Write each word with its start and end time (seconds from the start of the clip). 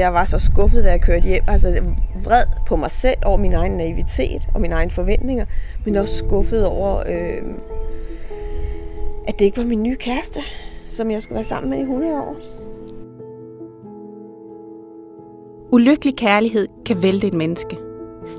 Jeg 0.00 0.12
var 0.12 0.24
så 0.24 0.38
skuffet, 0.38 0.84
da 0.84 0.90
jeg 0.90 1.00
kørte 1.00 1.28
hjem. 1.28 1.42
Altså 1.46 1.82
vred 2.24 2.44
på 2.66 2.76
mig 2.76 2.90
selv 2.90 3.16
over 3.24 3.36
min 3.36 3.52
egen 3.52 3.72
naivitet 3.72 4.48
og 4.54 4.60
mine 4.60 4.74
egne 4.74 4.90
forventninger. 4.90 5.46
Men 5.84 5.96
også 5.96 6.16
skuffet 6.16 6.66
over, 6.66 6.98
øh, 6.98 7.42
at 9.28 9.38
det 9.38 9.44
ikke 9.44 9.56
var 9.56 9.64
min 9.64 9.82
nye 9.82 9.96
kæreste, 9.96 10.40
som 10.88 11.10
jeg 11.10 11.22
skulle 11.22 11.34
være 11.34 11.44
sammen 11.44 11.70
med 11.70 11.78
i 11.78 11.82
100 11.82 12.20
år. 12.20 12.36
Ulykkelig 15.72 16.16
kærlighed 16.16 16.68
kan 16.86 17.02
vælte 17.02 17.26
et 17.26 17.34
menneske, 17.34 17.76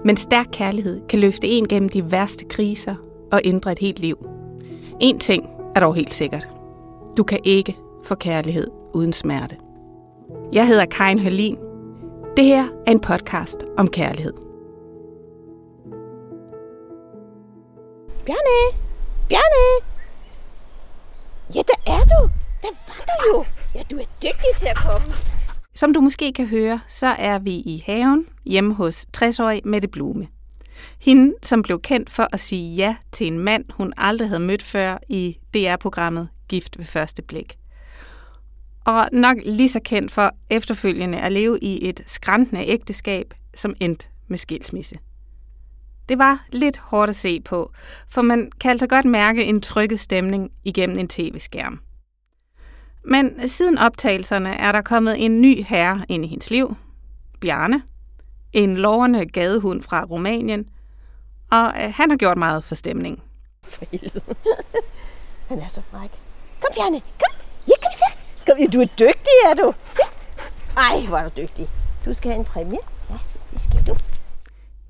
men 0.05 0.17
stærk 0.17 0.47
kærlighed 0.51 1.01
kan 1.09 1.19
løfte 1.19 1.47
en 1.47 1.67
gennem 1.67 1.89
de 1.89 2.11
værste 2.11 2.45
kriser 2.45 2.95
og 3.31 3.41
ændre 3.43 3.71
et 3.71 3.79
helt 3.79 3.99
liv. 3.99 4.27
En 4.99 5.19
ting 5.19 5.45
er 5.75 5.79
dog 5.79 5.95
helt 5.95 6.13
sikkert. 6.13 6.47
Du 7.17 7.23
kan 7.23 7.39
ikke 7.43 7.75
få 8.03 8.15
kærlighed 8.15 8.67
uden 8.93 9.13
smerte. 9.13 9.55
Jeg 10.53 10.67
hedder 10.67 10.85
Karin 10.85 11.19
Hørlin. 11.19 11.57
Det 12.37 12.45
her 12.45 12.63
er 12.87 12.91
en 12.91 12.99
podcast 12.99 13.57
om 13.77 13.87
kærlighed. 13.87 14.33
Bjarne! 18.25 18.77
Bjarne! 19.29 19.85
Ja, 21.55 21.61
der 21.67 21.93
er 21.93 22.03
du! 22.03 22.29
Der 22.61 22.69
var 22.87 23.05
du 23.07 23.37
jo! 23.37 23.45
Ja, 23.75 23.81
du 23.91 23.95
er 23.95 24.05
dygtig 24.21 24.49
til 24.57 24.67
at 24.67 24.75
komme. 24.77 25.13
Som 25.75 25.93
du 25.93 26.01
måske 26.01 26.33
kan 26.33 26.45
høre, 26.45 26.79
så 26.87 27.07
er 27.07 27.39
vi 27.39 27.51
i 27.51 27.83
haven 27.85 28.25
hjemme 28.45 28.73
hos 28.73 29.05
60-årige 29.17 29.61
Mette 29.65 29.87
Blume. 29.87 30.27
Hende, 30.99 31.33
som 31.43 31.61
blev 31.61 31.81
kendt 31.81 32.09
for 32.09 32.27
at 32.33 32.39
sige 32.39 32.75
ja 32.75 32.95
til 33.11 33.27
en 33.27 33.39
mand, 33.39 33.65
hun 33.73 33.93
aldrig 33.97 34.29
havde 34.29 34.39
mødt 34.39 34.63
før 34.63 34.97
i 35.09 35.37
DR-programmet 35.53 36.29
Gift 36.47 36.77
ved 36.77 36.85
første 36.85 37.21
blik. 37.21 37.58
Og 38.89 39.09
nok 39.11 39.37
lige 39.45 39.69
så 39.69 39.79
kendt 39.85 40.11
for 40.11 40.31
efterfølgende 40.49 41.19
at 41.19 41.31
leve 41.31 41.59
i 41.59 41.89
et 41.89 42.03
skræntende 42.05 42.67
ægteskab, 42.67 43.33
som 43.55 43.73
endte 43.79 44.07
med 44.27 44.37
skilsmisse. 44.37 44.99
Det 46.09 46.17
var 46.17 46.45
lidt 46.51 46.77
hårdt 46.77 47.09
at 47.09 47.15
se 47.15 47.41
på, 47.41 47.71
for 48.09 48.21
man 48.21 48.51
kan 48.61 48.71
altså 48.71 48.87
godt 48.87 49.05
mærke 49.05 49.45
en 49.45 49.61
trykket 49.61 49.99
stemning 49.99 50.51
igennem 50.63 50.97
en 50.97 51.07
tv-skærm. 51.07 51.81
Men 53.05 53.49
siden 53.49 53.77
optagelserne 53.77 54.49
er 54.49 54.71
der 54.71 54.81
kommet 54.81 55.25
en 55.25 55.41
ny 55.41 55.63
herre 55.63 56.05
ind 56.09 56.25
i 56.25 56.27
hendes 56.27 56.51
liv. 56.51 56.75
Bjarne. 57.39 57.83
En 58.53 58.77
lovende 58.77 59.25
gadehund 59.25 59.81
fra 59.81 60.03
Rumænien. 60.03 60.69
Og 61.51 61.73
øh, 61.77 61.93
han 61.95 62.09
har 62.09 62.17
gjort 62.17 62.37
meget 62.37 62.63
for 62.63 62.75
stemningen. 62.75 63.21
For 63.63 63.85
helvede. 63.91 64.21
Han 65.49 65.59
er 65.59 65.67
så 65.67 65.81
fræk. 65.91 66.09
Kom, 66.61 66.73
Bjarne. 66.75 66.99
Kom. 66.99 67.35
Ja, 67.67 67.73
kom 67.83 67.91
så 67.91 68.08
skal 68.55 68.67
vi. 68.67 68.71
du 68.71 68.81
er 68.81 68.85
dygtig, 68.85 69.35
er 69.51 69.53
du. 69.63 69.73
Sæt. 69.89 70.17
Ej, 70.77 71.07
hvor 71.07 71.17
er 71.17 71.29
du 71.29 71.41
dygtig. 71.41 71.67
Du 72.05 72.13
skal 72.13 72.31
have 72.31 72.39
en 72.39 72.45
præmie. 72.45 72.79
Ja, 73.09 73.15
det 73.51 73.61
skal 73.61 73.87
du. 73.87 73.95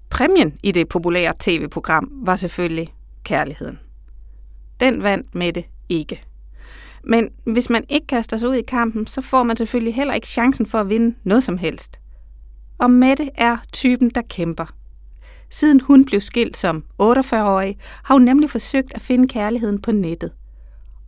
Præmien 0.09 0.59
i 0.63 0.71
det 0.71 0.89
populære 0.89 1.33
tv-program 1.39 2.09
var 2.11 2.35
selvfølgelig 2.35 2.93
kærligheden. 3.23 3.79
Den 4.79 5.03
vandt 5.03 5.35
Mette 5.35 5.63
ikke. 5.89 6.23
Men 7.03 7.29
hvis 7.43 7.69
man 7.69 7.83
ikke 7.89 8.07
kaster 8.07 8.37
sig 8.37 8.49
ud 8.49 8.55
i 8.55 8.61
kampen, 8.61 9.07
så 9.07 9.21
får 9.21 9.43
man 9.43 9.57
selvfølgelig 9.57 9.95
heller 9.95 10.13
ikke 10.13 10.27
chancen 10.27 10.65
for 10.65 10.79
at 10.79 10.89
vinde 10.89 11.15
noget 11.23 11.43
som 11.43 11.57
helst. 11.57 11.99
Og 12.77 12.91
Mette 12.91 13.29
er 13.35 13.57
typen, 13.73 14.09
der 14.09 14.21
kæmper. 14.21 14.65
Siden 15.49 15.79
hun 15.79 16.05
blev 16.05 16.21
skilt 16.21 16.57
som 16.57 16.83
48-årig, 17.01 17.77
har 18.03 18.15
hun 18.15 18.21
nemlig 18.21 18.49
forsøgt 18.49 18.93
at 18.95 19.01
finde 19.01 19.27
kærligheden 19.27 19.81
på 19.81 19.91
nettet. 19.91 20.31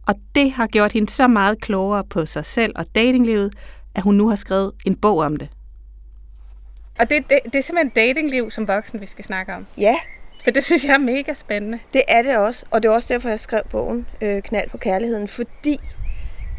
Og 0.07 0.15
det 0.35 0.51
har 0.51 0.67
gjort 0.67 0.91
hende 0.91 1.09
så 1.09 1.27
meget 1.27 1.61
klogere 1.61 2.03
på 2.03 2.25
sig 2.25 2.45
selv 2.45 2.73
og 2.75 2.85
datinglivet, 2.95 3.53
at 3.95 4.03
hun 4.03 4.15
nu 4.15 4.29
har 4.29 4.35
skrevet 4.35 4.71
en 4.85 4.95
bog 4.95 5.17
om 5.17 5.37
det. 5.37 5.49
Og 6.99 7.09
det, 7.09 7.23
det, 7.29 7.39
det 7.45 7.55
er 7.55 7.61
simpelthen 7.63 7.89
datingliv 7.95 8.51
som 8.51 8.67
voksen, 8.67 9.01
vi 9.01 9.05
skal 9.05 9.25
snakke 9.25 9.53
om. 9.53 9.65
Ja, 9.77 9.95
For 10.43 10.51
det 10.51 10.63
synes 10.63 10.83
jeg 10.85 10.93
er 10.93 10.97
mega 10.97 11.33
spændende. 11.33 11.79
det 11.93 12.01
er 12.07 12.21
det 12.21 12.37
også. 12.37 12.65
Og 12.71 12.83
det 12.83 12.89
er 12.89 12.93
også 12.93 13.13
derfor, 13.13 13.29
jeg 13.29 13.39
skrev 13.39 13.61
bogen 13.69 14.07
øh, 14.21 14.41
Knald 14.41 14.69
på 14.69 14.77
kærligheden. 14.77 15.27
Fordi 15.27 15.79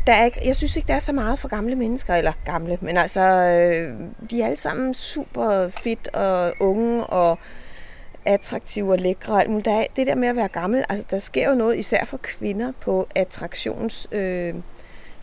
der 0.07 0.13
er 0.13 0.25
ikke, 0.25 0.41
jeg 0.45 0.57
synes 0.57 0.77
ikke, 0.77 0.89
der 0.89 0.95
er 0.95 0.99
så 0.99 1.13
meget 1.13 1.39
for 1.39 1.49
gamle 1.49 1.75
mennesker. 1.77 2.15
Eller 2.15 2.33
gamle, 2.45 2.79
men 2.81 2.97
altså, 2.97 3.21
øh, 3.21 3.95
de 4.31 4.43
er 4.43 4.47
alle 4.47 4.57
sammen 4.57 4.95
super 4.95 5.69
fit 5.69 6.09
og 6.09 6.55
unge 6.61 7.07
og 7.07 7.39
attraktive 8.25 8.93
og 8.93 8.99
lækre. 8.99 9.33
og 9.35 9.41
alt 9.41 9.51
muligt. 9.51 9.65
Der 9.65 9.81
er 9.81 9.85
det 9.97 10.07
der 10.07 10.15
med 10.15 10.29
at 10.29 10.37
være 10.37 10.49
gammel, 10.49 10.85
altså 10.89 11.07
der 11.11 11.19
sker 11.19 11.49
jo 11.49 11.55
noget, 11.55 11.79
især 11.79 12.05
for 12.05 12.17
kvinder, 12.17 12.73
på 12.81 13.09
attraktions... 13.15 14.09
Øh, 14.13 14.55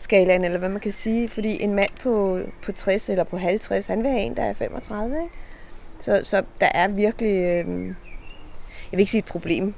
skalaen, 0.00 0.44
eller 0.44 0.58
hvad 0.58 0.68
man 0.68 0.80
kan 0.80 0.92
sige. 0.92 1.28
Fordi 1.28 1.62
en 1.62 1.74
mand 1.74 1.90
på, 2.02 2.40
på 2.62 2.72
60 2.72 3.08
eller 3.08 3.24
på 3.24 3.38
50, 3.38 3.86
han 3.86 4.02
vil 4.02 4.10
have 4.10 4.22
en, 4.22 4.36
der 4.36 4.42
er 4.42 4.52
35. 4.52 5.16
Ikke? 5.22 5.34
Så, 5.98 6.20
så 6.22 6.42
der 6.60 6.68
er 6.74 6.88
virkelig... 6.88 7.42
Øh, 7.42 7.86
jeg 8.92 8.96
vil 8.96 9.00
ikke 9.00 9.10
sige 9.10 9.18
et 9.18 9.24
problem, 9.24 9.74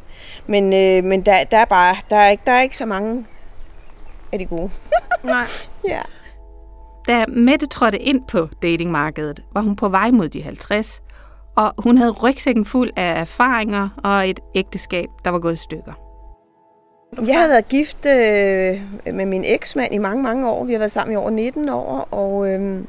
men, 0.47 0.65
øh, 0.65 1.05
men 1.05 1.27
der, 1.27 1.45
der, 1.45 1.59
er 1.59 1.65
bare, 1.65 1.97
der, 2.11 2.17
er 2.17 2.31
ikke, 2.31 2.43
der 2.47 2.53
er 2.53 2.63
ikke 2.63 2.77
så 2.77 2.87
mange 2.87 3.27
af 4.33 4.39
de 4.39 4.47
gode. 4.47 4.71
Nej. 5.25 5.47
Ja. 5.89 6.01
Da 7.09 7.25
Mette 7.29 7.67
trådte 7.67 7.99
ind 7.99 8.21
på 8.29 8.49
datingmarkedet, 8.63 9.43
var 9.53 9.61
hun 9.61 9.77
på 9.77 9.89
vej 9.89 10.11
mod 10.11 10.29
de 10.29 10.43
50, 10.43 11.02
og 11.57 11.73
hun 11.79 11.99
havde 11.99 12.11
rygsækken 12.11 12.65
fuld 12.65 12.91
af 12.97 13.21
erfaringer 13.21 13.89
og 14.05 14.29
et 14.29 14.41
ægteskab, 14.55 15.09
der 15.25 15.31
var 15.31 15.39
gået 15.39 15.53
i 15.53 15.57
stykker. 15.57 15.93
Jeg 17.27 17.37
havde 17.37 17.51
været 17.51 17.69
gift 17.69 18.07
øh, 18.07 19.15
med 19.15 19.27
min 19.27 19.45
eksmand 19.45 19.95
i 19.95 19.99
mange, 19.99 20.23
mange 20.23 20.51
år. 20.51 20.65
Vi 20.65 20.73
har 20.73 20.79
været 20.79 20.93
sammen 20.93 21.13
i 21.13 21.17
over 21.17 21.31
19 21.31 21.69
år, 21.69 22.09
og, 22.11 22.49
øh, 22.49 22.85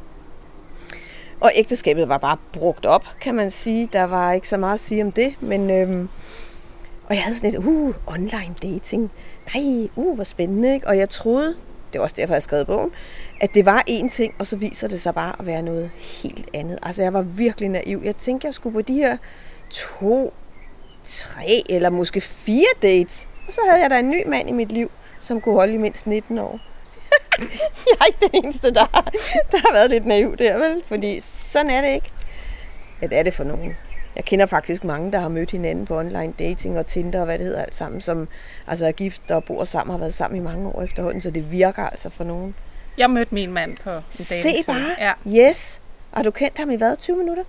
og 1.40 1.52
ægteskabet 1.56 2.10
var 2.10 2.18
bare 2.18 2.38
brugt 2.54 2.86
op, 2.86 3.06
kan 3.22 3.36
man 3.36 3.52
sige. 3.52 3.90
Der 3.94 4.04
var 4.04 4.32
ikke 4.32 4.48
så 4.48 4.58
meget 4.58 4.74
at 4.74 4.80
sige 4.80 5.04
om 5.04 5.12
det, 5.12 5.36
men... 5.42 5.72
Øh, 5.72 6.08
og 7.10 7.16
jeg 7.16 7.24
havde 7.24 7.38
sådan 7.38 7.50
et, 7.50 7.58
uh, 7.58 7.94
online 8.08 8.56
dating. 8.64 9.12
Nej, 9.56 9.90
uh, 9.96 10.16
hvor 10.16 10.24
spændende, 10.24 10.74
ikke? 10.74 10.88
Og 10.88 10.98
jeg 10.98 11.10
troede, 11.10 11.56
det 11.94 12.00
er 12.00 12.04
også 12.04 12.16
derfor, 12.18 12.34
jeg 12.34 12.44
skrev 12.44 12.66
bogen, 12.66 12.92
at 13.42 13.54
det 13.54 13.66
var 13.66 13.84
én 13.90 14.10
ting, 14.10 14.34
og 14.40 14.48
så 14.48 14.56
viser 14.56 14.88
det 14.88 15.02
sig 15.02 15.16
bare 15.16 15.36
at 15.40 15.46
være 15.46 15.62
noget 15.62 15.92
helt 16.24 16.50
andet. 16.54 16.80
Altså, 16.84 17.02
jeg 17.02 17.14
var 17.14 17.22
virkelig 17.22 17.70
naiv. 17.70 18.02
Jeg 18.04 18.16
tænkte, 18.16 18.48
jeg 18.48 18.54
skulle 18.54 18.74
på 18.74 18.82
de 18.82 18.94
her 18.94 19.18
to, 19.70 20.34
tre 21.04 21.64
eller 21.70 21.90
måske 21.90 22.22
fire 22.22 22.68
dates. 22.82 23.28
Og 23.48 23.54
så 23.54 23.62
havde 23.70 23.82
jeg 23.82 23.90
da 23.90 24.00
en 24.00 24.10
ny 24.10 24.28
mand 24.28 24.50
i 24.50 24.52
mit 24.52 24.72
liv, 24.72 24.92
som 25.20 25.42
kunne 25.42 25.56
holde 25.56 25.74
i 25.74 25.78
mindst 25.78 26.08
19 26.08 26.38
år. 26.38 26.60
jeg 27.88 27.98
er 28.02 28.06
ikke 28.06 28.20
den 28.22 28.44
eneste, 28.44 28.74
der 28.74 28.86
har, 28.94 29.12
der 29.52 29.58
har 29.58 29.74
været 29.74 29.90
lidt 29.90 30.06
naiv 30.06 30.38
der, 30.38 30.58
vel? 30.58 30.84
Fordi 30.86 31.20
sådan 31.20 31.70
er 31.70 31.82
det 31.82 31.94
ikke. 31.94 32.12
Ja, 33.02 33.08
det 33.08 33.18
er 33.18 33.24
det 33.24 33.34
for 33.34 33.44
nogen. 33.44 33.76
Jeg 34.16 34.26
kender 34.26 34.46
faktisk 34.46 34.84
mange, 34.84 35.12
der 35.12 35.20
har 35.20 35.28
mødt 35.28 35.52
hinanden 35.52 35.86
på 35.86 36.00
online 36.00 36.34
dating 36.40 36.80
og 36.80 36.86
Tinder 36.88 37.20
og 37.20 37.26
hvad 37.26 37.38
det 37.38 37.46
hedder 37.46 37.62
alt 37.62 37.76
sammen, 37.76 38.02
som 38.02 38.28
altså 38.68 38.88
er 38.88 38.92
gift 38.92 39.32
og 39.32 39.44
bor 39.44 39.64
sammen 39.64 39.90
og 39.92 39.94
har 39.94 40.00
været 40.00 40.14
sammen 40.14 40.42
i 40.42 40.44
mange 40.44 40.68
år 40.70 40.82
efterhånden, 40.82 41.22
så 41.22 41.30
det 41.30 41.52
virker 41.52 41.84
altså 41.84 42.10
for 42.10 42.24
nogen. 42.24 42.56
Jeg 42.98 43.10
mødte 43.10 43.34
min 43.36 43.52
mand 43.52 43.78
på 43.84 43.90
en 43.92 44.02
Se 44.12 44.50
bare. 44.68 44.96
Ja. 45.00 45.12
Yes. 45.50 45.82
Har 46.14 46.24
du 46.24 46.32
kendt 46.32 46.58
ham 46.58 46.70
i 46.70 46.76
hvad? 46.76 46.98
20 46.98 47.18
minutter? 47.18 47.44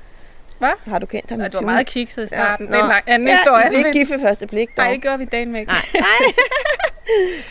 Hvad? 0.59 0.71
Har 0.87 0.99
du 0.99 1.07
kendt 1.07 1.31
ham 1.31 1.41
i 1.41 1.45
Og 1.45 1.51
20 1.51 1.61
du 1.61 1.67
var 1.67 1.73
meget 1.73 1.87
kikset 1.87 2.25
i 2.25 2.29
starten. 2.29 2.67
Ja. 2.67 2.73
Det 2.73 2.79
er 2.79 2.85
en 2.85 2.89
lang- 2.91 3.05
anden 3.07 3.29
ja, 3.29 3.35
historie. 3.37 3.77
Ikke 3.77 3.93
gift 3.93 4.11
ved 4.11 4.21
første 4.21 4.47
blik, 4.47 4.69
dog. 4.77 4.85
Nej, 4.85 4.93
det 4.93 5.03
gjorde 5.03 5.19
vi 5.19 5.25
dagen 5.25 5.53
med. 5.53 5.67
Nej, 5.67 5.77
nej. 5.95 6.03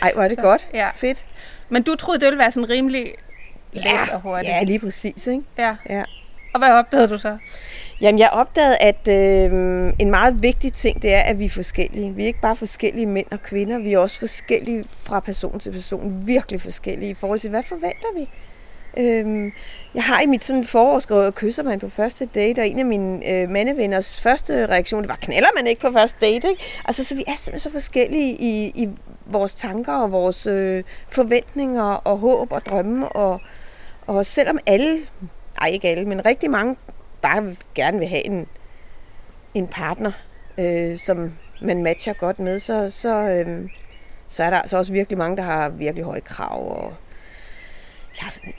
Ej, 0.02 0.12
hvor 0.14 0.22
er 0.22 0.28
det 0.28 0.36
Så, 0.36 0.42
godt. 0.42 0.66
ja. 0.74 0.88
Fedt. 0.94 1.24
Men 1.68 1.82
du 1.82 1.94
troede, 1.96 2.20
det 2.20 2.26
ville 2.26 2.38
være 2.38 2.50
sådan 2.50 2.70
rimelig 2.70 3.14
let 3.72 3.84
og 4.12 4.20
hurtigt. 4.20 4.48
Ja, 4.52 4.62
lige 4.62 4.78
præcis, 4.78 5.26
ikke? 5.26 5.42
ja. 5.58 5.76
Ja. 5.88 6.02
Og 6.54 6.58
hvad 6.58 6.70
opdagede 6.70 7.08
du 7.08 7.18
så? 7.18 7.38
Jamen, 8.00 8.18
jeg 8.18 8.28
opdagede, 8.32 8.76
at 8.76 9.08
øh, 9.08 9.92
en 9.98 10.10
meget 10.10 10.42
vigtig 10.42 10.72
ting, 10.72 11.02
det 11.02 11.14
er, 11.14 11.20
at 11.20 11.38
vi 11.38 11.44
er 11.44 11.50
forskellige. 11.50 12.14
Vi 12.14 12.22
er 12.22 12.26
ikke 12.26 12.40
bare 12.40 12.56
forskellige 12.56 13.06
mænd 13.06 13.26
og 13.30 13.42
kvinder, 13.42 13.78
vi 13.78 13.92
er 13.92 13.98
også 13.98 14.18
forskellige 14.18 14.84
fra 14.88 15.20
person 15.20 15.58
til 15.58 15.72
person. 15.72 16.22
Virkelig 16.26 16.60
forskellige 16.60 17.10
i 17.10 17.14
forhold 17.14 17.40
til, 17.40 17.50
hvad 17.50 17.62
forventer 17.62 18.08
vi? 18.16 18.28
Øh, 18.96 19.52
jeg 19.94 20.04
har 20.04 20.22
i 20.22 20.26
mit 20.26 20.44
sådan 20.44 20.64
forår 20.64 20.98
skrevet, 20.98 21.34
kysser 21.34 21.62
man 21.62 21.80
på 21.80 21.88
første 21.88 22.26
date, 22.34 22.60
og 22.60 22.68
en 22.68 22.78
af 22.78 22.84
mine 22.84 23.28
øh, 23.28 23.50
mandevenners 23.50 24.20
første 24.20 24.66
reaktion, 24.66 25.02
det 25.02 25.10
var, 25.10 25.18
knaller 25.20 25.48
man 25.56 25.66
ikke 25.66 25.80
på 25.80 25.92
første 25.92 26.26
date, 26.26 26.48
ikke? 26.48 26.62
Altså, 26.84 27.04
så 27.04 27.14
vi 27.14 27.24
er 27.26 27.36
simpelthen 27.36 27.70
så 27.70 27.70
forskellige 27.70 28.32
i, 28.32 28.72
i 28.74 28.88
vores 29.26 29.54
tanker 29.54 29.92
og 29.92 30.12
vores 30.12 30.46
øh, 30.46 30.82
forventninger 31.08 31.82
og 31.82 32.18
håb 32.18 32.52
og 32.52 32.66
drømme, 32.66 33.08
og, 33.08 33.40
og 34.06 34.26
selvom 34.26 34.58
alle, 34.66 34.98
ej 35.60 35.68
ikke 35.68 35.88
alle, 35.88 36.04
men 36.04 36.26
rigtig 36.26 36.50
mange 36.50 36.76
bare 37.24 37.56
gerne 37.74 37.98
vil 37.98 38.08
have 38.08 38.26
en, 38.26 38.46
en 39.54 39.68
partner, 39.68 40.12
øh, 40.58 40.98
som 40.98 41.32
man 41.62 41.82
matcher 41.82 42.12
godt 42.12 42.38
med, 42.38 42.58
så, 42.58 42.90
så, 42.90 43.28
øh, 43.28 43.70
så 44.28 44.44
er 44.44 44.50
der 44.50 44.60
altså 44.60 44.76
også 44.76 44.92
virkelig 44.92 45.18
mange, 45.18 45.36
der 45.36 45.42
har 45.42 45.68
virkelig 45.68 46.04
høje 46.04 46.20
krav, 46.20 46.68
og 46.68 46.94
jeg 48.16 48.24
har 48.24 48.30
sådan 48.30 48.52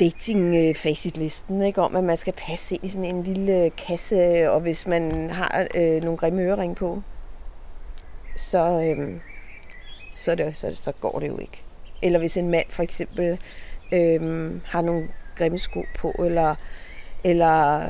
dating 0.00 0.56
øh, 0.56 0.74
facitlisten 0.74 1.62
ikke 1.62 1.82
om, 1.82 1.96
at 1.96 2.04
man 2.04 2.16
skal 2.16 2.32
passe 2.32 2.74
ind 2.74 2.84
i 2.84 2.88
sådan 2.88 3.04
en 3.04 3.22
lille 3.22 3.70
kasse, 3.70 4.50
og 4.50 4.60
hvis 4.60 4.86
man 4.86 5.30
har 5.30 5.66
øh, 5.74 6.02
nogle 6.02 6.16
grimme 6.16 6.42
ørering 6.42 6.76
på, 6.76 7.02
så, 8.36 8.80
øh, 8.80 9.20
så, 10.12 10.34
det, 10.34 10.56
så, 10.56 10.74
så 10.74 10.92
går 10.92 11.18
det 11.18 11.28
jo 11.28 11.38
ikke. 11.38 11.62
Eller 12.02 12.18
hvis 12.18 12.36
en 12.36 12.50
mand 12.50 12.66
for 12.70 12.82
eksempel 12.82 13.38
øh, 13.92 14.50
har 14.64 14.82
nogle 14.82 15.08
grimme 15.36 15.58
sko 15.58 15.84
på, 15.94 16.10
eller, 16.10 16.54
eller 17.24 17.80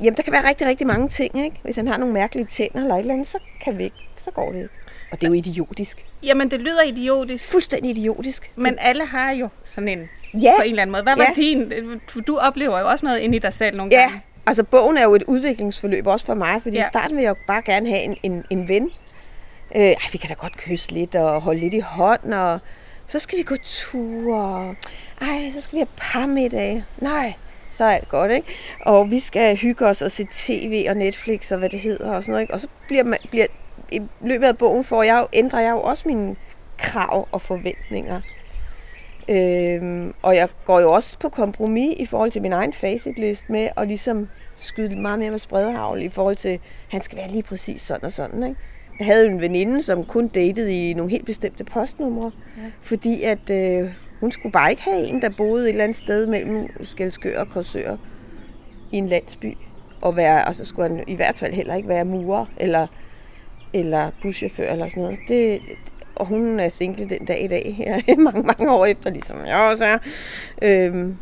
jamen, 0.00 0.16
der 0.16 0.22
kan 0.22 0.32
være 0.32 0.48
rigtig, 0.48 0.66
rigtig 0.66 0.86
mange 0.86 1.08
ting. 1.08 1.44
Ikke? 1.44 1.56
Hvis 1.62 1.76
han 1.76 1.88
har 1.88 1.96
nogle 1.96 2.14
mærkelige 2.14 2.46
tænder 2.46 2.80
eller 2.80 2.94
et 2.94 3.00
eller 3.00 3.14
andet, 3.14 3.26
så, 3.26 3.38
kan 3.64 3.78
vi 3.78 3.84
ikke, 3.84 3.96
så 4.18 4.30
går 4.30 4.52
det 4.52 4.58
ikke. 4.58 4.68
Og 5.12 5.20
det 5.20 5.26
er 5.26 5.28
jo 5.30 5.34
idiotisk. 5.34 6.04
Jamen, 6.22 6.50
det 6.50 6.60
lyder 6.60 6.82
idiotisk. 6.82 7.48
Fuldstændig 7.50 7.90
idiotisk. 7.90 8.50
Men 8.56 8.76
alle 8.80 9.06
har 9.06 9.30
jo 9.30 9.48
sådan 9.64 9.88
en 9.88 10.08
Ja. 10.42 10.52
på 10.58 10.62
en 10.62 10.70
eller 10.70 10.82
anden 10.82 10.92
måde. 10.92 11.02
Hvad 11.02 11.16
var 11.16 11.24
Ja. 11.36 11.42
din? 11.42 11.72
Du 12.26 12.36
oplever 12.38 12.78
jo 12.80 12.88
også 12.88 13.06
noget 13.06 13.18
inde 13.18 13.36
i 13.36 13.38
dig 13.38 13.52
selv 13.54 13.76
nogle 13.76 13.92
Ja, 13.94 14.00
gange. 14.00 14.22
altså 14.46 14.62
bogen 14.64 14.96
er 14.98 15.02
jo 15.04 15.14
et 15.14 15.22
udviklingsforløb 15.22 16.06
også 16.06 16.26
for 16.26 16.34
mig, 16.34 16.62
fordi 16.62 16.76
Ja. 16.76 16.82
i 16.82 16.86
starten 16.92 17.16
vil 17.16 17.22
jeg 17.22 17.28
jo 17.30 17.36
bare 17.46 17.62
gerne 17.62 17.88
have 17.88 18.02
en, 18.02 18.16
en, 18.22 18.44
en 18.50 18.68
ven. 18.68 18.90
Øh, 19.74 19.82
ej, 19.82 19.96
vi 20.12 20.18
kan 20.18 20.28
da 20.28 20.34
godt 20.34 20.56
kysse 20.56 20.92
lidt 20.92 21.14
og 21.14 21.40
holde 21.40 21.60
lidt 21.60 21.74
i 21.74 21.78
hånd, 21.78 22.34
og 22.34 22.58
så 23.06 23.18
skal 23.18 23.38
vi 23.38 23.42
gå 23.42 23.56
ture. 23.62 24.74
Ej, 25.20 25.50
så 25.54 25.60
skal 25.60 25.76
vi 25.76 25.78
have 25.80 25.88
parmiddag. 26.12 26.84
Nej, 26.98 27.34
så 27.74 27.84
er 27.84 27.88
alt 27.88 28.08
godt, 28.08 28.30
ikke? 28.30 28.48
Og 28.80 29.10
vi 29.10 29.20
skal 29.20 29.56
hygge 29.56 29.86
os 29.86 30.02
og 30.02 30.10
se 30.10 30.26
tv 30.32 30.86
og 30.88 30.96
Netflix 30.96 31.52
og 31.52 31.58
hvad 31.58 31.68
det 31.68 31.80
hedder 31.80 32.14
og 32.14 32.22
sådan 32.22 32.32
noget, 32.32 32.42
ikke? 32.42 32.54
Og 32.54 32.60
så 32.60 32.68
bliver, 32.88 33.04
man, 33.04 33.18
bliver 33.30 33.46
i 33.92 34.00
løbet 34.20 34.46
af 34.46 34.58
bogen 34.58 34.84
får 34.84 35.02
jeg 35.02 35.18
jo, 35.20 35.26
ændrer 35.32 35.60
jeg 35.60 35.70
jo 35.70 35.80
også 35.80 36.02
mine 36.06 36.36
krav 36.78 37.28
og 37.32 37.40
forventninger. 37.40 38.20
Øhm, 39.28 40.14
og 40.22 40.36
jeg 40.36 40.48
går 40.64 40.80
jo 40.80 40.92
også 40.92 41.18
på 41.18 41.28
kompromis 41.28 41.94
i 41.96 42.06
forhold 42.06 42.30
til 42.30 42.42
min 42.42 42.52
egen 42.52 42.72
facitlist 42.72 43.50
med 43.50 43.68
at 43.76 43.88
ligesom 43.88 44.28
skyde 44.56 45.00
meget 45.00 45.18
mere 45.18 45.30
med 45.30 45.38
spredhavl 45.38 46.02
i 46.02 46.08
forhold 46.08 46.36
til, 46.36 46.60
han 46.88 47.00
skal 47.00 47.18
være 47.18 47.28
lige 47.28 47.42
præcis 47.42 47.82
sådan 47.82 48.04
og 48.04 48.12
sådan. 48.12 48.42
Ikke? 48.42 48.60
Jeg 48.98 49.06
havde 49.06 49.26
jo 49.26 49.30
en 49.30 49.40
veninde, 49.40 49.82
som 49.82 50.04
kun 50.04 50.28
datede 50.28 50.90
i 50.90 50.94
nogle 50.94 51.10
helt 51.10 51.26
bestemte 51.26 51.64
postnumre, 51.64 52.30
ja. 52.56 52.62
fordi 52.82 53.22
at 53.22 53.50
øh, 53.50 53.90
hun 54.24 54.32
skulle 54.32 54.52
bare 54.52 54.70
ikke 54.70 54.82
have 54.82 55.06
en, 55.06 55.22
der 55.22 55.28
boede 55.28 55.64
et 55.64 55.68
eller 55.68 55.84
andet 55.84 55.96
sted 55.96 56.26
mellem 56.26 56.84
Skelskør 56.84 57.40
og 57.40 57.48
Korsør 57.48 57.96
i 58.92 58.96
en 58.96 59.06
landsby. 59.06 59.56
Og, 60.00 60.16
være, 60.16 60.44
og 60.44 60.54
så 60.54 60.64
skulle 60.64 60.88
han 60.88 61.04
i 61.06 61.14
hvert 61.14 61.38
fald 61.38 61.52
heller 61.54 61.74
ikke 61.74 61.88
være 61.88 62.04
murer 62.04 62.46
eller, 62.56 62.86
eller 63.72 64.10
buschauffør 64.22 64.72
eller 64.72 64.88
sådan 64.88 65.02
noget. 65.02 65.18
Det, 65.28 65.60
og 66.14 66.26
hun 66.26 66.60
er 66.60 66.68
single 66.68 67.04
den 67.04 67.24
dag 67.24 67.44
i 67.44 67.46
dag, 67.46 67.74
her, 67.76 68.16
mange, 68.30 68.42
mange 68.42 68.70
år 68.70 68.86
efter, 68.86 69.10
ligesom 69.10 69.36
jeg 69.46 69.68
også 69.72 69.84
er. 69.84 69.98
Øhm, 70.62 71.16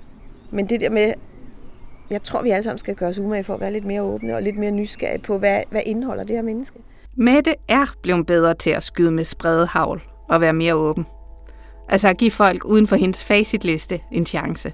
men 0.51 0.69
det 0.69 0.81
der 0.81 0.91
med, 0.91 1.13
jeg 2.11 2.23
tror, 2.23 2.43
vi 2.43 2.51
alle 2.51 2.65
sammen 2.65 2.79
skal 2.79 2.95
gøre 2.95 3.09
os 3.09 3.19
umage 3.19 3.45
for 3.45 3.55
at 3.55 3.61
være 3.61 3.73
lidt 3.73 3.85
mere 3.85 4.03
åbne 4.03 4.37
og 4.37 4.43
lidt 4.43 4.57
mere 4.57 4.71
nysgerrige 4.71 5.23
på, 5.23 5.39
hvad, 5.39 5.63
hvad 5.71 5.83
indeholder 5.87 6.25
det 6.25 6.37
her 6.37 6.43
menneske. 6.43 6.79
Mette 7.17 7.55
er 7.69 7.95
blevet 8.03 8.27
bedre 8.27 8.55
til 8.55 8.71
at 8.71 8.83
skyde 8.83 9.11
med 9.11 9.25
spredehavl 9.25 10.03
og 10.29 10.41
være 10.41 10.53
mere 10.53 10.75
åben. 10.75 11.07
Altså 11.93 12.09
at 12.09 12.19
give 12.19 12.31
folk 12.31 12.65
uden 12.65 12.87
for 12.87 12.97
hendes 12.97 13.25
facitliste 13.25 14.01
en 14.13 14.27
chance. 14.27 14.73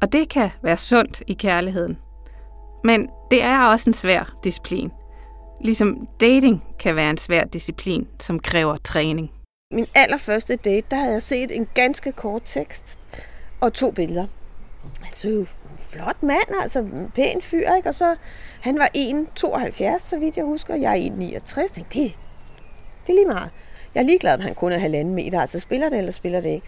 Og 0.00 0.12
det 0.12 0.28
kan 0.28 0.50
være 0.62 0.76
sundt 0.76 1.22
i 1.26 1.32
kærligheden. 1.32 1.98
Men 2.84 3.08
det 3.30 3.42
er 3.42 3.66
også 3.66 3.90
en 3.90 3.94
svær 3.94 4.36
disciplin. 4.44 4.90
Ligesom 5.60 6.08
dating 6.20 6.62
kan 6.78 6.96
være 6.96 7.10
en 7.10 7.18
svær 7.18 7.44
disciplin, 7.44 8.08
som 8.20 8.40
kræver 8.40 8.76
træning. 8.76 9.30
Min 9.72 9.86
allerførste 9.94 10.56
date, 10.56 10.86
der 10.90 10.96
havde 10.96 11.12
jeg 11.12 11.22
set 11.22 11.56
en 11.56 11.68
ganske 11.74 12.12
kort 12.12 12.42
tekst 12.44 12.98
og 13.60 13.72
to 13.72 13.90
billeder. 13.90 14.26
Altså 15.04 15.28
jo 15.28 15.46
flot 15.78 16.22
mand, 16.22 16.60
altså 16.60 16.78
en 16.78 17.10
pæn 17.14 17.40
fyr, 17.42 17.74
ikke? 17.74 17.88
Og 17.88 17.94
så, 17.94 18.16
han 18.60 18.78
var 18.78 18.88
1,72, 18.96 19.98
så 19.98 20.18
vidt 20.18 20.36
jeg 20.36 20.44
husker. 20.44 20.74
Jeg 20.74 20.98
er 20.98 21.10
1,69. 21.10 21.54
Tænkte, 21.54 21.80
det, 21.80 22.12
det 23.06 23.12
er 23.12 23.16
lige 23.16 23.26
meget. 23.26 23.50
Jeg 23.94 24.00
er 24.00 24.04
ligeglad, 24.04 24.34
om 24.34 24.40
han 24.40 24.54
kun 24.54 24.72
er 24.72 24.78
halvanden 24.78 25.14
meter. 25.14 25.40
Altså 25.40 25.60
spiller 25.60 25.88
det, 25.88 25.98
eller 25.98 26.12
spiller 26.12 26.40
det 26.40 26.48
ikke. 26.48 26.66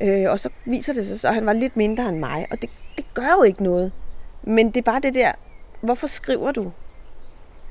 Øh, 0.00 0.30
og 0.30 0.40
så 0.40 0.48
viser 0.64 0.92
det 0.92 1.06
sig 1.06 1.20
så, 1.20 1.28
at 1.28 1.34
han 1.34 1.46
var 1.46 1.52
lidt 1.52 1.76
mindre 1.76 2.08
end 2.08 2.18
mig. 2.18 2.46
Og 2.50 2.62
det, 2.62 2.70
det 2.96 3.04
gør 3.14 3.34
jo 3.38 3.42
ikke 3.42 3.62
noget. 3.62 3.92
Men 4.42 4.66
det 4.66 4.76
er 4.76 4.82
bare 4.82 5.00
det 5.00 5.14
der, 5.14 5.32
hvorfor 5.80 6.06
skriver 6.06 6.52
du, 6.52 6.72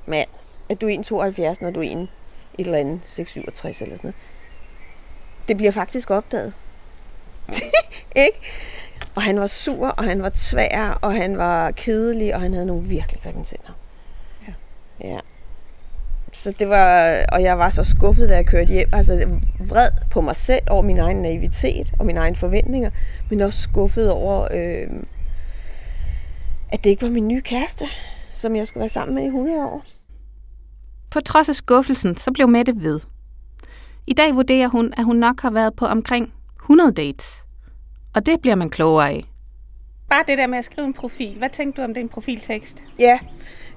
mand, 0.05 0.29
at 0.69 0.81
du 0.81 0.87
er 0.87 1.53
1,72, 1.53 1.63
når 1.63 1.71
du 1.71 1.79
er 1.79 1.83
1, 1.83 2.07
et 2.57 2.65
eller 2.65 2.77
andet 2.77 3.01
6,67 3.03 3.67
eller 3.67 3.73
sådan 3.73 3.97
noget. 4.03 4.15
Det 5.47 5.57
bliver 5.57 5.71
faktisk 5.71 6.11
opdaget. 6.11 6.53
ikke? 8.15 8.39
Og 9.15 9.23
han 9.23 9.39
var 9.39 9.47
sur, 9.47 9.87
og 9.87 10.03
han 10.03 10.23
var 10.23 10.31
tvær, 10.35 10.99
og 11.01 11.13
han 11.13 11.37
var 11.37 11.71
kedelig, 11.71 12.35
og 12.35 12.41
han 12.41 12.53
havde 12.53 12.65
nogle 12.65 12.83
virkelig 12.83 13.21
grimme 13.21 13.43
tænder. 13.43 13.77
Ja. 14.47 14.53
ja. 15.07 15.19
Så 16.33 16.53
det 16.59 16.69
var, 16.69 17.15
og 17.31 17.41
jeg 17.41 17.59
var 17.59 17.69
så 17.69 17.83
skuffet, 17.83 18.29
da 18.29 18.35
jeg 18.35 18.45
kørte 18.45 18.73
hjem. 18.73 18.89
Altså 18.93 19.39
vred 19.59 19.89
på 20.11 20.21
mig 20.21 20.35
selv 20.35 20.61
over 20.69 20.81
min 20.81 20.97
egen 20.97 21.17
naivitet 21.17 21.93
og 21.99 22.05
mine 22.05 22.19
egne 22.19 22.35
forventninger, 22.35 22.91
men 23.29 23.41
også 23.41 23.61
skuffet 23.61 24.11
over, 24.11 24.47
øh, 24.53 24.87
at 26.69 26.83
det 26.83 26.89
ikke 26.89 27.01
var 27.01 27.09
min 27.09 27.27
nye 27.27 27.41
kæreste, 27.41 27.85
som 28.33 28.55
jeg 28.55 28.67
skulle 28.67 28.81
være 28.81 28.89
sammen 28.89 29.15
med 29.15 29.23
i 29.23 29.27
100 29.27 29.65
år. 29.65 29.85
På 31.09 31.19
trods 31.19 31.49
af 31.49 31.55
skuffelsen, 31.55 32.17
så 32.17 32.31
blev 32.31 32.47
Mette 32.47 32.73
ved. 32.75 32.99
I 34.07 34.13
dag 34.13 34.35
vurderer 34.35 34.67
hun, 34.67 34.93
at 34.97 35.03
hun 35.03 35.15
nok 35.15 35.41
har 35.41 35.49
været 35.49 35.75
på 35.75 35.85
omkring 35.85 36.33
100 36.61 36.91
dates. 36.91 37.43
Og 38.15 38.25
det 38.25 38.41
bliver 38.41 38.55
man 38.55 38.69
klogere 38.69 39.09
af. 39.09 39.23
Bare 40.09 40.23
det 40.27 40.37
der 40.37 40.47
med 40.47 40.57
at 40.57 40.65
skrive 40.65 40.87
en 40.87 40.93
profil. 40.93 41.37
Hvad 41.37 41.49
tænkte 41.49 41.81
du 41.81 41.85
om 41.85 41.93
den 41.93 42.09
profiltekst? 42.09 42.83
Ja, 42.99 43.19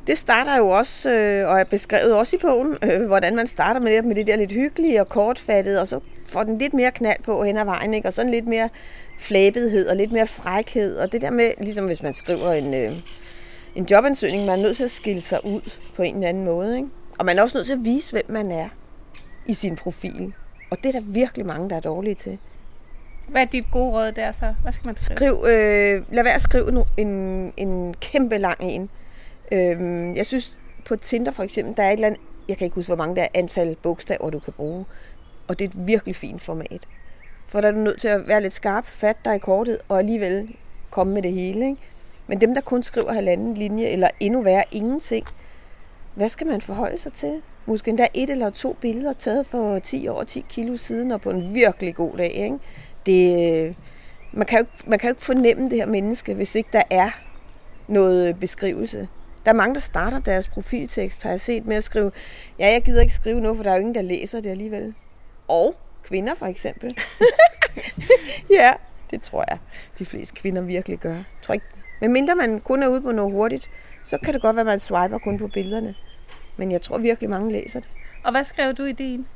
det 0.06 0.18
starter 0.18 0.56
jo 0.56 0.68
også, 0.68 1.10
øh, 1.10 1.48
og 1.48 1.60
er 1.60 1.64
beskrevet 1.64 2.14
også 2.14 2.36
i 2.36 2.38
bogen, 2.38 2.76
øh, 2.82 3.06
hvordan 3.06 3.36
man 3.36 3.46
starter 3.46 3.80
med 3.80 3.96
det, 3.96 4.04
med 4.04 4.16
det 4.16 4.26
der 4.26 4.36
lidt 4.36 4.52
hyggelige 4.52 5.00
og 5.00 5.08
kortfattede, 5.08 5.80
og 5.80 5.86
så 5.86 6.00
får 6.26 6.42
den 6.42 6.58
lidt 6.58 6.74
mere 6.74 6.90
knald 6.90 7.22
på 7.22 7.44
hen 7.44 7.56
ad 7.56 7.64
vejen, 7.64 7.94
ikke? 7.94 8.08
og 8.08 8.12
sådan 8.12 8.30
lidt 8.30 8.46
mere 8.46 8.68
flabethed 9.18 9.88
og 9.88 9.96
lidt 9.96 10.12
mere 10.12 10.26
frækhed, 10.26 10.96
og 10.96 11.12
det 11.12 11.22
der 11.22 11.30
med, 11.30 11.50
ligesom 11.58 11.86
hvis 11.86 12.02
man 12.02 12.12
skriver 12.12 12.52
en, 12.52 12.74
øh, 12.74 12.92
en 13.74 13.86
jobansøgning, 13.90 14.46
man 14.46 14.58
er 14.58 14.62
nødt 14.62 14.76
til 14.76 14.84
at 14.84 14.90
skille 14.90 15.20
sig 15.20 15.44
ud 15.44 15.60
på 15.96 16.02
en 16.02 16.14
eller 16.14 16.28
anden 16.28 16.44
måde, 16.44 16.76
ikke? 16.76 16.88
og 17.18 17.26
man 17.26 17.38
er 17.38 17.42
også 17.42 17.58
nødt 17.58 17.66
til 17.66 17.74
at 17.74 17.84
vise, 17.84 18.12
hvem 18.12 18.24
man 18.28 18.50
er 18.50 18.68
i 19.46 19.54
sin 19.54 19.76
profil, 19.76 20.32
og 20.70 20.78
det 20.82 20.94
er 20.94 21.00
der 21.00 21.06
virkelig 21.06 21.46
mange, 21.46 21.70
der 21.70 21.76
er 21.76 21.80
dårlige 21.80 22.14
til. 22.14 22.38
Hvad 23.28 23.42
er 23.42 23.46
dit 23.46 23.64
gode 23.72 23.92
råd 23.92 24.12
der 24.12 24.32
så? 24.32 24.54
Hvad 24.62 24.72
skal 24.72 24.86
man 24.86 24.96
skrive? 24.96 25.16
Skriv, 25.16 25.44
øh, 25.46 26.02
lad 26.14 26.22
være 26.22 26.34
at 26.34 26.42
skrive 26.42 26.68
en, 26.68 27.06
en, 27.06 27.52
en 27.56 27.94
kæmpe 28.00 28.38
lang 28.38 28.58
en. 28.60 28.90
Øh, 29.52 30.16
jeg 30.16 30.26
synes 30.26 30.56
på 30.84 30.96
Tinder 30.96 31.32
for 31.32 31.42
eksempel, 31.42 31.76
der 31.76 31.82
er 31.82 31.88
et 31.88 31.92
eller 31.92 32.06
andet, 32.06 32.20
jeg 32.48 32.58
kan 32.58 32.64
ikke 32.64 32.74
huske, 32.74 32.88
hvor 32.88 32.96
mange 32.96 33.16
der 33.16 33.22
er 33.22 33.28
antal 33.34 33.76
bogstaver, 33.82 34.30
du 34.30 34.38
kan 34.38 34.52
bruge. 34.52 34.84
Og 35.48 35.58
det 35.58 35.64
er 35.64 35.68
et 35.68 35.86
virkelig 35.86 36.16
fint 36.16 36.40
format. 36.40 36.88
For 37.46 37.60
der 37.60 37.68
er 37.68 37.72
du 37.72 37.78
nødt 37.78 38.00
til 38.00 38.08
at 38.08 38.28
være 38.28 38.40
lidt 38.40 38.52
skarp, 38.52 38.86
fat 38.86 39.16
dig 39.24 39.36
i 39.36 39.38
kortet, 39.38 39.78
og 39.88 39.98
alligevel 39.98 40.56
komme 40.90 41.14
med 41.14 41.22
det 41.22 41.32
hele. 41.32 41.66
Ikke? 41.66 41.82
Men 42.26 42.40
dem, 42.40 42.54
der 42.54 42.60
kun 42.60 42.82
skriver 42.82 43.12
halvanden 43.12 43.54
linje, 43.54 43.86
eller 43.86 44.08
endnu 44.20 44.42
værre, 44.42 44.64
ingenting, 44.72 45.26
hvad 46.14 46.28
skal 46.28 46.46
man 46.46 46.60
forholde 46.60 46.98
sig 46.98 47.12
til? 47.12 47.42
Måske 47.66 47.88
endda 47.88 48.06
et 48.14 48.30
eller 48.30 48.50
to 48.50 48.76
billeder 48.80 49.12
taget 49.12 49.46
for 49.46 49.78
10 49.78 50.08
år, 50.08 50.24
10 50.24 50.44
kilo 50.48 50.76
siden, 50.76 51.10
og 51.10 51.20
på 51.20 51.30
en 51.30 51.54
virkelig 51.54 51.94
god 51.94 52.16
dag. 52.16 52.30
Ikke? 52.30 52.58
Det, 53.06 53.52
øh, 53.66 53.74
man, 54.32 54.46
kan 54.46 54.58
jo, 54.58 54.66
man 54.86 54.98
kan 54.98 55.08
jo 55.08 55.12
ikke 55.12 55.22
fornemme 55.22 55.70
det 55.70 55.78
her 55.78 55.86
menneske, 55.86 56.34
hvis 56.34 56.54
ikke 56.54 56.68
der 56.72 56.82
er 56.90 57.10
noget 57.88 58.40
beskrivelse. 58.40 59.08
Der 59.44 59.50
er 59.50 59.56
mange, 59.56 59.74
der 59.74 59.80
starter 59.80 60.18
deres 60.18 60.48
profiltekst, 60.48 61.22
har 61.22 61.30
jeg 61.30 61.40
set, 61.40 61.66
med 61.66 61.76
at 61.76 61.84
skrive, 61.84 62.12
ja, 62.58 62.72
jeg 62.72 62.82
gider 62.82 63.00
ikke 63.00 63.14
skrive 63.14 63.40
noget, 63.40 63.56
for 63.56 63.62
der 63.62 63.70
er 63.70 63.74
jo 63.74 63.80
ingen, 63.80 63.94
der 63.94 64.02
læser 64.02 64.40
det 64.40 64.50
alligevel. 64.50 64.94
Og 65.48 65.74
kvinder 66.02 66.34
for 66.34 66.46
eksempel. 66.46 66.96
ja, 68.58 68.72
det 69.10 69.22
tror 69.22 69.44
jeg, 69.48 69.58
de 69.98 70.04
fleste 70.06 70.34
kvinder 70.34 70.62
virkelig 70.62 70.98
gør. 70.98 71.14
Jeg 71.14 71.24
tror 71.42 71.54
ikke, 71.54 71.66
men 72.00 72.12
mindre 72.12 72.34
man 72.34 72.60
kun 72.60 72.82
er 72.82 72.88
ude 72.88 73.00
på 73.00 73.12
noget 73.12 73.32
hurtigt, 73.32 73.70
så 74.04 74.18
kan 74.18 74.34
det 74.34 74.42
godt 74.42 74.56
være, 74.56 74.60
at 74.60 74.66
man 74.66 74.80
swiper 74.80 75.18
kun 75.18 75.38
på 75.38 75.48
billederne. 75.48 75.94
Men 76.56 76.72
jeg 76.72 76.82
tror 76.82 76.98
virkelig, 76.98 77.30
mange 77.30 77.52
læser 77.52 77.80
det. 77.80 77.88
Og 78.24 78.30
hvad 78.30 78.44
skrev 78.44 78.74
du 78.74 78.84
i 78.84 78.92
din? 78.92 79.26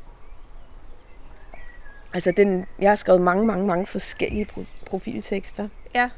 Altså, 2.14 2.30
den, 2.30 2.66
jeg 2.78 2.90
har 2.90 2.94
skrevet 2.94 3.20
mange, 3.20 3.46
mange, 3.46 3.66
mange 3.66 3.86
forskellige 3.86 4.46
pro- 4.52 4.84
profiltekster. 4.86 5.68
Ja. 5.94 6.10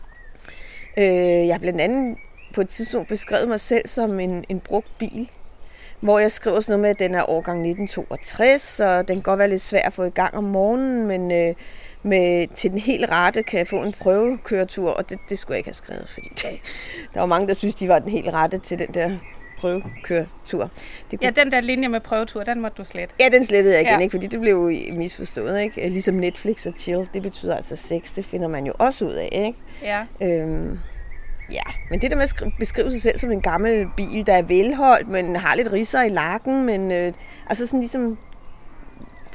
Øh, 0.98 1.46
jeg 1.46 1.54
har 1.54 1.58
blandt 1.58 1.80
andet 1.80 2.16
på 2.54 2.60
et 2.60 2.68
tidspunkt 2.68 3.08
beskrevet 3.08 3.48
mig 3.48 3.60
selv 3.60 3.88
som 3.88 4.20
en, 4.20 4.44
en 4.48 4.60
brugt 4.60 4.98
bil, 4.98 5.30
hvor 6.00 6.18
jeg 6.18 6.32
skriver 6.32 6.60
sådan 6.60 6.72
noget 6.72 6.80
med, 6.80 6.90
at 6.90 6.98
den 6.98 7.14
er 7.14 7.30
årgang 7.30 7.58
1962, 7.58 8.80
og 8.80 9.08
den 9.08 9.16
kan 9.16 9.22
godt 9.22 9.38
være 9.38 9.48
lidt 9.48 9.62
svær 9.62 9.82
at 9.82 9.92
få 9.92 10.02
i 10.02 10.10
gang 10.10 10.34
om 10.34 10.44
morgenen, 10.44 11.06
men 11.06 11.32
øh, 11.32 11.54
med, 12.02 12.46
til 12.54 12.70
den 12.70 12.78
helt 12.78 13.10
rette 13.10 13.42
kan 13.42 13.58
jeg 13.58 13.68
få 13.68 13.82
en 13.82 13.92
prøvekøretur, 13.92 14.90
og 14.90 15.10
det, 15.10 15.18
det 15.28 15.38
skulle 15.38 15.54
jeg 15.54 15.58
ikke 15.58 15.68
have 15.68 15.74
skrevet, 15.74 16.08
fordi 16.08 16.28
det, 16.28 16.60
der 17.14 17.20
var 17.20 17.26
mange, 17.26 17.48
der 17.48 17.54
synes, 17.54 17.74
de 17.74 17.88
var 17.88 17.98
den 17.98 18.10
helt 18.10 18.28
rette 18.28 18.58
til 18.58 18.78
den 18.78 18.88
der 18.94 19.10
prøvekøretur. 19.58 20.70
Det 21.10 21.22
Ja, 21.22 21.30
den 21.30 21.52
der 21.52 21.60
linje 21.60 21.88
med 21.88 22.00
prøvetur, 22.00 22.42
den 22.42 22.60
måtte 22.60 22.76
du 22.76 22.84
slet. 22.84 23.10
Ja, 23.20 23.28
den 23.32 23.44
slettede 23.44 23.74
jeg 23.74 23.82
igen, 23.82 23.94
ja. 23.94 23.98
ikke? 23.98 24.10
fordi 24.10 24.26
det 24.26 24.40
blev 24.40 24.52
jo 24.52 24.96
misforstået. 24.96 25.60
Ikke? 25.60 25.88
Ligesom 25.88 26.14
Netflix 26.14 26.66
og 26.66 26.72
chill, 26.78 27.08
det 27.14 27.22
betyder 27.22 27.56
altså 27.56 27.76
sex, 27.76 28.14
det 28.14 28.24
finder 28.24 28.48
man 28.48 28.66
jo 28.66 28.72
også 28.78 29.04
ud 29.04 29.12
af. 29.12 29.28
Ikke? 29.32 29.58
Ja. 29.82 30.04
Øhm, 30.20 30.78
ja, 31.50 31.62
men 31.90 32.00
det 32.00 32.10
der 32.10 32.16
med 32.16 32.22
at 32.24 32.30
skri- 32.30 32.54
beskrive 32.58 32.90
sig 32.92 33.02
selv 33.02 33.18
som 33.18 33.32
en 33.32 33.40
gammel 33.40 33.86
bil, 33.96 34.26
der 34.26 34.32
er 34.34 34.42
velholdt, 34.42 35.08
men 35.08 35.36
har 35.36 35.54
lidt 35.56 35.72
ridser 35.72 36.02
i 36.02 36.08
lakken, 36.08 36.66
men 36.66 36.92
øh, 36.92 37.12
altså 37.48 37.66
sådan 37.66 37.80
ligesom 37.80 38.18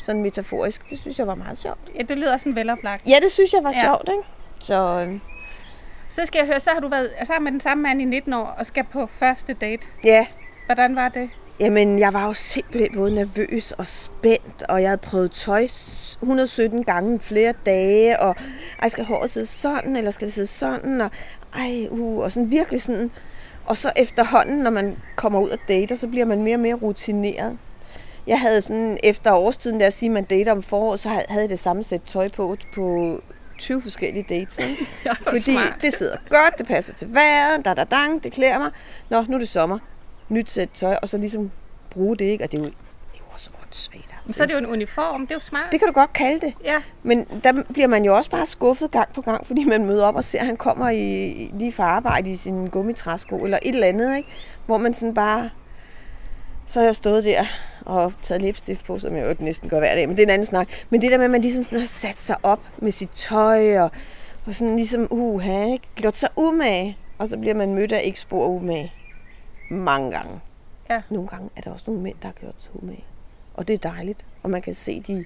sådan 0.01 0.21
metaforisk, 0.21 0.89
det 0.89 0.99
synes 0.99 1.19
jeg 1.19 1.27
var 1.27 1.35
meget 1.35 1.57
sjovt. 1.57 1.79
ja, 1.95 2.01
det 2.09 2.17
lyder 2.17 2.37
sådan 2.37 2.55
veloplagt. 2.55 3.07
Ja, 3.07 3.15
det 3.23 3.31
synes 3.31 3.53
jeg 3.53 3.63
var 3.63 3.71
Ja. 3.75 3.81
sjovt, 3.83 4.09
ikke? 4.11 4.23
Så 4.59 5.05
øh, 5.09 5.19
Så 6.09 6.21
skal 6.25 6.39
jeg 6.39 6.47
høre, 6.47 6.59
så 6.59 6.69
har 6.73 6.79
du 6.79 6.87
været 6.87 7.09
sammen 7.23 7.43
med 7.43 7.51
den 7.51 7.59
samme 7.59 7.83
mand 7.83 8.01
i 8.01 8.05
19 8.05 8.33
år 8.33 8.55
og 8.59 8.65
skal 8.65 8.83
på 8.83 9.07
første 9.07 9.53
date. 9.53 9.87
ja, 10.03 10.25
Hvordan 10.65 10.95
var 10.95 11.09
det? 11.09 11.29
Jamen, 11.59 11.99
jeg 11.99 12.13
var 12.13 12.25
jo 12.25 12.33
simpelthen 12.33 12.89
både 12.95 13.15
nervøs 13.15 13.71
og 13.71 13.85
spændt, 13.85 14.63
og 14.69 14.81
jeg 14.81 14.89
havde 14.89 14.97
prøvet 15.01 15.31
tøj 15.31 15.67
s- 15.67 16.17
117 16.21 16.83
gange 16.83 17.19
flere 17.19 17.53
dage, 17.65 18.19
og 18.19 18.35
ej, 18.81 18.87
skal 18.89 19.05
håret 19.05 19.31
sidde 19.31 19.45
sådan, 19.45 19.95
eller 19.95 20.11
skal 20.11 20.25
det 20.25 20.33
sidde 20.33 20.47
sådan, 20.47 21.01
og 21.01 21.11
ej, 21.55 21.87
uh, 21.89 22.23
og 22.23 22.31
sådan 22.31 22.51
virkelig 22.51 22.81
sådan. 22.81 23.11
Og 23.65 23.77
så 23.77 23.91
efterhånden, 23.95 24.57
når 24.57 24.71
man 24.71 24.97
kommer 25.15 25.39
ud 25.39 25.49
og 25.49 25.57
dater, 25.67 25.95
så 25.95 26.07
bliver 26.07 26.25
man 26.25 26.43
mere 26.43 26.55
og 26.55 26.59
mere 26.59 26.75
rutineret. 26.75 27.57
Jeg 28.27 28.39
havde 28.39 28.61
sådan, 28.61 28.97
efter 29.03 29.31
årstiden, 29.31 29.79
der 29.79 29.87
at 29.87 29.93
sige, 29.93 30.09
at 30.09 30.13
man 30.13 30.23
dater 30.23 30.51
om 30.51 30.63
foråret, 30.63 30.99
så 30.99 31.09
havde 31.09 31.41
jeg 31.41 31.49
det 31.49 31.59
samme 31.59 31.83
sæt 31.83 32.01
tøj 32.01 32.29
på, 32.29 32.57
på 32.75 33.17
20 33.57 33.81
forskellige 33.81 34.25
dates. 34.29 34.59
Ikke? 34.59 34.87
Fordi 35.29 35.57
det 35.81 35.93
sidder 35.93 36.15
godt, 36.29 36.57
det 36.57 36.67
passer 36.67 36.93
til 36.93 37.13
vejret, 37.13 37.65
da 37.65 37.73
da 37.73 37.83
dang, 37.83 38.23
det 38.23 38.31
klæder 38.31 38.57
mig. 38.57 38.71
Nå, 39.09 39.25
nu 39.27 39.35
er 39.35 39.39
det 39.39 39.49
sommer. 39.49 39.79
Nyt 40.29 40.51
sæt 40.51 40.69
tøj, 40.73 40.97
og 41.01 41.09
så 41.09 41.17
ligesom 41.17 41.51
bruge 41.89 42.17
det, 42.17 42.25
ikke? 42.25 42.43
Og 42.43 42.51
det 42.51 42.57
er 42.57 42.61
jo, 42.61 42.67
det 42.67 42.73
er 43.13 43.19
jo 43.19 43.25
også 43.33 43.51
åndssvagt. 43.71 44.15
Altså. 44.21 44.37
Så 44.37 44.43
er 44.43 44.47
det 44.47 44.53
jo 44.53 44.59
en 44.59 44.65
uniform, 44.65 45.21
det 45.21 45.31
er 45.31 45.35
jo 45.35 45.39
smart. 45.39 45.71
Det 45.71 45.79
kan 45.79 45.87
du 45.87 45.93
godt 45.93 46.13
kalde 46.13 46.45
det. 46.45 46.53
Ja, 46.63 46.81
Men 47.03 47.27
der 47.43 47.63
bliver 47.73 47.87
man 47.87 48.05
jo 48.05 48.15
også 48.15 48.29
bare 48.29 48.45
skuffet 48.45 48.91
gang 48.91 49.13
på 49.13 49.21
gang, 49.21 49.47
fordi 49.47 49.63
man 49.63 49.85
møder 49.85 50.05
op 50.05 50.15
og 50.15 50.23
ser, 50.23 50.39
at 50.39 50.45
han 50.45 50.57
kommer 50.57 50.89
i, 50.89 51.51
lige 51.53 51.71
fra 51.71 51.83
arbejde 51.83 52.31
i 52.31 52.35
sin 52.35 52.67
gummitræsko 52.67 53.43
eller 53.43 53.59
et 53.61 53.75
eller 53.75 53.87
andet, 53.87 54.17
ikke? 54.17 54.29
Hvor 54.65 54.77
man 54.77 54.93
sådan 54.93 55.13
bare... 55.13 55.49
Så 56.67 56.79
har 56.79 56.85
jeg 56.85 56.95
stået 56.95 57.23
der 57.23 57.43
og 57.85 58.13
taget 58.21 58.41
lipstift 58.41 58.85
på, 58.85 58.99
som 58.99 59.15
jeg 59.15 59.29
jo 59.29 59.35
næsten 59.45 59.69
gør 59.69 59.79
hver 59.79 59.95
dag, 59.95 60.07
men 60.07 60.17
det 60.17 60.23
er 60.23 60.27
en 60.27 60.33
anden 60.33 60.45
snak. 60.45 60.69
Men 60.89 61.01
det 61.01 61.11
der 61.11 61.17
med, 61.17 61.25
at 61.25 61.31
man 61.31 61.41
ligesom 61.41 61.63
sådan 61.63 61.79
har 61.79 61.87
sat 61.87 62.21
sig 62.21 62.35
op 62.43 62.59
med 62.77 62.91
sit 62.91 63.09
tøj 63.09 63.79
og, 63.79 63.91
og 64.45 64.55
sådan 64.55 64.75
ligesom, 64.75 65.07
uha, 65.09 65.65
ikke? 65.65 65.87
Gjort 65.95 66.17
sig 66.17 66.29
umage, 66.35 66.97
og 67.17 67.27
så 67.27 67.37
bliver 67.37 67.55
man 67.55 67.73
mødt 67.73 67.91
af 67.91 68.01
ikke 68.03 68.19
spor 68.19 68.47
umage. 68.47 68.93
Mange 69.69 70.11
gange. 70.11 70.39
Ja. 70.89 71.01
Nogle 71.09 71.27
gange 71.27 71.49
er 71.55 71.61
der 71.61 71.71
også 71.71 71.83
nogle 71.87 72.03
mænd, 72.03 72.15
der 72.21 72.27
har 72.27 72.33
gjort 72.33 72.55
sig 72.57 72.71
umage. 72.83 73.03
Og 73.53 73.67
det 73.67 73.73
er 73.73 73.89
dejligt. 73.89 74.25
Og 74.43 74.49
man 74.49 74.61
kan 74.61 74.73
se, 74.73 75.01
de, 75.07 75.25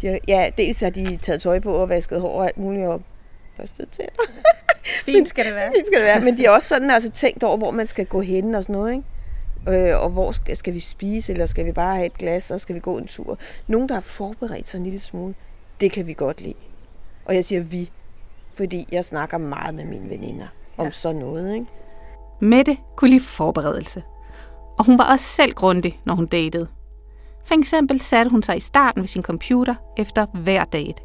de 0.00 0.06
har, 0.06 0.18
ja, 0.28 0.50
dels 0.58 0.80
har 0.80 0.90
de 0.90 1.16
taget 1.16 1.40
tøj 1.40 1.60
på 1.60 1.74
og 1.74 1.88
vasket 1.88 2.20
hår 2.20 2.38
og 2.38 2.46
alt 2.46 2.58
muligt 2.58 2.86
og 2.86 3.02
børstet 3.56 3.88
til. 3.90 4.04
fint 5.04 5.28
skal 5.28 5.44
det 5.44 5.54
være. 5.54 5.72
Fint 5.76 5.86
skal 5.86 5.98
det 5.98 6.06
være. 6.06 6.20
Men 6.20 6.36
de 6.36 6.44
har 6.44 6.50
også 6.50 6.68
sådan 6.68 6.90
altså, 6.90 7.10
tænkt 7.10 7.42
over, 7.42 7.56
hvor 7.56 7.70
man 7.70 7.86
skal 7.86 8.06
gå 8.06 8.20
hen 8.20 8.54
og 8.54 8.62
sådan 8.62 8.72
noget, 8.72 8.92
ikke? 8.92 9.04
Øh, 9.68 10.02
og 10.02 10.10
hvor 10.10 10.32
skal, 10.32 10.56
skal 10.56 10.74
vi 10.74 10.80
spise, 10.80 11.32
eller 11.32 11.46
skal 11.46 11.66
vi 11.66 11.72
bare 11.72 11.94
have 11.94 12.06
et 12.06 12.18
glas, 12.18 12.50
og 12.50 12.60
skal 12.60 12.74
vi 12.74 12.80
gå 12.80 12.98
en 12.98 13.06
tur? 13.06 13.38
Nogen, 13.66 13.88
der 13.88 13.94
har 13.94 14.00
forberedt 14.00 14.68
sig 14.68 14.78
en 14.78 14.84
lille 14.84 15.00
smule, 15.00 15.34
det 15.80 15.92
kan 15.92 16.06
vi 16.06 16.14
godt 16.14 16.40
lide. 16.40 16.54
Og 17.24 17.34
jeg 17.34 17.44
siger 17.44 17.62
vi, 17.62 17.90
fordi 18.54 18.88
jeg 18.92 19.04
snakker 19.04 19.38
meget 19.38 19.74
med 19.74 19.84
mine 19.84 20.10
veninder 20.10 20.46
om 20.76 20.92
sådan 20.92 21.20
noget, 21.20 21.54
ikke? 21.54 21.66
Mette 22.40 22.76
kunne 22.96 23.10
lide 23.10 23.22
forberedelse. 23.22 24.02
Og 24.78 24.84
hun 24.84 24.98
var 24.98 25.12
også 25.12 25.24
selv 25.24 25.52
grundig, 25.52 26.00
når 26.04 26.14
hun 26.14 26.26
datede. 26.26 26.68
For 27.44 27.58
eksempel 27.58 28.00
satte 28.00 28.30
hun 28.30 28.42
sig 28.42 28.56
i 28.56 28.60
starten 28.60 29.00
ved 29.00 29.08
sin 29.08 29.22
computer 29.22 29.74
efter 29.96 30.26
hver 30.26 30.64
date. 30.64 31.02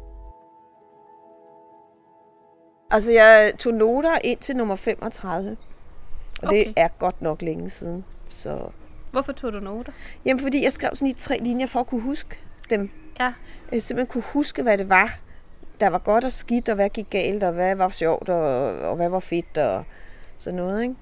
Altså, 2.90 3.12
jeg 3.12 3.52
tog 3.58 3.74
noter 3.74 4.18
ind 4.24 4.38
til 4.38 4.56
nummer 4.56 4.76
35. 4.76 5.56
Og 6.42 6.48
okay. 6.48 6.64
Det 6.64 6.74
er 6.76 6.88
godt 6.88 7.22
nok 7.22 7.42
længe 7.42 7.70
siden. 7.70 8.04
Så... 8.28 8.58
Hvorfor 9.10 9.32
tog 9.32 9.52
du 9.52 9.60
noter? 9.60 9.92
Jamen, 10.24 10.40
fordi 10.40 10.64
jeg 10.64 10.72
skrev 10.72 10.90
sådan 10.94 11.08
i 11.08 11.12
tre 11.12 11.38
linjer 11.38 11.66
for 11.66 11.80
at 11.80 11.86
kunne 11.86 12.00
huske 12.00 12.38
dem. 12.70 12.90
Ja. 13.20 13.32
Jeg 13.72 13.82
simpelthen 13.82 14.12
kunne 14.12 14.24
huske, 14.32 14.62
hvad 14.62 14.78
det 14.78 14.88
var, 14.88 15.18
der 15.80 15.88
var 15.88 15.98
godt 15.98 16.24
og 16.24 16.32
skidt, 16.32 16.68
og 16.68 16.74
hvad 16.74 16.88
gik 16.88 17.10
galt, 17.10 17.42
og 17.42 17.52
hvad 17.52 17.74
var 17.74 17.88
sjovt, 17.88 18.28
og, 18.28 18.78
og 18.80 18.96
hvad 18.96 19.08
var 19.08 19.18
fedt, 19.18 19.58
og 19.58 19.84
sådan 20.38 20.56
noget, 20.56 20.82
ikke? 20.82 20.94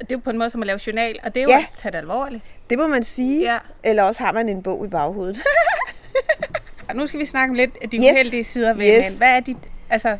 Det 0.00 0.12
er 0.12 0.14
jo 0.14 0.18
på 0.24 0.30
en 0.30 0.38
måde 0.38 0.50
som 0.50 0.62
at 0.62 0.66
lave 0.66 0.78
journal, 0.86 1.18
og 1.24 1.34
det 1.34 1.40
er 1.40 1.44
jo 1.44 1.50
Ja. 1.50 1.58
at 1.58 1.78
tage 1.78 1.92
det 1.92 1.98
alvorligt. 1.98 2.42
Det 2.70 2.78
må 2.78 2.86
man 2.86 3.02
sige. 3.04 3.52
Ja. 3.52 3.58
Eller 3.82 4.02
også 4.02 4.22
har 4.24 4.32
man 4.32 4.48
en 4.48 4.62
bog 4.62 4.84
i 4.86 4.88
baghovedet. 4.88 5.38
Og 6.88 6.96
nu 6.96 7.06
skal 7.06 7.20
vi 7.20 7.24
snakke 7.26 7.50
om 7.50 7.54
lidt 7.54 7.78
af 7.82 7.90
de 7.90 7.96
Yes. 7.96 8.02
uheldige 8.04 8.44
sider 8.44 8.74
ved 8.74 8.98
Yes. 8.98 9.18
Hvad 9.18 9.28
er 9.36 9.40
de 9.40 9.54
altså, 9.90 10.18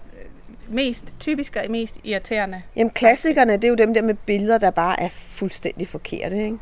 mest 0.69 1.13
typiske 1.21 1.61
og 1.61 1.71
mest 1.71 1.99
irriterende? 2.05 2.63
Jamen, 2.77 2.91
klassikerne, 2.91 3.53
det 3.53 3.65
er 3.65 3.69
jo 3.69 3.75
dem 3.75 3.95
der 3.95 4.03
med 4.03 4.15
billeder, 4.15 4.59
der 4.59 4.71
bare 4.71 5.01
er 5.01 5.09
fuldstændig 5.09 5.89
forkerte, 5.89 6.45
ikke? 6.45 6.59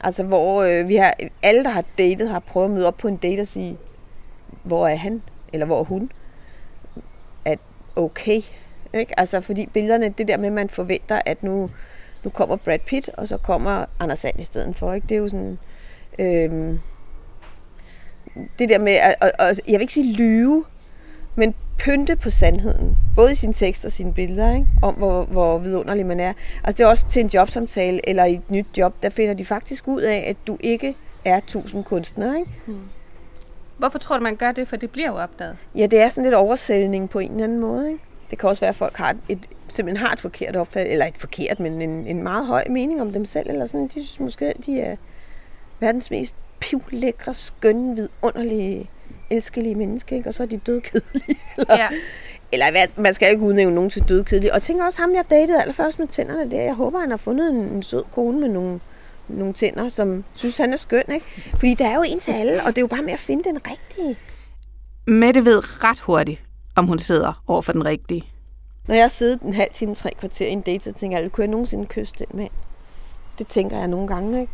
Altså, 0.00 0.22
hvor 0.22 0.62
øh, 0.62 0.88
vi 0.88 0.96
har, 0.96 1.14
alle, 1.42 1.64
der 1.64 1.70
har 1.70 1.84
datet, 1.98 2.28
har 2.28 2.38
prøvet 2.38 2.64
at 2.68 2.70
møde 2.74 2.86
op 2.86 2.96
på 2.96 3.08
en 3.08 3.16
date 3.16 3.40
og 3.40 3.46
sige, 3.46 3.76
hvor 4.62 4.88
er 4.88 4.96
han, 4.96 5.22
eller 5.52 5.66
hvor 5.66 5.80
er 5.80 5.84
hun? 5.84 6.12
At 7.44 7.58
okay, 7.96 8.40
ikke? 8.94 9.20
Altså, 9.20 9.40
fordi 9.40 9.66
billederne, 9.66 10.08
det 10.08 10.28
der 10.28 10.36
med, 10.36 10.46
at 10.46 10.52
man 10.52 10.68
forventer, 10.68 11.20
at 11.26 11.42
nu, 11.42 11.70
nu 12.24 12.30
kommer 12.30 12.56
Brad 12.56 12.78
Pitt, 12.78 13.10
og 13.16 13.28
så 13.28 13.36
kommer 13.36 13.84
Anders 14.00 14.18
Sand 14.18 14.40
i 14.40 14.42
stedet 14.42 14.76
for, 14.76 14.92
ikke? 14.92 15.06
Det 15.06 15.14
er 15.14 15.18
jo 15.18 15.28
sådan... 15.28 15.58
Øh, 16.18 16.78
det 18.58 18.68
der 18.68 18.78
med, 18.78 18.92
at, 18.92 19.14
at, 19.20 19.32
at, 19.38 19.60
jeg 19.66 19.72
vil 19.72 19.80
ikke 19.80 19.92
sige 19.92 20.12
lyve, 20.12 20.64
men 21.34 21.54
pynte 21.78 22.16
på 22.16 22.30
sandheden. 22.30 22.98
Både 23.16 23.32
i 23.32 23.34
sin 23.34 23.52
tekst 23.52 23.84
og 23.84 23.92
sine 23.92 24.14
billeder, 24.14 24.54
ikke? 24.54 24.66
om 24.82 24.94
hvor, 24.94 25.24
hvor 25.24 25.58
vidunderlig 25.58 26.06
man 26.06 26.20
er. 26.20 26.32
Altså 26.64 26.78
det 26.78 26.84
er 26.84 26.88
også 26.88 27.06
til 27.10 27.20
en 27.20 27.28
jobsamtale 27.28 28.08
eller 28.08 28.24
i 28.24 28.34
et 28.34 28.50
nyt 28.50 28.66
job, 28.78 28.94
der 29.02 29.10
finder 29.10 29.34
de 29.34 29.44
faktisk 29.44 29.88
ud 29.88 30.00
af, 30.00 30.24
at 30.26 30.36
du 30.46 30.56
ikke 30.60 30.96
er 31.24 31.40
tusind 31.46 31.84
kunstnere. 31.84 32.38
Ikke? 32.38 32.50
Hvorfor 33.78 33.98
tror 33.98 34.16
du, 34.16 34.22
man 34.22 34.36
gør 34.36 34.52
det? 34.52 34.68
For 34.68 34.76
det 34.76 34.90
bliver 34.90 35.08
jo 35.08 35.16
opdaget. 35.16 35.56
Ja, 35.74 35.86
det 35.86 36.00
er 36.00 36.08
sådan 36.08 36.24
lidt 36.24 36.34
oversælgning 36.34 37.10
på 37.10 37.18
en 37.18 37.30
eller 37.30 37.44
anden 37.44 37.60
måde. 37.60 37.88
Ikke? 37.88 38.04
Det 38.30 38.38
kan 38.38 38.48
også 38.48 38.60
være, 38.60 38.68
at 38.68 38.74
folk 38.74 38.96
har 38.96 39.16
et, 39.28 39.48
simpelthen 39.72 40.06
har 40.06 40.12
et 40.12 40.20
forkert 40.20 40.56
opfattelse, 40.56 40.92
eller 40.92 41.06
et 41.06 41.18
forkert, 41.18 41.60
men 41.60 41.82
en, 41.82 42.06
en 42.06 42.22
meget 42.22 42.46
høj 42.46 42.64
mening 42.70 43.00
om 43.00 43.12
dem 43.12 43.24
selv. 43.24 43.50
Eller 43.50 43.66
sådan. 43.66 43.86
De 43.86 43.92
synes 43.92 44.20
måske, 44.20 44.46
at 44.46 44.56
de 44.66 44.80
er 44.80 44.96
verdens 45.80 46.10
mest 46.10 46.34
pivlækre, 46.60 47.34
skønne, 47.34 47.96
vidunderlige, 47.96 48.90
elskelige 49.30 49.74
mennesker, 49.74 50.16
ikke? 50.16 50.28
og 50.28 50.34
så 50.34 50.42
er 50.42 50.46
de 50.46 50.56
dødkedelige. 50.56 51.38
Eller, 51.58 51.76
Ja. 51.76 51.88
eller 52.52 52.70
hvad, 52.70 53.02
man 53.02 53.14
skal 53.14 53.30
ikke 53.30 53.42
udnævne 53.42 53.74
nogen 53.74 53.90
til 53.90 54.02
dødkedelige. 54.08 54.54
Og 54.54 54.62
tænker 54.62 54.84
også 54.84 55.00
ham, 55.00 55.14
jeg 55.14 55.24
datede 55.30 55.60
allerførst 55.60 55.98
med 55.98 56.08
tænderne 56.08 56.50
der. 56.50 56.60
Jeg 56.62 56.74
håber, 56.74 56.98
han 57.00 57.10
har 57.10 57.16
fundet 57.16 57.50
en, 57.50 57.56
en 57.56 57.82
sød 57.82 58.02
kone 58.12 58.40
med 58.40 58.48
nogle, 58.48 58.80
nogle 59.28 59.52
tænder, 59.52 59.88
som 59.88 60.24
synes, 60.34 60.56
han 60.58 60.72
er 60.72 60.76
skøn. 60.76 61.02
Ikke? 61.14 61.26
Fordi 61.50 61.74
der 61.74 61.86
er 61.88 61.94
jo 61.94 62.02
en 62.06 62.20
til 62.20 62.32
alle, 62.32 62.52
og 62.52 62.66
det 62.66 62.78
er 62.78 62.82
jo 62.82 62.86
bare 62.86 63.02
med 63.02 63.12
at 63.12 63.18
finde 63.18 63.44
den 63.44 63.58
rigtige. 63.70 64.16
Mette 65.06 65.44
ved 65.44 65.84
ret 65.84 66.00
hurtigt, 66.00 66.40
om 66.76 66.86
hun 66.86 66.98
sidder 66.98 67.42
over 67.46 67.62
for 67.62 67.72
den 67.72 67.84
rigtige. 67.84 68.24
Når 68.88 68.94
jeg 68.94 69.04
har 69.04 69.08
siddet 69.08 69.42
en 69.42 69.54
halv 69.54 69.70
time, 69.72 69.94
tre 69.94 70.10
kvarter 70.18 70.46
i 70.46 70.50
en 70.50 70.60
date, 70.60 70.84
så 70.84 70.92
tænker 70.92 71.18
jeg, 71.18 71.32
kunne 71.32 71.42
jeg 71.44 71.50
nogensinde 71.50 71.86
kysse 71.86 72.14
den 72.18 72.26
mand? 72.34 72.50
Det 73.38 73.46
tænker 73.48 73.78
jeg 73.78 73.88
nogle 73.88 74.08
gange, 74.08 74.40
ikke? 74.40 74.52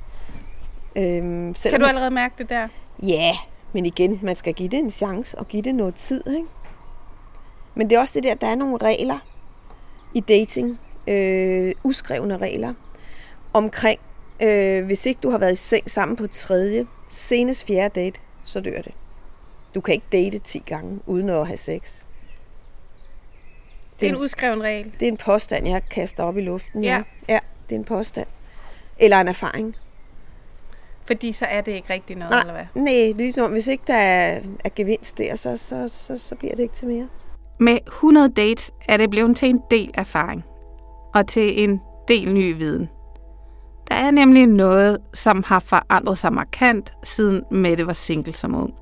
Øhm, 1.18 1.54
selvom- 1.54 1.73
Kan 1.73 1.80
du 1.80 1.87
allerede 1.87 2.11
mærke 2.11 2.35
det 2.38 2.49
der? 2.50 2.68
Ja, 3.02 3.33
men 3.73 3.87
igen, 3.87 4.18
man 4.23 4.37
skal 4.37 4.54
give 4.54 4.68
det 4.68 4.78
en 4.78 4.90
chance 4.90 5.38
og 5.38 5.49
give 5.49 5.62
det 5.62 5.75
noget 5.75 5.95
tid, 5.95 6.23
ikke? 6.26 6.49
Men 7.75 7.90
det 7.90 7.97
er 7.97 8.00
også 8.00 8.14
det 8.14 8.23
der, 8.23 8.35
der 8.35 8.47
er 8.47 8.54
nogle 8.54 8.76
regler 8.76 9.18
i 10.14 10.21
dating, 10.21 10.80
øh, 11.06 11.75
uskrevne 11.85 12.37
regler, 12.38 12.75
omkring, 13.52 14.00
øh, 14.42 14.85
hvis 14.85 15.06
ikke 15.06 15.21
du 15.23 15.30
har 15.30 15.38
været 15.38 15.52
i 15.52 15.56
seng 15.56 15.90
sammen 15.90 16.16
på 16.16 16.26
tredje, 16.26 16.87
senest 17.09 17.66
fjerde 17.66 18.00
date, 18.00 18.21
så 18.45 18.61
dør 18.61 18.83
det. 18.83 18.92
Du 19.75 19.80
kan 19.80 19.95
ikke 19.95 20.06
date 20.12 20.38
10 20.38 20.59
gange, 20.66 21.00
uden 21.06 21.28
at 21.30 21.47
have 21.47 21.56
sex. 21.56 22.02
Det 24.00 24.06
er 24.06 24.10
en 24.10 24.16
udskreven 24.16 24.62
regel. 24.62 24.92
Det 25.00 25.08
er 25.08 25.12
en 25.12 25.16
påstand, 25.16 25.68
jeg 25.68 25.82
kaster 25.90 26.22
op 26.24 26.36
i 26.36 26.40
luften. 26.40 26.84
Ja. 26.84 27.02
ja 27.28 27.38
det 27.68 27.74
er 27.74 27.78
en 27.78 27.84
påstand. 27.84 28.26
Eller 28.98 29.20
en 29.20 29.28
erfaring. 29.28 29.76
Fordi 31.06 31.32
så 31.32 31.44
er 31.46 31.60
det 31.60 31.72
ikke 31.72 31.92
rigtig 31.92 32.16
noget, 32.16 32.30
Nej, 32.30 32.40
eller 32.40 32.52
hvad? 32.52 32.64
nej, 32.74 32.92
det 32.92 33.10
er 33.10 33.14
ligesom, 33.14 33.50
hvis 33.50 33.66
ikke 33.66 33.84
der 33.86 33.94
er, 33.96 34.40
er 34.64 34.68
gevinst 34.76 35.18
der, 35.18 35.34
så, 35.34 35.56
så, 35.56 35.88
så, 35.88 36.18
så 36.18 36.34
bliver 36.34 36.54
det 36.54 36.62
ikke 36.62 36.74
til 36.74 36.88
mere. 36.88 37.08
Med 37.60 37.78
100 37.86 38.28
dates 38.28 38.70
er 38.88 38.96
det 38.96 39.10
blevet 39.10 39.36
til 39.36 39.48
en 39.48 39.60
del 39.70 39.90
erfaring. 39.94 40.44
og 41.14 41.28
til 41.28 41.62
en 41.62 41.80
del 42.08 42.32
ny 42.32 42.56
viden. 42.56 42.88
Der 43.90 43.94
er 43.94 44.10
nemlig 44.10 44.46
noget, 44.46 44.98
som 45.14 45.42
har 45.46 45.60
forandret 45.60 46.18
sig 46.18 46.32
markant, 46.32 46.92
siden 47.04 47.44
Mette 47.50 47.86
var 47.86 47.92
single 47.92 48.32
som 48.32 48.54
ung. 48.54 48.74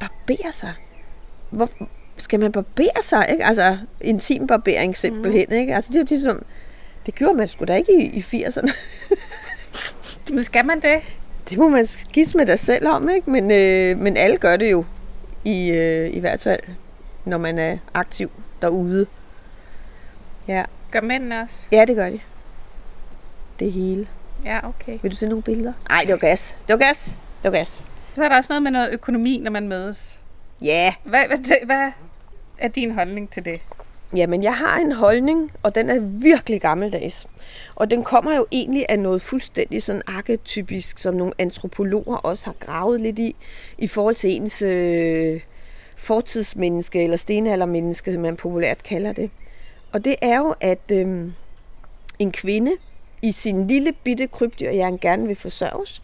Barbere 0.00 0.52
sig? 0.52 0.74
Hvor 1.50 1.68
skal 2.18 2.40
man 2.40 2.52
barbere 2.52 3.02
sig? 3.02 3.26
Ikke? 3.30 3.44
Altså, 3.44 3.78
intim 4.00 4.46
barbering 4.46 4.96
simpelthen. 4.96 5.46
Mm. 5.48 5.54
Ikke? 5.54 5.74
Altså, 5.74 5.88
det 5.88 5.96
er 5.96 6.00
jo 6.00 6.06
ligesom, 6.08 6.44
det 7.06 7.14
gjorde 7.14 7.34
man 7.34 7.48
sgu 7.48 7.64
da 7.64 7.76
ikke 7.76 7.92
i, 8.02 8.24
i 8.32 8.44
80'erne. 8.44 8.72
Men 10.34 10.44
skal 10.44 10.66
man 10.66 10.80
det? 10.80 11.00
Det 11.50 11.58
må 11.58 11.68
man 11.68 11.86
skisse 11.86 12.36
med 12.36 12.46
dig 12.46 12.58
selv 12.58 12.88
om, 12.88 13.08
ikke? 13.08 13.30
Men, 13.30 13.50
øh, 13.50 13.98
men 13.98 14.16
alle 14.16 14.36
gør 14.36 14.56
det 14.56 14.70
jo, 14.70 14.84
i, 15.44 15.70
øh, 15.70 16.14
i 16.14 16.20
hvert 16.20 16.42
fald, 16.42 16.60
når 17.24 17.38
man 17.38 17.58
er 17.58 17.78
aktiv 17.94 18.30
derude. 18.62 19.06
Ja. 20.48 20.64
Gør 20.90 21.00
mændene 21.00 21.40
også? 21.40 21.66
Ja, 21.72 21.84
det 21.84 21.96
gør 21.96 22.10
de. 22.10 22.20
Det 23.60 23.72
hele. 23.72 24.08
Ja, 24.44 24.68
okay. 24.68 24.98
Vil 25.02 25.10
du 25.10 25.16
se 25.16 25.26
nogle 25.26 25.42
billeder? 25.42 25.72
Nej, 25.88 26.00
det 26.00 26.10
var 26.10 26.18
gas. 26.18 26.56
Det 26.68 26.72
var 26.72 26.86
gas. 26.86 27.04
Det 27.42 27.52
var 27.52 27.58
gas. 27.58 27.84
Så 28.14 28.24
er 28.24 28.28
der 28.28 28.36
også 28.36 28.48
noget 28.48 28.62
med 28.62 28.70
noget 28.70 28.92
økonomi, 28.92 29.38
når 29.38 29.50
man 29.50 29.68
mødes. 29.68 30.18
Ja. 30.62 30.94
Hvad, 31.04 31.26
hvad, 31.26 31.66
hvad 31.66 31.90
er 32.58 32.68
din 32.68 32.90
holdning 32.90 33.30
til 33.30 33.44
det? 33.44 33.60
Jamen, 34.16 34.42
jeg 34.42 34.56
har 34.56 34.78
en 34.78 34.92
holdning, 34.92 35.52
og 35.62 35.74
den 35.74 35.90
er 35.90 36.00
virkelig 36.00 36.60
gammeldags. 36.60 37.26
Og 37.74 37.90
den 37.90 38.04
kommer 38.04 38.36
jo 38.36 38.46
egentlig 38.52 38.86
af 38.88 38.98
noget 38.98 39.22
fuldstændig 39.22 39.82
sådan 39.82 40.02
arketypisk, 40.06 40.98
som 40.98 41.14
nogle 41.14 41.32
antropologer 41.38 42.16
også 42.16 42.44
har 42.44 42.54
gravet 42.60 43.00
lidt 43.00 43.18
i, 43.18 43.36
i 43.78 43.86
forhold 43.86 44.14
til 44.14 44.30
ens 44.30 44.62
øh, 44.62 45.40
fortidsmenneske, 45.96 47.04
eller 47.04 47.16
stenaldermenneske, 47.16 48.12
som 48.12 48.22
man 48.22 48.36
populært 48.36 48.82
kalder 48.82 49.12
det. 49.12 49.30
Og 49.92 50.04
det 50.04 50.16
er 50.22 50.38
jo, 50.38 50.54
at 50.60 50.92
øh, 50.92 51.30
en 52.18 52.32
kvinde 52.32 52.72
i 53.22 53.32
sin 53.32 53.66
lille 53.66 53.92
bitte 54.04 54.26
krybdyr, 54.26 54.70
jeg 54.70 54.98
gerne 55.00 55.26
vil 55.26 55.36
forsørges. 55.36 56.02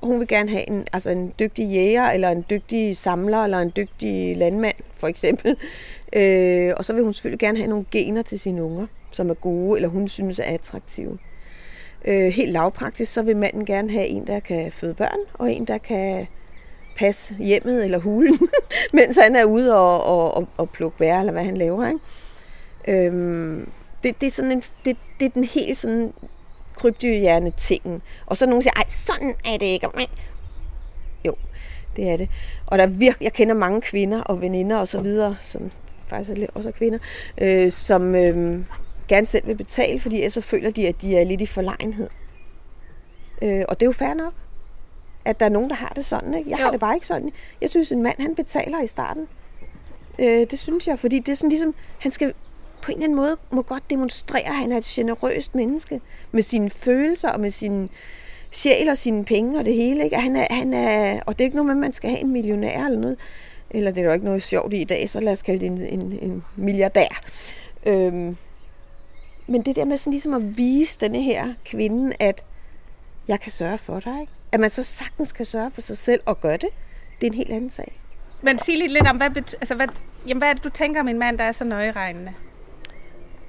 Og 0.00 0.06
hun 0.06 0.20
vil 0.20 0.28
gerne 0.28 0.50
have 0.50 0.68
en, 0.68 0.86
altså 0.92 1.10
en 1.10 1.32
dygtig 1.38 1.66
jæger, 1.66 2.10
eller 2.10 2.28
en 2.28 2.44
dygtig 2.50 2.96
samler, 2.96 3.44
eller 3.44 3.58
en 3.58 3.72
dygtig 3.76 4.36
landmand, 4.36 4.76
for 4.94 5.06
eksempel. 5.06 5.56
Øh, 6.12 6.72
og 6.76 6.84
så 6.84 6.92
vil 6.92 7.04
hun 7.04 7.12
selvfølgelig 7.12 7.38
gerne 7.38 7.58
have 7.58 7.70
nogle 7.70 7.84
gener 7.90 8.22
til 8.22 8.40
sine 8.40 8.62
unger, 8.62 8.86
som 9.10 9.30
er 9.30 9.34
gode, 9.34 9.78
eller 9.78 9.88
hun 9.88 10.08
synes 10.08 10.38
er 10.38 10.44
attraktive. 10.44 11.18
Øh, 12.04 12.28
helt 12.28 12.52
lavpraktisk, 12.52 13.12
så 13.12 13.22
vil 13.22 13.36
manden 13.36 13.64
gerne 13.64 13.90
have 13.90 14.06
en, 14.06 14.26
der 14.26 14.40
kan 14.40 14.72
føde 14.72 14.94
børn, 14.94 15.18
og 15.34 15.52
en, 15.52 15.64
der 15.64 15.78
kan 15.78 16.26
passe 16.96 17.34
hjemmet 17.34 17.84
eller 17.84 17.98
hulen, 17.98 18.38
mens 18.92 19.16
han 19.16 19.36
er 19.36 19.44
ude 19.44 19.76
og, 19.78 20.04
og, 20.04 20.34
og, 20.34 20.48
og 20.56 20.70
plukke 20.70 20.98
bær, 20.98 21.20
eller 21.20 21.32
hvad 21.32 21.44
han 21.44 21.56
laver. 21.56 21.86
Ikke? 21.86 23.06
Øhm, 23.06 23.68
det, 24.04 24.20
det, 24.20 24.26
er 24.26 24.30
sådan 24.30 24.52
en, 24.52 24.62
det, 24.84 24.96
det 25.20 25.26
er 25.26 25.30
den 25.30 25.44
helt 25.44 25.78
sådan 25.78 26.12
krybdyrhjerne 26.80 27.52
tingen. 27.56 28.02
Og 28.26 28.36
så 28.36 28.46
nogen 28.46 28.62
siger, 28.62 28.72
ej, 28.76 28.84
sådan 28.88 29.34
er 29.46 29.56
det 29.56 29.66
ikke. 29.66 29.88
Jo, 31.24 31.34
det 31.96 32.10
er 32.10 32.16
det. 32.16 32.28
Og 32.66 32.78
der 32.78 32.84
er 32.84 32.88
virkelig, 32.88 33.24
jeg 33.24 33.32
kender 33.32 33.54
mange 33.54 33.80
kvinder 33.80 34.20
og 34.20 34.40
veninder 34.40 34.76
og 34.76 34.88
så 34.88 35.00
videre, 35.00 35.36
som 35.40 35.70
faktisk 36.06 36.30
er 36.30 36.46
også 36.54 36.68
er 36.68 36.72
kvinder, 36.72 36.98
øh, 37.40 37.70
som 37.70 38.14
øh, 38.14 38.64
gerne 39.08 39.26
selv 39.26 39.46
vil 39.46 39.56
betale, 39.56 40.00
fordi 40.00 40.30
så 40.30 40.40
føler 40.40 40.70
de, 40.70 40.88
at 40.88 41.02
de 41.02 41.16
er 41.16 41.24
lidt 41.24 41.40
i 41.40 41.46
forlegenhed. 41.46 42.08
Øh, 43.42 43.64
og 43.68 43.80
det 43.80 43.86
er 43.86 43.88
jo 43.88 43.92
fair 43.92 44.14
nok, 44.14 44.32
at 45.24 45.40
der 45.40 45.46
er 45.46 45.50
nogen, 45.50 45.70
der 45.70 45.76
har 45.76 45.92
det 45.96 46.04
sådan. 46.04 46.34
Ikke? 46.34 46.50
Jeg 46.50 46.58
jo. 46.58 46.64
har 46.64 46.70
det 46.70 46.80
bare 46.80 46.94
ikke 46.94 47.06
sådan. 47.06 47.32
Jeg 47.60 47.70
synes, 47.70 47.92
en 47.92 48.02
mand, 48.02 48.16
han 48.18 48.34
betaler 48.34 48.82
i 48.82 48.86
starten. 48.86 49.28
Øh, 50.18 50.46
det 50.50 50.58
synes 50.58 50.86
jeg, 50.86 50.98
fordi 50.98 51.18
det 51.18 51.32
er 51.32 51.36
sådan 51.36 51.50
ligesom, 51.50 51.74
han 51.98 52.10
skal 52.10 52.34
på 52.82 52.90
en 52.90 52.96
eller 52.96 53.04
anden 53.04 53.16
måde 53.16 53.36
må 53.50 53.62
godt 53.62 53.90
demonstrere, 53.90 54.46
at 54.46 54.54
han 54.54 54.72
er 54.72 54.76
et 54.76 54.84
generøst 54.84 55.54
menneske 55.54 56.00
med 56.32 56.42
sine 56.42 56.70
følelser 56.70 57.28
og 57.28 57.40
med 57.40 57.50
sin 57.50 57.90
sjæl 58.50 58.88
og 58.88 58.96
sine 58.96 59.24
penge 59.24 59.58
og 59.58 59.64
det 59.64 59.74
hele. 59.74 60.04
Ikke? 60.04 60.16
han 60.16 60.36
er, 60.36 60.46
han 60.50 60.74
er, 60.74 61.20
og 61.26 61.38
det 61.38 61.44
er 61.44 61.46
ikke 61.46 61.56
noget 61.56 61.66
med, 61.66 61.74
at 61.74 61.80
man 61.80 61.92
skal 61.92 62.10
have 62.10 62.20
en 62.20 62.32
millionær 62.32 62.84
eller 62.84 62.98
noget. 62.98 63.16
Eller 63.70 63.90
det 63.90 64.00
er 64.00 64.06
jo 64.06 64.12
ikke 64.12 64.24
noget 64.24 64.42
sjovt 64.42 64.72
i 64.72 64.80
i 64.80 64.84
dag, 64.84 65.08
så 65.08 65.20
lad 65.20 65.32
os 65.32 65.42
kalde 65.42 65.60
det 65.60 65.66
en, 65.66 66.00
en, 66.00 66.18
en 66.22 66.44
milliardær. 66.56 67.22
Øhm, 67.86 68.36
men 69.46 69.62
det 69.62 69.76
der 69.76 69.84
med 69.84 69.98
sådan 69.98 70.10
ligesom 70.10 70.34
at 70.34 70.58
vise 70.58 70.98
denne 71.00 71.22
her 71.22 71.54
kvinde, 71.64 72.16
at 72.20 72.44
jeg 73.28 73.40
kan 73.40 73.52
sørge 73.52 73.78
for 73.78 74.00
dig. 74.00 74.20
Ikke? 74.20 74.32
At 74.52 74.60
man 74.60 74.70
så 74.70 74.82
sagtens 74.82 75.32
kan 75.32 75.46
sørge 75.46 75.70
for 75.70 75.80
sig 75.80 75.98
selv 75.98 76.20
og 76.26 76.40
gøre 76.40 76.56
det, 76.56 76.68
det 77.20 77.26
er 77.26 77.30
en 77.30 77.36
helt 77.36 77.50
anden 77.50 77.70
sag. 77.70 78.00
Men 78.42 78.58
sig 78.58 78.78
lidt, 78.78 78.92
lidt 78.92 79.06
om, 79.06 79.16
hvad, 79.16 79.36
altså, 79.36 79.74
hvad, 79.74 79.86
jamen, 80.26 80.38
hvad 80.38 80.48
er 80.48 80.52
det, 80.52 80.64
du 80.64 80.68
tænker 80.68 81.00
om 81.00 81.08
en 81.08 81.18
mand, 81.18 81.38
der 81.38 81.44
er 81.44 81.52
så 81.52 81.64
nøjeregnende? 81.64 82.34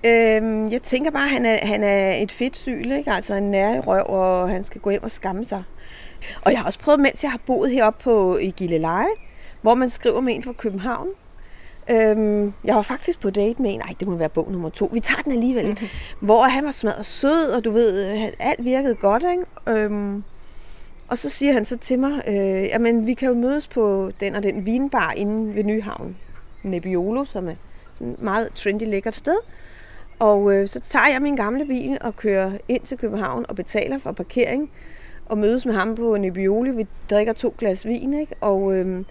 Øhm, 0.04 0.70
jeg 0.70 0.82
tænker 0.82 1.12
bare, 1.12 1.24
at 1.24 1.30
han 1.30 1.46
er, 1.46 1.66
han 1.66 1.84
er 1.84 2.14
et 2.14 2.32
fedt 2.32 2.58
syl, 2.58 2.92
ikke? 2.92 3.12
altså 3.12 3.36
en 3.36 3.52
nær 3.52 3.82
røv, 3.82 4.04
og 4.08 4.50
han 4.50 4.64
skal 4.64 4.82
gå 4.82 4.90
hjem 4.90 5.04
og 5.04 5.12
skamme 5.12 5.46
sig. 5.46 5.64
Og 6.42 6.52
jeg 6.52 6.60
har 6.60 6.66
også 6.66 6.80
prøvet, 6.80 7.00
mens 7.00 7.24
jeg 7.24 7.32
har 7.32 7.42
boet 7.46 7.72
heroppe 7.72 8.04
på, 8.04 8.38
i 8.38 8.50
Gilleleje, 8.50 9.12
hvor 9.62 9.76
man 9.76 9.90
skriver 9.90 10.22
med 10.22 10.36
en 10.36 10.44
fra 10.44 10.54
København. 10.54 11.08
Øhm, 11.90 12.54
jeg 12.64 12.76
var 12.76 12.82
faktisk 12.82 13.20
på 13.20 13.30
date 13.30 13.62
med 13.62 13.74
en, 13.74 13.80
nej, 13.80 13.94
det 14.00 14.08
må 14.08 14.16
være 14.16 14.30
bog 14.30 14.52
nummer 14.52 14.70
to, 14.70 14.90
vi 14.94 15.00
tager 15.00 15.22
den 15.22 15.32
alligevel, 15.32 15.66
mm-hmm. 15.66 15.88
hvor 16.28 16.44
han 16.44 16.66
var 16.66 16.72
smadret 16.72 17.06
sød, 17.06 17.52
og 17.52 17.66
du 17.66 17.72
ved, 17.72 18.06
alt 18.40 18.66
virkede 18.66 18.96
godt, 18.96 19.24
ikke? 19.32 19.80
Øhm, 19.82 20.24
og 21.08 21.18
så 21.18 21.30
siger 21.30 21.54
han 21.54 21.66
så 21.66 21.78
til 21.78 22.00
mig, 22.00 22.22
øh, 22.28 22.64
jamen 22.64 23.08
vi 23.08 23.14
kan 23.14 23.28
jo 23.28 23.34
mødes 23.34 23.68
på 23.68 24.12
den 24.20 24.36
og 24.36 24.44
den 24.44 24.66
vinbar 24.66 25.12
inde 25.12 25.56
ved 25.56 25.64
Nyhavn, 25.64 26.18
Nebbiolo, 26.64 27.26
som 27.26 27.48
er 27.48 27.56
sådan 27.94 28.14
et 28.14 28.22
meget 28.22 28.50
trendy, 28.56 28.84
lækkert 28.84 29.16
sted. 29.16 29.38
Og 30.22 30.54
øh, 30.54 30.68
så 30.68 30.80
tager 30.80 31.08
jeg 31.14 31.22
min 31.22 31.36
gamle 31.36 31.66
bil 31.66 31.98
og 32.02 32.16
kører 32.16 32.52
ind 32.68 32.82
til 32.82 32.98
København 32.98 33.46
og 33.50 33.56
betaler 33.56 33.98
for 33.98 34.12
parkering 34.12 34.72
og 35.26 35.38
mødes 35.38 35.66
med 35.66 35.74
ham 35.74 35.96
på 35.96 36.18
Nebbioli. 36.18 36.72
Vi 36.72 36.88
drikker 37.10 37.34
to 37.34 37.56
glas 37.58 37.86
vin, 37.86 38.14
ikke? 38.14 38.34
Og 38.42 38.74
øh, 38.76 39.04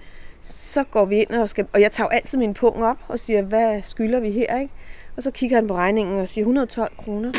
så 0.42 0.84
går 0.84 1.04
vi 1.04 1.16
ind 1.16 1.30
og 1.30 1.48
skal... 1.48 1.66
Og 1.72 1.80
jeg 1.80 1.92
tager 1.92 2.08
altid 2.08 2.38
min 2.38 2.54
pung 2.54 2.84
op 2.84 2.96
og 3.08 3.18
siger, 3.18 3.42
hvad 3.42 3.82
skylder 3.84 4.20
vi 4.20 4.30
her, 4.30 4.58
ikke? 4.58 4.72
Og 5.16 5.22
så 5.22 5.30
kigger 5.30 5.56
han 5.56 5.68
på 5.68 5.74
regningen 5.74 6.20
og 6.20 6.28
siger 6.28 6.42
112 6.42 6.92
kroner. 6.96 7.32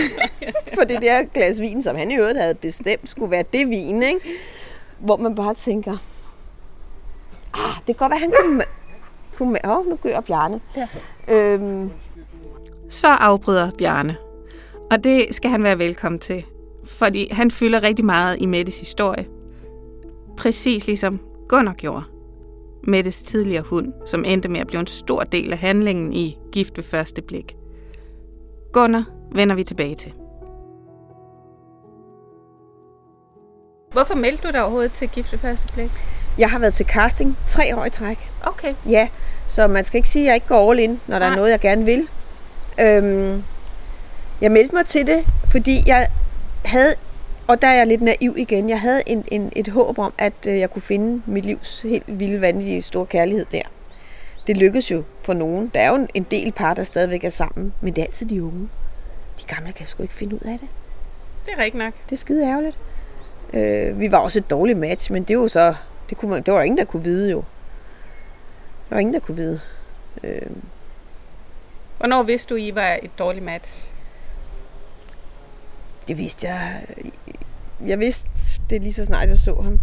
for 0.74 0.82
det 0.84 1.02
der 1.02 1.22
glas 1.22 1.60
vin, 1.60 1.82
som 1.82 1.96
han 1.96 2.10
i 2.10 2.16
øvrigt 2.16 2.38
havde 2.38 2.54
bestemt, 2.54 3.08
skulle 3.08 3.30
være 3.30 3.44
det 3.52 3.70
vin, 3.70 4.02
ikke? 4.02 4.20
Hvor 4.98 5.16
man 5.16 5.34
bare 5.34 5.54
tænker, 5.54 5.96
ah, 7.54 7.76
det 7.76 7.86
kan 7.86 7.94
godt 7.94 8.10
være, 8.10 8.20
han 8.20 8.32
kunne... 8.42 8.64
kunne 9.36 9.58
Åh, 9.64 9.78
oh, 9.78 9.86
nu 9.86 9.96
gør 9.96 10.20
Bjarne. 10.20 10.60
Ja. 10.76 10.88
Øhm, 11.28 11.90
så 12.88 13.08
afbryder 13.08 13.70
Bjarne. 13.78 14.16
Og 14.90 15.04
det 15.04 15.26
skal 15.30 15.50
han 15.50 15.62
være 15.62 15.78
velkommen 15.78 16.18
til, 16.18 16.44
fordi 16.84 17.28
han 17.30 17.50
fylder 17.50 17.82
rigtig 17.82 18.04
meget 18.04 18.36
i 18.40 18.46
Mettes 18.46 18.80
historie. 18.80 19.26
Præcis 20.36 20.86
ligesom 20.86 21.20
Gunnar 21.48 21.74
gjorde. 21.74 22.04
Mettes 22.84 23.22
tidligere 23.22 23.62
hund, 23.62 23.92
som 24.06 24.24
endte 24.24 24.48
med 24.48 24.60
at 24.60 24.66
blive 24.66 24.80
en 24.80 24.86
stor 24.86 25.20
del 25.20 25.52
af 25.52 25.58
handlingen 25.58 26.12
i 26.12 26.38
Gift 26.52 26.76
ved 26.76 26.84
første 26.84 27.22
blik. 27.22 27.56
Gunnar 28.72 29.04
vender 29.32 29.54
vi 29.54 29.64
tilbage 29.64 29.94
til. 29.94 30.12
Hvorfor 33.92 34.14
meldte 34.14 34.48
du 34.48 34.52
dig 34.52 34.62
overhovedet 34.62 34.92
til 34.92 35.08
Gift 35.08 35.32
ved 35.32 35.38
første 35.38 35.72
blik? 35.72 35.90
Jeg 36.38 36.50
har 36.50 36.58
været 36.58 36.74
til 36.74 36.86
casting 36.86 37.36
tre 37.46 37.76
år 37.76 37.84
i 37.84 37.90
træk. 37.90 38.30
Okay. 38.46 38.74
Ja, 38.88 39.08
så 39.48 39.66
man 39.66 39.84
skal 39.84 39.98
ikke 39.98 40.08
sige, 40.08 40.22
at 40.22 40.26
jeg 40.26 40.34
ikke 40.34 40.46
går 40.46 40.70
all 40.70 40.80
in, 40.80 41.00
når 41.06 41.18
der 41.18 41.26
Nej. 41.26 41.32
er 41.32 41.36
noget, 41.36 41.50
jeg 41.50 41.60
gerne 41.60 41.84
vil. 41.84 42.08
Øhm, 42.80 43.44
jeg 44.40 44.52
meldte 44.52 44.74
mig 44.74 44.86
til 44.86 45.06
det, 45.06 45.24
fordi 45.50 45.82
jeg 45.86 46.08
havde, 46.64 46.94
og 47.46 47.62
der 47.62 47.68
er 47.68 47.74
jeg 47.74 47.86
lidt 47.86 48.02
naiv 48.02 48.34
igen, 48.36 48.68
jeg 48.68 48.80
havde 48.80 49.02
en, 49.06 49.24
en, 49.30 49.52
et 49.56 49.68
håb 49.68 49.98
om, 49.98 50.12
at 50.18 50.32
øh, 50.48 50.58
jeg 50.58 50.70
kunne 50.70 50.82
finde 50.82 51.22
mit 51.26 51.46
livs 51.46 51.80
helt 51.80 52.18
vilde, 52.18 52.40
vanvittige 52.40 52.82
store 52.82 53.06
kærlighed 53.06 53.46
der. 53.52 53.62
Det 54.46 54.56
lykkedes 54.56 54.90
jo 54.90 55.02
for 55.22 55.32
nogen. 55.32 55.70
Der 55.74 55.80
er 55.80 55.88
jo 55.88 56.06
en 56.14 56.22
del 56.22 56.52
par, 56.52 56.74
der 56.74 56.84
stadigvæk 56.84 57.24
er 57.24 57.30
sammen, 57.30 57.74
men 57.80 57.94
det 57.94 58.02
er 58.02 58.06
altid 58.06 58.26
de 58.26 58.44
unge. 58.44 58.68
De 59.40 59.54
gamle 59.54 59.72
kan 59.72 59.86
sgu 59.86 60.02
ikke 60.02 60.14
finde 60.14 60.34
ud 60.34 60.40
af 60.40 60.58
det. 60.58 60.68
Det 61.46 61.52
er 61.52 61.58
rigtigt 61.58 61.84
nok. 61.84 61.94
Det 62.04 62.12
er 62.12 62.16
skide 62.16 62.44
ærgerligt. 62.44 62.76
Øh, 63.52 64.00
vi 64.00 64.12
var 64.12 64.18
også 64.18 64.38
et 64.38 64.50
dårligt 64.50 64.78
match, 64.78 65.12
men 65.12 65.22
det 65.22 65.38
var 65.38 65.48
så, 65.48 65.74
det, 66.10 66.18
kunne 66.18 66.30
man, 66.30 66.42
det 66.42 66.54
var 66.54 66.62
ingen, 66.62 66.78
der 66.78 66.84
kunne 66.84 67.04
vide 67.04 67.30
jo. 67.30 67.44
Der 68.88 68.94
var 68.94 68.98
ingen, 68.98 69.14
der 69.14 69.20
kunne 69.20 69.36
vide. 69.36 69.60
Øh, 70.24 70.42
Hvornår 71.98 72.22
vidste 72.22 72.54
du, 72.54 72.58
I 72.58 72.74
var 72.74 72.98
et 73.02 73.10
dårligt 73.18 73.44
match? 73.44 73.88
Det 76.08 76.18
vidste 76.18 76.48
jeg. 76.48 76.84
Jeg 77.86 77.98
vidste 77.98 78.28
det 78.70 78.82
lige 78.82 78.92
så 78.92 79.04
snart, 79.04 79.28
jeg 79.28 79.38
så 79.38 79.54
ham. 79.54 79.78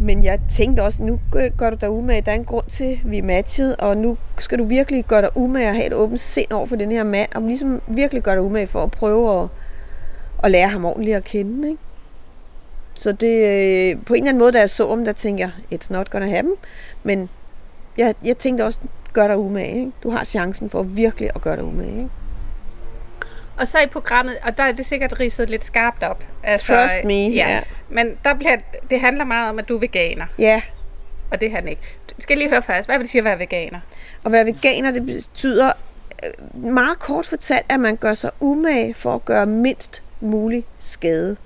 Men 0.00 0.24
jeg 0.24 0.40
tænkte 0.48 0.82
også, 0.82 1.02
nu 1.02 1.20
gør 1.58 1.70
du 1.70 1.76
dig 1.80 1.90
umage. 1.90 2.20
Der 2.20 2.32
er 2.32 2.36
en 2.36 2.44
grund 2.44 2.66
til, 2.66 2.84
at 2.84 3.10
vi 3.10 3.18
er 3.18 3.22
matchet, 3.22 3.76
og 3.76 3.96
nu 3.96 4.16
skal 4.38 4.58
du 4.58 4.64
virkelig 4.64 5.04
gøre 5.04 5.22
dig 5.22 5.30
umage 5.34 5.68
og 5.68 5.74
have 5.74 5.86
et 5.86 5.92
åbent 5.92 6.20
sind 6.20 6.52
over 6.52 6.66
for 6.66 6.76
den 6.76 6.92
her 6.92 7.02
mand, 7.02 7.28
og 7.34 7.42
ligesom 7.42 7.82
virkelig 7.86 8.22
gøre 8.22 8.34
dig 8.34 8.42
umage 8.42 8.66
for 8.66 8.82
at 8.82 8.90
prøve 8.90 9.42
at, 9.42 9.48
at 10.44 10.50
lære 10.50 10.68
ham 10.68 10.84
ordentligt 10.84 11.16
at 11.16 11.24
kende. 11.24 11.68
Ikke? 11.68 11.80
Så 12.94 13.12
det, 13.12 13.36
øh, 13.46 14.04
på 14.06 14.14
en 14.14 14.22
eller 14.22 14.28
anden 14.28 14.38
måde, 14.38 14.52
da 14.52 14.58
jeg 14.58 14.70
så 14.70 14.88
ham, 14.88 15.04
der 15.04 15.12
tænkte 15.12 15.42
jeg, 15.42 15.78
it's 15.78 15.86
not 15.90 16.10
gonna 16.10 16.30
happen. 16.30 16.54
Men 17.02 17.28
jeg, 17.98 18.14
jeg 18.24 18.38
tænkte 18.38 18.64
også, 18.64 18.78
gør 19.12 19.26
dig 19.26 19.38
umage. 19.38 19.78
Ikke? 19.78 19.92
Du 20.02 20.10
har 20.10 20.24
chancen 20.24 20.70
for 20.70 20.82
virkelig 20.82 21.30
at 21.34 21.40
gøre 21.40 21.56
dig 21.56 21.64
umage. 21.64 21.94
Ikke? 21.94 22.08
Og 23.56 23.66
så 23.66 23.78
i 23.80 23.86
programmet, 23.86 24.36
og 24.42 24.56
der 24.56 24.62
er 24.62 24.72
det 24.72 24.86
sikkert 24.86 25.20
ridset 25.20 25.50
lidt 25.50 25.64
skarpt 25.64 26.02
op. 26.02 26.24
Altså, 26.42 26.66
Trust 26.66 27.04
me, 27.04 27.14
ja. 27.14 27.60
Men 27.88 28.16
der 28.24 28.34
bliver, 28.34 28.56
det 28.90 29.00
handler 29.00 29.24
meget 29.24 29.48
om, 29.48 29.58
at 29.58 29.68
du 29.68 29.76
er 29.76 29.80
veganer, 29.80 30.26
Ja, 30.38 30.62
og 31.30 31.40
det 31.40 31.46
er 31.46 31.52
han 31.54 31.68
ikke. 31.68 31.82
Du 32.10 32.14
skal 32.18 32.38
lige 32.38 32.50
høre 32.50 32.62
først, 32.62 32.88
hvad 32.88 32.96
vil 32.96 33.04
det 33.04 33.10
sige 33.10 33.18
at 33.18 33.24
være 33.24 33.38
veganer? 33.38 33.80
At 34.24 34.32
være 34.32 34.46
veganer, 34.46 34.90
det 34.90 35.06
betyder 35.06 35.72
øh, 36.24 36.64
meget 36.64 36.98
kort 36.98 37.26
fortalt, 37.26 37.66
at 37.68 37.80
man 37.80 37.96
gør 37.96 38.14
sig 38.14 38.30
umage 38.40 38.94
for 38.94 39.14
at 39.14 39.24
gøre 39.24 39.46
mindst 39.46 40.02
mulig 40.20 40.64
skade. 40.80 41.36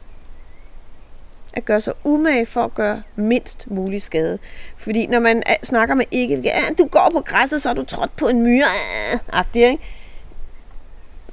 At 1.56 1.64
gøre 1.64 1.80
sig 1.80 1.92
umage 2.04 2.46
for 2.46 2.60
at 2.64 2.74
gøre 2.74 3.02
mindst 3.16 3.70
mulig 3.70 4.02
skade. 4.02 4.38
Fordi 4.76 5.06
når 5.06 5.20
man 5.20 5.42
er- 5.46 5.54
snakker 5.62 5.94
med 5.94 6.04
ikke 6.10 6.52
du 6.78 6.84
går 6.86 7.08
på 7.12 7.20
græsset, 7.20 7.62
så 7.62 7.70
er 7.70 7.74
du 7.74 7.84
trådt 7.84 8.16
på 8.16 8.28
en 8.28 8.42
myre. 8.42 8.64
ah, 9.12 9.18
agtig, 9.32 9.62
ikke? 9.62 9.82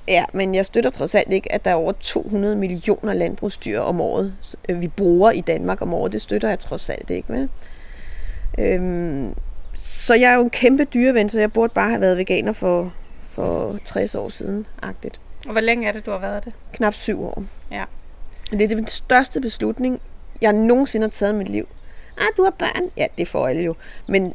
Ja, 0.08 0.26
men 0.34 0.56
jeg 0.56 0.66
støtter 0.66 0.90
trods 0.90 1.16
alt 1.16 1.32
ikke, 1.34 1.52
at 1.52 1.66
der 1.66 1.72
er 1.72 1.76
over 1.76 1.92
200 1.92 2.56
millioner 2.56 3.14
landbrugsdyr 3.14 3.80
om 3.80 4.02
året, 4.02 4.34
øh, 4.70 4.82
vi 4.82 4.88
bruger 4.88 5.32
i 5.32 5.42
Danmark 5.42 5.82
om 5.82 5.94
året. 5.94 6.14
Det 6.14 6.22
støtter 6.22 6.50
jeg 6.50 6.60
trods 6.60 6.90
alt 6.90 7.10
ikke, 7.10 7.34
vel? 7.34 7.50
Øhm, 8.60 9.36
så 9.76 10.14
jeg 10.14 10.32
er 10.32 10.36
jo 10.36 10.42
en 10.42 10.50
kæmpe 10.50 10.84
dyreven, 10.84 11.30
så 11.30 11.40
jeg 11.40 11.54
burde 11.54 11.74
bare 11.74 11.90
have 11.90 12.02
været 12.02 12.18
veganer 12.18 12.54
for, 12.54 12.94
for 13.24 13.78
60 13.86 14.16
år 14.16 14.30
siden, 14.30 14.68
agtigt. 14.82 15.20
Og 15.46 15.52
hvor 15.52 15.62
længe 15.62 15.88
er 15.88 15.92
det, 15.92 16.06
du 16.06 16.12
har 16.12 16.18
været 16.18 16.46
det? 16.46 16.54
Knap 16.74 16.94
syv 16.94 17.24
år. 17.24 17.44
Ja. 17.72 17.84
Det 18.52 18.62
er 18.72 18.76
den 18.76 18.88
største 18.88 19.42
beslutning, 19.42 20.02
jeg 20.42 20.54
nogensinde 20.54 21.06
har 21.06 21.12
taget 21.12 21.34
i 21.34 21.36
mit 21.36 21.50
liv. 21.50 21.68
Ah, 22.18 22.28
du 22.38 22.44
har 22.44 22.52
børn. 22.52 22.92
Ja, 22.98 23.08
det 23.18 23.28
får 23.28 23.48
alle 23.48 23.62
jo. 23.62 23.76
Men 24.08 24.34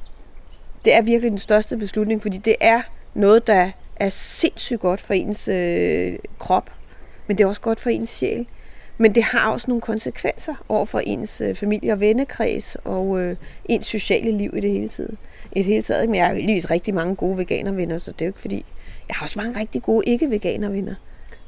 det 0.85 0.95
er 0.95 1.03
virkelig 1.03 1.31
den 1.31 1.39
største 1.39 1.77
beslutning, 1.77 2.23
fordi 2.23 2.39
det 2.39 2.57
er 2.61 2.83
noget, 3.15 3.47
der 3.47 3.71
er 3.97 4.09
sindssygt 4.09 4.81
godt 4.81 5.01
for 5.01 5.15
ens 5.15 5.49
øh, 5.49 6.19
krop, 6.39 6.71
men 7.27 7.39
det 7.39 7.45
er 7.45 7.49
også 7.49 7.61
godt 7.61 7.81
for 7.81 7.91
ens 7.91 8.11
sjæl. 8.11 8.47
Men 8.99 9.15
det 9.15 9.23
har 9.23 9.53
også 9.53 9.67
nogle 9.69 9.81
konsekvenser 9.81 10.55
over 10.69 10.85
for 10.85 10.99
ens 10.99 11.41
øh, 11.41 11.55
familie- 11.55 11.93
og 11.93 12.01
vennekreds 12.01 12.77
og 12.85 13.21
øh, 13.21 13.37
ens 13.65 13.87
sociale 13.87 14.31
liv 14.31 14.55
i 14.57 14.61
det 14.61 14.71
hele 14.71 14.89
taget. 14.89 15.17
I 15.53 15.59
det 15.59 15.65
hele 15.65 15.83
taget. 15.83 16.09
Men 16.09 16.15
jeg 16.15 16.27
har 16.27 16.35
heldigvis 16.35 16.71
rigtig 16.71 16.95
mange 16.95 17.17
gode 17.17 17.39
veganervenner, 17.39 17.99
så 17.99 18.13
det 18.13 18.21
er 18.21 18.27
jo 18.27 18.31
ikke 18.31 18.41
fordi... 18.41 18.65
Jeg 19.09 19.17
har 19.17 19.25
også 19.25 19.39
mange 19.39 19.61
rigtig 19.61 19.83
gode 19.83 20.07
ikke-veganervenner. 20.07 20.95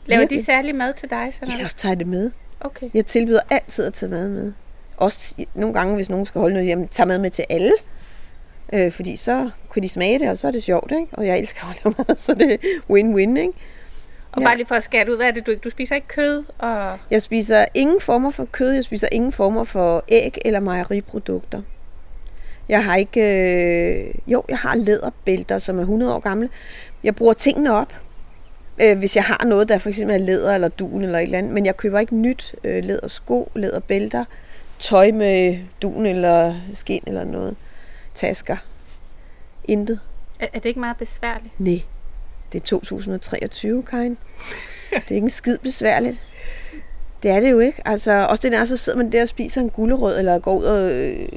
Laver 0.06 0.26
de 0.26 0.44
særlig 0.44 0.74
mad 0.74 0.92
til 0.92 1.10
dig? 1.10 1.28
Sådan 1.32 1.48
Jeg 1.48 1.56
kan 1.56 1.64
også 1.64 1.76
tage 1.76 1.96
det 1.96 2.06
med. 2.06 2.30
Okay. 2.60 2.90
Jeg 2.94 3.06
tilbyder 3.06 3.40
altid 3.50 3.84
at 3.84 3.94
tage 3.94 4.10
mad 4.10 4.28
med. 4.28 4.52
Også 4.96 5.34
nogle 5.54 5.74
gange, 5.74 5.94
hvis 5.94 6.10
nogen 6.10 6.26
skal 6.26 6.40
holde 6.40 6.54
noget 6.54 6.66
hjemme, 6.66 6.86
tager 6.86 7.08
mad 7.08 7.18
med 7.18 7.30
til 7.30 7.44
alle. 7.50 7.72
Øh, 8.72 8.92
fordi 8.92 9.16
så 9.16 9.50
kunne 9.68 9.82
de 9.82 9.88
smage 9.88 10.18
det, 10.18 10.30
og 10.30 10.38
så 10.38 10.46
er 10.46 10.50
det 10.50 10.62
sjovt, 10.62 10.92
ikke? 10.92 11.06
Og 11.12 11.26
jeg 11.26 11.38
elsker 11.38 11.70
at 11.70 11.80
lave 11.84 11.94
mad, 12.08 12.16
så 12.16 12.34
det 12.34 12.52
er 12.52 12.56
win-win, 12.90 13.38
ikke? 13.40 13.52
Og 14.32 14.40
Ja. 14.42 14.46
bare 14.46 14.56
lige 14.56 14.66
for 14.66 14.74
at 14.74 14.82
skære 14.82 15.10
ud, 15.10 15.16
hvad 15.16 15.26
er 15.26 15.30
det, 15.30 15.46
du 15.46 15.50
ikke? 15.50 15.60
Du 15.60 15.70
spiser 15.70 15.94
ikke 15.94 16.08
kød, 16.08 16.44
og 16.58 16.98
Jeg 17.10 17.22
spiser 17.22 17.64
ingen 17.74 18.00
former 18.00 18.30
for 18.30 18.44
kød, 18.44 18.70
jeg 18.72 18.84
spiser 18.84 19.08
ingen 19.12 19.32
former 19.32 19.64
for 19.64 20.04
æg 20.08 20.38
eller 20.44 20.60
mejeriprodukter. 20.60 21.62
Jeg 22.68 22.84
har 22.84 22.96
ikke... 22.96 23.20
Øh, 24.08 24.14
jo, 24.26 24.42
jeg 24.48 24.58
har 24.58 24.74
læderbælter, 24.76 25.58
som 25.58 25.76
er 25.78 25.80
100 25.82 26.14
år 26.14 26.18
gamle. 26.20 26.48
Jeg 27.04 27.16
bruger 27.16 27.32
tingene 27.32 27.72
op, 27.72 27.92
øh, 28.80 28.98
hvis 28.98 29.16
jeg 29.16 29.24
har 29.24 29.44
noget, 29.44 29.68
der 29.68 29.78
for 29.78 29.88
eksempel 29.88 30.14
er 30.14 30.24
læder 30.24 30.54
eller 30.54 30.68
dun 30.68 31.02
eller 31.02 31.18
et 31.18 31.22
eller 31.22 31.38
andet. 31.38 31.52
Men 31.52 31.66
jeg 31.66 31.76
køber 31.76 31.98
ikke 31.98 32.16
nyt 32.16 32.54
øh, 32.64 32.84
lædersko, 32.84 33.50
læderbælter, 33.54 34.24
tøj 34.78 35.10
med 35.10 35.58
dun 35.82 36.06
eller 36.06 36.54
skin 36.74 37.02
eller 37.06 37.24
noget. 37.24 37.56
Tasker. 38.14 38.56
Intet. 39.64 40.00
er, 40.40 40.46
er 40.52 40.58
det 40.58 40.68
ikke 40.68 40.80
meget 40.80 40.96
besværligt? 40.96 41.60
Nej. 41.60 41.82
Det 42.52 42.60
er 42.60 42.64
2023, 42.64 43.82
Karin. 43.82 44.18
Det 44.90 45.10
er 45.10 45.14
ikke 45.14 45.24
en 45.24 45.30
skid 45.30 45.58
besværligt. 45.58 46.18
Det 47.22 47.30
er 47.30 47.40
det 47.40 47.50
jo 47.50 47.58
ikke. 47.58 47.82
Altså, 47.84 48.26
også 48.26 48.42
det 48.42 48.52
der, 48.52 48.64
så 48.64 48.76
sidder 48.76 48.98
man 48.98 49.12
der 49.12 49.22
og 49.22 49.28
spiser 49.28 49.60
en 49.60 49.70
gulerod, 49.70 50.18
eller 50.18 50.38
går 50.38 50.58
ud 50.58 50.64
og... 50.64 50.92
Øh... 50.92 51.28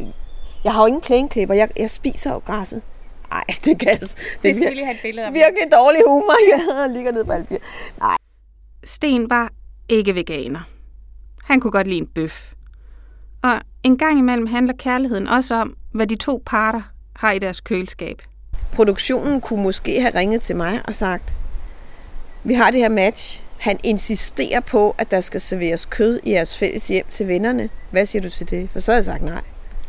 Jeg 0.63 0.73
har 0.73 0.81
jo 0.81 0.87
ingen 0.87 1.01
plæneklipper. 1.01 1.55
Jeg, 1.55 1.69
jeg 1.77 1.89
spiser 1.89 2.31
jo 2.31 2.37
græsset. 2.37 2.81
Nej, 3.31 3.43
det 3.65 3.79
kan 3.79 3.87
jeg. 3.89 3.99
Det, 3.99 4.15
Det 4.43 4.55
skal 4.55 4.69
vi 4.69 4.73
lige 4.75 4.85
have 4.85 4.95
et 4.95 5.01
billede 5.01 5.27
af. 5.27 5.33
virkelig 5.33 5.63
dårlig 5.71 6.01
humor. 6.07 6.35
Jeg 6.81 6.89
ligger 6.89 7.11
nede 7.11 7.25
på 7.25 7.31
alle 7.31 7.45
fire. 7.47 7.59
Nej. 7.99 8.17
Sten 8.83 9.29
var 9.29 9.49
ikke 9.89 10.15
veganer. 10.15 10.59
Han 11.43 11.59
kunne 11.59 11.71
godt 11.71 11.87
lide 11.87 11.97
en 11.99 12.07
bøf. 12.07 12.51
Og 13.43 13.61
en 13.83 13.97
gang 13.97 14.19
imellem 14.19 14.47
handler 14.47 14.73
kærligheden 14.73 15.27
også 15.27 15.55
om, 15.55 15.75
hvad 15.91 16.07
de 16.07 16.15
to 16.15 16.43
parter 16.45 16.81
har 17.15 17.31
i 17.31 17.39
deres 17.39 17.61
køleskab. 17.61 18.21
Produktionen 18.73 19.41
kunne 19.41 19.63
måske 19.63 20.01
have 20.01 20.15
ringet 20.15 20.41
til 20.41 20.55
mig 20.55 20.81
og 20.87 20.93
sagt, 20.93 21.33
vi 22.43 22.53
har 22.53 22.71
det 22.71 22.79
her 22.79 22.89
match. 22.89 23.41
Han 23.57 23.79
insisterer 23.83 24.59
på, 24.59 24.95
at 24.97 25.11
der 25.11 25.21
skal 25.21 25.41
serveres 25.41 25.85
kød 25.85 26.19
i 26.23 26.31
jeres 26.31 26.57
fælles 26.57 26.87
hjem 26.87 27.05
til 27.09 27.27
vennerne. 27.27 27.69
Hvad 27.91 28.05
siger 28.05 28.21
du 28.21 28.29
til 28.29 28.49
det? 28.49 28.69
For 28.69 28.79
så 28.79 28.91
har 28.91 28.97
jeg 28.97 29.05
sagt 29.05 29.21
nej. 29.23 29.41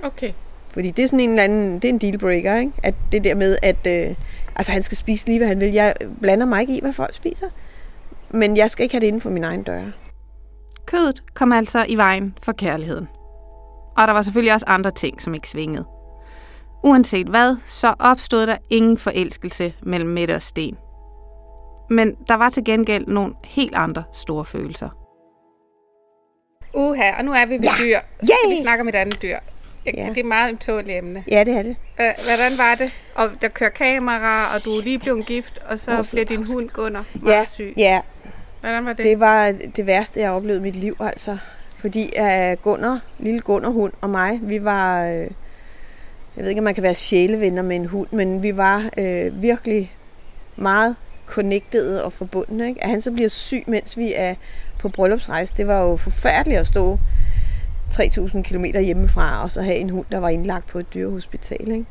Okay. 0.03 0.33
Fordi 0.73 0.91
det 0.91 1.03
er 1.03 1.07
sådan 1.07 1.21
en 1.21 1.31
eller 1.31 1.43
anden, 1.43 1.75
det 1.75 1.85
er 1.85 1.89
en 1.89 1.99
dealbreaker, 1.99 2.57
ikke? 2.59 2.73
At 2.83 2.95
det 3.13 3.25
der 3.25 3.35
med, 3.35 3.59
at 3.63 3.87
øh, 3.87 4.17
altså, 4.57 4.73
han 4.73 4.83
skal 4.83 4.97
spise 4.99 5.27
lige, 5.27 5.39
hvad 5.39 5.49
han 5.49 5.61
vil. 5.61 5.73
Jeg 5.73 5.95
blander 6.21 6.47
mig 6.47 6.61
ikke 6.61 6.77
i, 6.77 6.81
hvad 6.81 6.93
folk 6.93 7.15
spiser. 7.15 7.47
Men 8.31 8.57
jeg 8.57 8.71
skal 8.71 8.83
ikke 8.83 8.95
have 8.95 9.01
det 9.01 9.07
inden 9.07 9.21
for 9.21 9.31
min 9.31 9.45
egen 9.45 9.63
døre. 9.63 9.93
Kødet 10.87 11.35
kom 11.35 11.53
altså 11.53 11.85
i 11.89 11.97
vejen 11.97 12.39
for 12.43 12.53
kærligheden. 12.53 13.09
Og 13.97 14.07
der 14.09 14.13
var 14.13 14.23
selvfølgelig 14.23 14.55
også 14.55 14.67
andre 14.69 14.91
ting, 14.91 15.23
som 15.23 15.35
ikke 15.35 15.49
svingede. 15.49 15.85
Uanset 16.85 17.27
hvad, 17.27 17.57
så 17.67 17.95
opstod 17.99 18.47
der 18.47 18.57
ingen 18.71 18.99
forelskelse 18.99 19.75
mellem 19.83 20.11
Mette 20.11 20.35
og 20.35 20.43
Sten. 20.43 20.77
Men 21.91 22.15
der 22.29 22.35
var 22.35 22.51
til 22.51 22.65
gengæld 22.65 23.07
nogle 23.07 23.35
helt 23.45 23.75
andre 23.75 24.03
store 24.13 24.45
følelser. 24.45 24.89
Uha, 26.75 27.17
og 27.19 27.25
nu 27.25 27.33
er 27.33 27.47
vi 27.47 27.55
ved 27.55 27.61
Ja. 27.63 27.71
dyr. 27.85 27.99
Så 28.23 28.27
skal 28.27 28.37
Yay! 28.47 28.55
vi 28.57 28.61
snakke 28.61 28.81
om 28.83 28.89
et 28.89 28.95
andet 28.95 29.23
dyr. 29.23 29.39
Jeg, 29.87 29.95
Ja. 29.97 30.03
Det 30.03 30.17
er 30.17 30.21
et 30.21 30.25
meget 30.27 30.51
ømtåligt 30.51 30.99
emne. 30.99 31.25
Ja, 31.31 31.45
det 31.45 31.55
er 31.57 31.63
det. 31.63 31.77
Øh, 32.01 32.07
Hvordan 32.25 32.59
var 32.59 32.75
det? 32.79 32.91
Og 33.15 33.31
der 33.43 33.49
kører 33.49 33.71
kamera, 33.71 34.43
og 34.57 34.65
du 34.65 34.71
er 34.71 34.83
lige 34.83 34.99
blevet 34.99 35.27
gift, 35.27 35.59
og 35.69 35.79
så 35.79 36.03
så 36.03 36.11
bliver 36.11 36.25
din 36.25 36.47
hund 36.47 36.69
Gunnar 36.69 37.05
meget 37.15 37.33
Ja, 37.35 37.45
syg. 37.45 37.75
ja, 37.77 38.01
Hvordan 38.61 38.85
var 38.87 38.93
det? 38.93 39.05
det 39.05 39.21
var 39.21 39.53
det 39.77 39.87
værste, 39.87 40.21
jeg 40.21 40.29
har 40.29 40.35
oplevet 40.37 40.59
i 40.59 40.63
mit 40.63 40.77
liv, 40.77 40.97
altså. 41.01 41.39
Fordi 41.77 42.13
uh, 42.21 42.53
Gunnar, 42.63 43.01
lille 43.19 43.41
Gunnar 43.41 43.69
hund 43.71 43.93
og 44.01 44.11
mig, 44.11 44.39
vi 44.43 44.65
var, 44.65 45.05
øh, 45.07 45.13
jeg 46.37 46.43
ved 46.45 46.49
ikke, 46.49 46.61
om 46.61 46.65
man 46.65 46.75
kan 46.75 46.83
være 46.83 46.95
sjælevenner 46.95 47.63
med 47.63 47.77
en 47.77 47.87
hund, 47.87 48.07
men 48.11 48.43
vi 48.43 48.57
var 48.57 48.91
øh, 48.99 49.43
virkelig 49.43 49.93
meget 50.57 50.97
connected 51.27 51.99
og 51.99 52.13
forbundne. 52.13 52.69
Ikke? 52.69 52.85
At 52.85 52.91
han 52.91 53.01
så 53.01 53.11
bliver 53.11 53.29
syg, 53.29 53.63
mens 53.67 53.97
vi 53.97 54.13
er 54.17 54.35
på 54.79 54.89
bryllupsrejse, 54.89 55.55
det 55.57 55.67
var 55.67 55.83
jo 55.83 55.97
forfærdeligt 55.97 56.61
at 56.61 56.67
stå 56.67 56.99
3.000 57.95 58.43
km 58.43 58.65
hjemmefra, 58.65 59.43
og 59.43 59.51
så 59.51 59.63
have 59.63 59.77
en 59.77 59.91
hund, 59.91 60.07
der 60.13 60.19
var 60.19 60.29
indlagt 60.29 60.67
på 60.67 60.79
et 60.79 60.95
dyrehospital. 60.95 61.71
Ikke? 61.71 61.87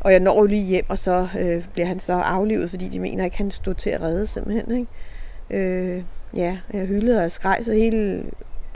Og 0.00 0.12
jeg 0.12 0.20
når 0.20 0.40
jo 0.40 0.46
lige 0.46 0.64
hjem, 0.64 0.84
og 0.88 0.98
så 0.98 1.28
øh, 1.38 1.64
bliver 1.72 1.86
han 1.86 1.98
så 1.98 2.12
aflivet, 2.12 2.70
fordi 2.70 2.88
de 2.88 3.00
mener 3.00 3.24
ikke, 3.24 3.36
han 3.36 3.50
stod 3.50 3.74
til 3.74 3.90
at 3.90 4.02
redde 4.02 4.26
simpelthen. 4.26 4.78
Ikke? 4.78 5.66
Øh, 5.66 6.02
ja, 6.36 6.58
jeg 6.72 6.86
hyldede 6.86 7.24
og 7.24 7.30
skreg, 7.30 7.58
så 7.62 7.72
hele 7.72 8.24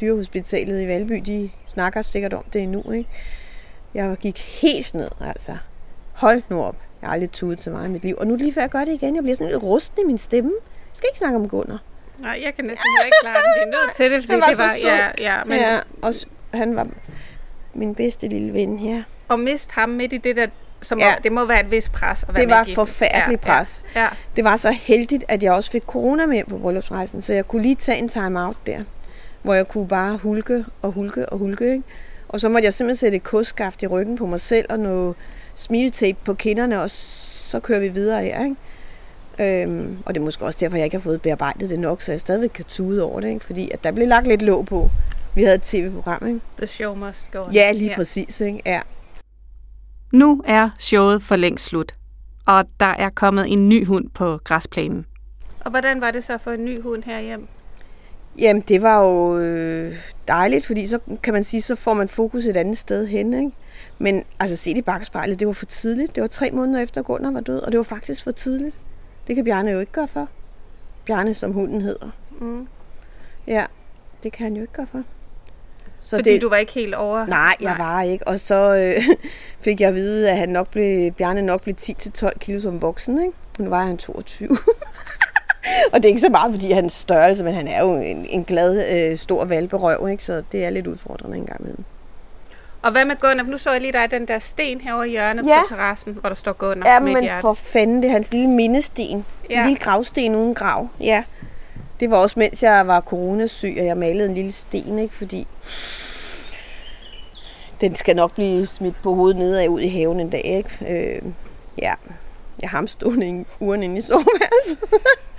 dyrehospitalet 0.00 0.82
i 0.82 0.88
Valby, 0.88 1.22
de 1.26 1.50
snakker 1.66 2.02
sikkert 2.02 2.34
om 2.34 2.44
det 2.52 2.62
endnu. 2.62 2.92
Ikke? 2.92 3.10
Jeg 3.94 4.16
gik 4.20 4.38
helt 4.62 4.94
ned, 4.94 5.10
altså. 5.20 5.56
Hold 6.12 6.42
nu 6.50 6.62
op. 6.62 6.76
Jeg 7.00 7.08
har 7.08 7.14
aldrig 7.14 7.30
tudet 7.30 7.60
så 7.60 7.70
meget 7.70 7.88
i 7.88 7.92
mit 7.92 8.02
liv. 8.02 8.16
Og 8.18 8.26
nu 8.26 8.36
lige 8.36 8.52
før 8.52 8.60
jeg 8.60 8.70
gør 8.70 8.84
det 8.84 8.92
igen, 8.92 9.14
jeg 9.14 9.22
bliver 9.22 9.36
sådan 9.36 9.52
lidt 9.52 9.62
rusten 9.62 10.02
i 10.04 10.06
min 10.06 10.18
stemme. 10.18 10.52
Jeg 10.60 10.96
skal 10.96 11.08
ikke 11.10 11.18
snakke 11.18 11.38
om 11.38 11.48
Gunnar. 11.48 11.82
Nej, 12.20 12.40
jeg 12.44 12.54
kan 12.54 12.64
næsten 12.64 12.84
heller 12.96 13.04
ikke 13.04 13.16
klare 13.22 13.34
det. 13.36 13.52
Vi 13.56 13.62
er 13.72 13.80
nødt 13.82 13.94
til 13.96 14.10
det, 14.10 14.22
fordi 14.24 14.32
Han 14.32 14.40
var 14.40 14.48
det 14.48 14.58
var... 14.58 14.74
Ja, 14.84 15.08
ja, 15.34 15.44
men. 15.44 15.58
Ja, 15.58 15.78
og 16.02 16.14
han 16.54 16.76
var 16.76 16.86
min 17.74 17.94
bedste 17.94 18.28
lille 18.28 18.52
ven 18.52 18.78
her. 18.78 19.02
Og 19.28 19.40
miste 19.40 19.74
ham 19.74 19.88
midt 19.88 20.12
i 20.12 20.16
det 20.16 20.36
der... 20.36 20.46
Som 20.82 20.98
Ja. 20.98 21.06
ja. 21.08 21.14
det 21.24 21.32
må 21.32 21.44
være 21.44 21.60
et 21.60 21.70
vis 21.70 21.88
pres 21.88 22.22
at 22.22 22.28
være 22.34 22.40
Det 22.40 22.48
med 22.48 22.56
var 22.56 22.62
i 22.62 22.66
gift. 22.66 22.74
forfærdelig 22.74 23.38
ja, 23.46 23.52
pres. 23.58 23.82
Ja, 23.94 24.00
ja. 24.00 24.08
Det 24.36 24.44
var 24.44 24.56
så 24.56 24.70
heldigt, 24.70 25.24
at 25.28 25.42
jeg 25.42 25.52
også 25.52 25.70
fik 25.70 25.82
corona 25.86 26.26
med 26.26 26.44
på 26.44 26.58
bryllupsrejsen, 26.58 27.22
så 27.22 27.32
jeg 27.32 27.48
kunne 27.48 27.62
lige 27.62 27.74
tage 27.74 27.98
en 27.98 28.08
time-out 28.08 28.56
der, 28.66 28.80
hvor 29.42 29.54
jeg 29.54 29.68
kunne 29.68 29.88
bare 29.88 30.16
hulke 30.16 30.64
og 30.82 30.92
hulke 30.92 31.28
og 31.28 31.38
hulke. 31.38 31.70
Ikke? 31.72 31.82
Og 32.28 32.40
så 32.40 32.48
måtte 32.48 32.64
jeg 32.64 32.74
simpelthen 32.74 32.96
sætte 32.96 33.16
et 33.16 33.22
kodskaft 33.22 33.82
i 33.82 33.86
ryggen 33.86 34.16
på 34.18 34.26
mig 34.26 34.40
selv 34.40 34.66
og 34.70 34.78
noget 34.80 35.14
smiletape 35.54 36.18
på 36.24 36.34
kinderne, 36.34 36.82
og 36.82 36.90
så 36.90 37.60
kører 37.60 37.80
vi 37.80 37.88
videre 37.88 38.22
her. 38.22 38.44
Ikke? 38.44 38.56
Øhm, 39.40 39.98
og 40.06 40.14
det 40.14 40.20
er 40.20 40.24
måske 40.24 40.44
også 40.44 40.58
derfor, 40.60 40.76
jeg 40.76 40.84
ikke 40.84 40.96
har 40.96 41.02
fået 41.02 41.22
bearbejdet 41.22 41.70
det 41.70 41.78
nok, 41.78 42.02
så 42.02 42.12
jeg 42.12 42.20
stadigvæk 42.20 42.50
kan 42.54 42.64
tude 42.64 43.02
over 43.02 43.20
det, 43.20 43.28
ikke? 43.28 43.44
fordi 43.44 43.70
at 43.70 43.84
der 43.84 43.92
blev 43.92 44.08
lagt 44.08 44.26
lidt 44.26 44.42
låg 44.42 44.66
på. 44.66 44.90
Vi 45.34 45.42
havde 45.42 45.54
et 45.54 45.62
tv-program, 45.62 46.26
ikke? 46.26 46.40
The 46.56 46.66
show 46.66 46.94
must 46.94 47.30
go 47.30 47.38
on. 47.38 47.52
Ja, 47.52 47.72
lige 47.72 47.90
ja. 47.90 47.96
præcis. 47.96 48.40
Ikke? 48.40 48.62
Ja. 48.66 48.80
Nu 50.12 50.42
er 50.46 50.70
showet 50.78 51.22
for 51.22 51.36
længst 51.36 51.64
slut, 51.64 51.94
og 52.46 52.64
der 52.80 52.86
er 52.86 53.10
kommet 53.10 53.52
en 53.52 53.68
ny 53.68 53.86
hund 53.86 54.10
på 54.10 54.38
græsplænen. 54.44 55.06
Og 55.60 55.70
hvordan 55.70 56.00
var 56.00 56.10
det 56.10 56.24
så 56.24 56.38
for 56.38 56.50
en 56.50 56.64
ny 56.64 56.82
hund 56.82 57.02
herhjemme? 57.02 57.46
Jamen, 58.38 58.62
det 58.68 58.82
var 58.82 59.04
jo 59.04 59.38
øh, 59.38 59.96
dejligt, 60.28 60.66
fordi 60.66 60.86
så 60.86 60.98
kan 61.22 61.34
man 61.34 61.44
sige, 61.44 61.62
så 61.62 61.74
får 61.74 61.94
man 61.94 62.08
fokus 62.08 62.44
et 62.44 62.56
andet 62.56 62.78
sted 62.78 63.06
hen, 63.06 63.34
ikke? 63.34 63.50
Men 63.98 64.24
altså, 64.40 64.56
set 64.56 64.76
i 64.76 64.82
bagspejlet, 64.82 65.40
det 65.40 65.46
var 65.46 65.52
for 65.52 65.66
tidligt. 65.66 66.14
Det 66.14 66.20
var 66.20 66.26
tre 66.26 66.50
måneder 66.50 66.80
efter 66.80 67.02
Gunnar 67.02 67.30
var 67.30 67.40
død, 67.40 67.58
og 67.58 67.72
det 67.72 67.78
var 67.78 67.84
faktisk 67.84 68.24
for 68.24 68.30
tidligt. 68.30 68.76
Det 69.28 69.36
kan 69.36 69.44
Bjarne 69.44 69.70
jo 69.70 69.80
ikke 69.80 69.92
gøre 69.92 70.08
for. 70.08 70.28
Bjarne, 71.04 71.34
som 71.34 71.52
hunden 71.52 71.80
hedder. 71.80 72.10
Mm. 72.40 72.68
Ja, 73.46 73.64
det 74.22 74.32
kan 74.32 74.44
han 74.44 74.56
jo 74.56 74.62
ikke 74.62 74.72
gøre 74.72 74.86
for. 74.86 75.02
Så 76.00 76.16
Fordi 76.16 76.32
det... 76.32 76.42
du 76.42 76.48
var 76.48 76.56
ikke 76.56 76.72
helt 76.72 76.94
over? 76.94 77.26
Nej, 77.26 77.54
jeg 77.60 77.74
var 77.78 78.02
ikke. 78.02 78.28
Og 78.28 78.40
så 78.40 78.76
øh, 78.76 79.16
fik 79.64 79.80
jeg 79.80 79.88
at 79.88 79.94
vide, 79.94 80.30
at 80.30 80.36
han 80.36 80.48
nok 80.48 80.70
blev, 80.70 81.12
Bjarne 81.12 81.42
nok 81.42 81.62
blev 81.62 81.74
10-12 81.80 82.38
kilo 82.38 82.60
som 82.60 82.82
voksen. 82.82 83.22
Ikke? 83.22 83.32
Nu 83.58 83.68
var 83.68 83.84
han 83.84 83.98
22. 83.98 84.48
og 85.92 85.96
det 85.96 86.04
er 86.04 86.08
ikke 86.08 86.20
så 86.20 86.28
meget, 86.28 86.54
fordi 86.54 86.72
han 86.72 86.84
er 86.84 86.88
størrelse, 86.88 87.44
men 87.44 87.54
han 87.54 87.68
er 87.68 87.80
jo 87.80 87.96
en, 87.96 88.26
en 88.26 88.44
glad, 88.44 88.96
øh, 88.96 89.18
stor 89.18 89.44
valperøv, 89.44 90.08
ikke? 90.08 90.24
så 90.24 90.42
det 90.52 90.64
er 90.64 90.70
lidt 90.70 90.86
udfordrende 90.86 91.36
en 91.36 91.46
gang 91.46 91.60
imellem. 91.60 91.84
Og 92.82 92.90
hvad 92.92 93.04
med 93.04 93.16
Gunnar? 93.16 93.44
Nu 93.44 93.58
så 93.58 93.72
jeg 93.72 93.80
lige, 93.80 93.92
der 93.92 93.98
er 93.98 94.06
den 94.06 94.28
der 94.28 94.38
sten 94.38 94.80
herovre 94.80 95.08
i 95.08 95.10
hjørnet 95.10 95.46
Ja. 95.46 95.60
på 95.62 95.68
terrassen, 95.68 96.12
hvor 96.20 96.28
der 96.28 96.36
står 96.36 96.52
Gunnar 96.52 96.88
Ja, 96.90 97.00
men 97.00 97.28
for 97.40 97.54
fanden, 97.54 98.02
det 98.02 98.08
er 98.08 98.12
hans 98.12 98.32
lille 98.32 98.48
mindesten. 98.48 99.24
Ja. 99.50 99.60
En 99.60 99.66
lille 99.66 99.80
gravsten 99.80 100.34
uden 100.34 100.54
grav. 100.54 100.88
Ja. 101.00 101.24
Det 102.00 102.10
var 102.10 102.16
også, 102.16 102.38
mens 102.38 102.62
jeg 102.62 102.86
var 102.86 103.00
coronasyg, 103.00 103.76
og 103.78 103.86
jeg 103.86 103.96
malede 103.96 104.28
en 104.28 104.34
lille 104.34 104.52
sten, 104.52 104.98
ikke? 104.98 105.14
Fordi 105.14 105.46
den 107.80 107.96
skal 107.96 108.16
nok 108.16 108.34
blive 108.34 108.66
smidt 108.66 109.02
på 109.02 109.14
hovedet 109.14 109.36
nedad 109.36 109.68
ud 109.68 109.80
i 109.80 109.88
haven 109.88 110.20
en 110.20 110.30
dag, 110.30 110.44
ikke? 110.44 110.94
Øh, 111.16 111.22
ja. 111.78 111.92
Jeg 112.62 112.70
har 112.70 112.78
ham 112.78 112.86
stående 112.86 113.28
i 113.28 113.44
uren 113.60 113.82
inde 113.82 113.96
i 113.98 114.00
soveværelset. 114.00 114.78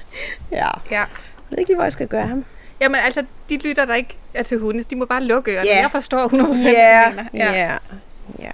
ja. 0.52 0.68
Ja. 0.92 1.00
Jeg 1.00 1.08
ved 1.50 1.58
ikke 1.58 1.70
lige, 1.70 1.76
hvor 1.76 1.84
jeg 1.86 1.92
skal 1.92 2.08
gøre 2.08 2.28
ham. 2.28 2.46
Jamen 2.82 3.02
altså, 3.06 3.24
de 3.50 3.58
lytter 3.58 3.86
der 3.86 3.96
ikke 3.96 4.18
er 4.34 4.44
til 4.44 4.60
hunde. 4.60 4.84
De 4.84 4.96
må 4.96 5.06
bare 5.06 5.24
lukke 5.24 5.52
ørerne. 5.52 5.70
Ja. 5.70 5.82
Jeg 5.82 5.92
forstår 5.92 6.28
100% 6.28 6.68
Ja, 6.68 7.12
hvad 7.14 7.24
du 7.24 7.30
mener. 7.34 7.52
ja. 7.54 7.78
ja. 8.40 8.52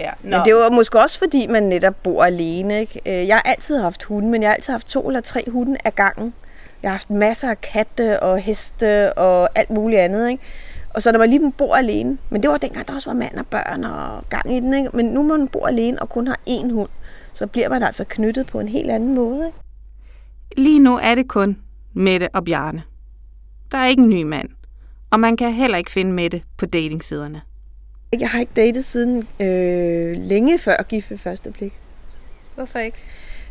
ja. 0.00 0.10
Men 0.22 0.40
det 0.44 0.54
var 0.54 0.70
måske 0.70 1.00
også, 1.00 1.18
fordi 1.18 1.46
man 1.46 1.62
netop 1.62 1.94
bor 2.02 2.24
alene. 2.24 2.80
Ikke? 2.80 3.00
Øh, 3.06 3.28
Jeg 3.28 3.36
har 3.36 3.42
altid 3.42 3.78
haft 3.78 4.02
hunde, 4.04 4.28
men 4.28 4.42
jeg 4.42 4.50
har 4.50 4.54
altid 4.54 4.72
haft 4.72 4.86
to 4.88 5.06
eller 5.08 5.20
tre 5.20 5.44
hunde 5.48 5.76
ad 5.84 5.90
gangen. 5.90 6.34
Jeg 6.82 6.90
har 6.90 6.94
haft 6.94 7.10
masser 7.10 7.50
af 7.50 7.60
katte 7.60 8.20
og 8.22 8.38
heste 8.38 9.12
og 9.12 9.48
alt 9.54 9.70
muligt 9.70 10.00
andet. 10.00 10.30
Ikke? 10.30 10.42
Og 10.94 11.02
så 11.02 11.12
når 11.12 11.18
man 11.18 11.30
lige 11.30 11.52
bor 11.58 11.74
alene, 11.76 12.18
men 12.30 12.42
det 12.42 12.50
var 12.50 12.56
dengang, 12.56 12.88
der 12.88 12.94
også 12.94 13.10
var 13.10 13.14
mand 13.16 13.36
og 13.36 13.46
børn 13.46 13.84
og 13.84 14.24
gang 14.30 14.56
i 14.56 14.60
den. 14.60 14.74
Ikke? 14.74 14.88
Men 14.92 15.06
nu 15.06 15.22
må 15.22 15.36
man 15.36 15.48
bo 15.48 15.66
alene 15.66 16.02
og 16.02 16.08
kun 16.08 16.26
har 16.26 16.38
én 16.48 16.72
hund, 16.72 16.88
så 17.34 17.46
bliver 17.46 17.68
man 17.68 17.82
altså 17.82 18.04
knyttet 18.08 18.46
på 18.46 18.60
en 18.60 18.68
helt 18.68 18.90
anden 18.90 19.14
måde. 19.14 19.46
Ikke? 19.46 19.58
Lige 20.56 20.78
nu 20.78 20.98
er 21.02 21.14
det 21.14 21.28
kun 21.28 21.58
Mette 21.94 22.28
og 22.32 22.44
Bjarne. 22.44 22.82
Der 23.72 23.78
er 23.78 23.86
ikke 23.86 24.02
en 24.02 24.10
ny 24.10 24.22
mand. 24.22 24.48
Og 25.10 25.20
man 25.20 25.36
kan 25.36 25.52
heller 25.52 25.78
ikke 25.78 25.90
finde 25.90 26.12
Mette 26.12 26.42
på 26.56 26.66
datingsiderne. 26.66 27.40
Jeg 28.20 28.30
har 28.30 28.40
ikke 28.40 28.52
datet 28.56 28.84
siden 28.84 29.28
øh, 29.40 30.16
længe 30.16 30.58
før 30.58 30.82
gift 30.82 31.10
ved 31.10 31.18
første 31.18 31.50
blik. 31.50 31.72
Hvorfor 32.54 32.78
ikke? 32.78 32.98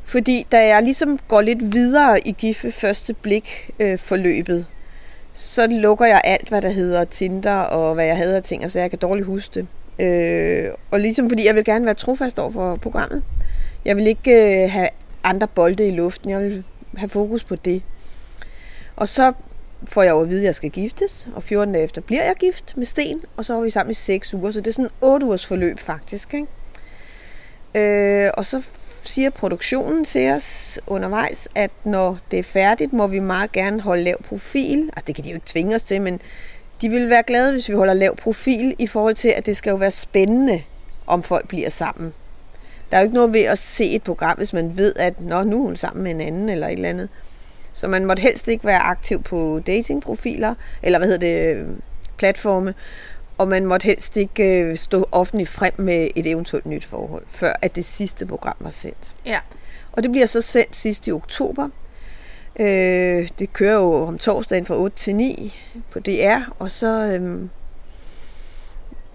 Fordi 0.03 0.45
da 0.51 0.67
jeg 0.67 0.83
ligesom 0.83 1.19
går 1.27 1.41
lidt 1.41 1.73
videre 1.73 2.27
i 2.27 2.31
gift 2.31 2.63
ved 2.63 2.71
første 2.71 3.13
blik 3.13 3.71
øh, 3.79 3.97
forløbet, 3.97 4.65
så 5.33 5.67
lukker 5.67 6.05
jeg 6.05 6.21
alt, 6.23 6.49
hvad 6.49 6.61
der 6.61 6.69
hedder 6.69 7.03
Tinder 7.03 7.55
og 7.55 7.93
hvad 7.93 8.05
jeg 8.05 8.17
havde 8.17 8.35
af 8.35 8.43
ting, 8.43 8.65
og 8.65 8.71
så 8.71 8.79
jeg 8.79 8.89
kan 8.89 8.99
dårligt 8.99 9.27
huske 9.27 9.53
det. 9.53 9.67
Øh, 10.05 10.71
og 10.91 10.99
ligesom 10.99 11.29
fordi 11.29 11.45
jeg 11.45 11.55
vil 11.55 11.63
gerne 11.63 11.85
være 11.85 11.93
trofast 11.93 12.39
over 12.39 12.51
for 12.51 12.75
programmet. 12.75 13.23
Jeg 13.85 13.97
vil 13.97 14.07
ikke 14.07 14.63
øh, 14.63 14.71
have 14.71 14.89
andre 15.23 15.47
bolde 15.47 15.87
i 15.87 15.91
luften, 15.91 16.29
jeg 16.29 16.41
vil 16.41 16.63
have 16.97 17.09
fokus 17.09 17.43
på 17.43 17.55
det. 17.55 17.81
Og 18.95 19.07
så 19.07 19.33
får 19.85 20.03
jeg 20.03 20.11
jo 20.11 20.21
at 20.21 20.29
vide, 20.29 20.39
at 20.39 20.45
jeg 20.45 20.55
skal 20.55 20.69
giftes, 20.69 21.27
og 21.35 21.43
14 21.43 21.73
dage 21.73 21.83
efter 21.83 22.01
bliver 22.01 22.23
jeg 22.23 22.35
gift 22.35 22.77
med 22.77 22.85
Sten, 22.85 23.21
og 23.37 23.45
så 23.45 23.57
er 23.57 23.61
vi 23.61 23.69
sammen 23.69 23.91
i 23.91 23.93
6 23.93 24.33
uger, 24.33 24.51
så 24.51 24.61
det 24.61 24.67
er 24.67 24.73
sådan 24.73 24.91
8 25.01 25.25
ugers 25.25 25.45
forløb 25.45 25.79
faktisk. 25.79 26.33
Ikke? 26.33 26.47
Øh, 28.25 28.31
og 28.37 28.45
så 28.45 28.61
siger 29.03 29.29
produktionen 29.29 30.05
til 30.05 30.31
os 30.31 30.79
undervejs, 30.87 31.47
at 31.55 31.71
når 31.83 32.17
det 32.31 32.39
er 32.39 32.43
færdigt, 32.43 32.93
må 32.93 33.07
vi 33.07 33.19
meget 33.19 33.51
gerne 33.51 33.81
holde 33.81 34.03
lav 34.03 34.23
profil. 34.23 34.89
Altså, 34.95 35.03
det 35.07 35.15
kan 35.15 35.23
de 35.23 35.29
jo 35.29 35.35
ikke 35.35 35.47
tvinge 35.47 35.75
os 35.75 35.83
til, 35.83 36.01
men 36.01 36.21
de 36.81 36.89
vil 36.89 37.09
være 37.09 37.23
glade, 37.23 37.51
hvis 37.51 37.69
vi 37.69 37.73
holder 37.73 37.93
lav 37.93 38.15
profil 38.15 38.75
i 38.79 38.87
forhold 38.87 39.15
til, 39.15 39.29
at 39.29 39.45
det 39.45 39.57
skal 39.57 39.69
jo 39.71 39.75
være 39.75 39.91
spændende, 39.91 40.63
om 41.07 41.23
folk 41.23 41.47
bliver 41.47 41.69
sammen. 41.69 42.13
Der 42.91 42.97
er 42.97 43.01
jo 43.01 43.05
ikke 43.05 43.15
noget 43.15 43.33
ved 43.33 43.41
at 43.41 43.59
se 43.59 43.91
et 43.91 44.03
program, 44.03 44.37
hvis 44.37 44.53
man 44.53 44.77
ved, 44.77 44.93
at 44.95 45.21
Nå, 45.21 45.43
nu 45.43 45.57
er 45.57 45.61
hun 45.61 45.75
sammen 45.75 46.03
med 46.03 46.11
en 46.11 46.21
anden 46.21 46.49
eller 46.49 46.67
et 46.67 46.73
eller 46.73 46.89
andet. 46.89 47.09
Så 47.73 47.87
man 47.87 48.05
måtte 48.05 48.21
helst 48.21 48.47
ikke 48.47 48.65
være 48.65 48.79
aktiv 48.79 49.23
på 49.23 49.61
datingprofiler, 49.67 50.55
eller 50.83 50.99
hvad 50.99 51.07
hedder 51.07 51.53
det, 51.53 51.67
platforme, 52.17 52.73
og 53.37 53.47
man 53.47 53.65
måtte 53.65 53.85
helst 53.85 54.17
ikke 54.17 54.61
øh, 54.61 54.77
stå 54.77 55.07
offentligt 55.11 55.49
frem 55.49 55.73
med 55.77 56.07
et 56.15 56.27
eventuelt 56.27 56.65
nyt 56.65 56.85
forhold, 56.85 57.23
før 57.29 57.53
at 57.61 57.75
det 57.75 57.85
sidste 57.85 58.25
program 58.25 58.55
var 58.59 58.69
sendt. 58.69 59.15
Ja. 59.25 59.39
Og 59.91 60.03
det 60.03 60.11
bliver 60.11 60.25
så 60.25 60.41
sendt 60.41 60.75
sidst 60.75 61.07
i 61.07 61.11
oktober. 61.11 61.69
Øh, 62.59 63.29
det 63.39 63.53
kører 63.53 63.73
jo 63.73 63.93
om 63.93 64.17
torsdagen 64.17 64.65
fra 64.65 64.75
8 64.77 64.97
til 64.97 65.15
9 65.15 65.55
på 65.91 65.99
DR, 65.99 66.51
og 66.59 66.71
så 66.71 66.87
øh, 66.87 67.41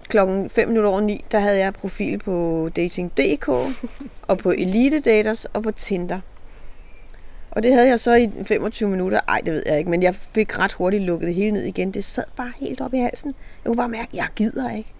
klokken 0.09 0.49
5 0.49 0.67
minutter 0.67 0.89
over 0.89 1.01
9, 1.01 1.25
der 1.31 1.39
havde 1.39 1.57
jeg 1.57 1.73
profil 1.73 2.19
på 2.19 2.69
Dating.dk, 2.75 3.49
og 4.29 4.37
på 4.37 4.51
Elite 4.51 4.99
Daters 4.99 5.45
og 5.45 5.63
på 5.63 5.71
Tinder. 5.71 6.19
Og 7.57 7.63
det 7.63 7.73
havde 7.73 7.87
jeg 7.87 7.99
så 7.99 8.13
i 8.15 8.29
25 8.43 8.89
minutter. 8.89 9.19
Ej, 9.27 9.41
det 9.45 9.53
ved 9.53 9.63
jeg 9.65 9.77
ikke, 9.77 9.89
men 9.89 10.03
jeg 10.03 10.15
fik 10.15 10.59
ret 10.59 10.73
hurtigt 10.73 11.03
lukket 11.03 11.27
det 11.27 11.35
hele 11.35 11.51
ned 11.51 11.63
igen. 11.63 11.91
Det 11.91 12.03
sad 12.03 12.23
bare 12.35 12.51
helt 12.59 12.81
op 12.81 12.93
i 12.93 12.97
halsen. 12.97 13.35
Jeg 13.63 13.69
kunne 13.69 13.77
bare 13.77 13.89
mærke, 13.89 14.09
at 14.11 14.17
jeg 14.17 14.27
gider 14.35 14.71
ikke. 14.71 14.93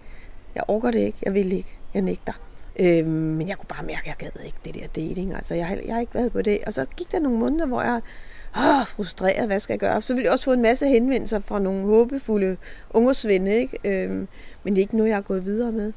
Jeg 0.54 0.62
orker 0.68 0.90
det 0.90 0.98
ikke. 0.98 1.18
Jeg 1.22 1.34
vil 1.34 1.52
ikke. 1.52 1.68
Jeg 1.94 2.02
nægter. 2.02 2.32
Øhm, 2.78 3.08
men 3.08 3.48
jeg 3.48 3.56
kunne 3.58 3.66
bare 3.68 3.86
mærke, 3.86 4.00
at 4.00 4.06
jeg 4.06 4.14
gad 4.18 4.44
ikke 4.44 4.58
det 4.64 4.74
der 4.74 4.86
dating. 4.86 5.34
Altså, 5.34 5.54
jeg, 5.54 5.80
jeg 5.86 5.94
har 5.94 6.00
ikke 6.00 6.14
været 6.14 6.32
på 6.32 6.42
det. 6.42 6.58
Og 6.66 6.72
så 6.72 6.84
gik 6.96 7.12
der 7.12 7.18
nogle 7.20 7.38
måneder, 7.38 7.66
hvor 7.66 7.82
jeg 7.82 8.00
åh, 8.56 8.86
frustreret, 8.86 9.46
hvad 9.46 9.60
skal 9.60 9.72
jeg 9.72 9.80
gøre? 9.80 10.02
Så 10.02 10.14
ville 10.14 10.24
jeg 10.24 10.32
også 10.32 10.44
få 10.44 10.52
en 10.52 10.62
masse 10.62 10.86
henvendelser 10.86 11.40
fra 11.40 11.58
nogle 11.58 11.84
håbefulde 11.86 12.56
ungersvende, 12.90 13.56
ikke? 13.56 13.78
Øhm, 13.84 14.28
men 14.64 14.74
det 14.74 14.80
er 14.80 14.82
ikke 14.82 14.96
noget, 14.96 15.08
jeg 15.08 15.16
har 15.16 15.22
gået 15.22 15.44
videre 15.44 15.72
med. 15.72 15.92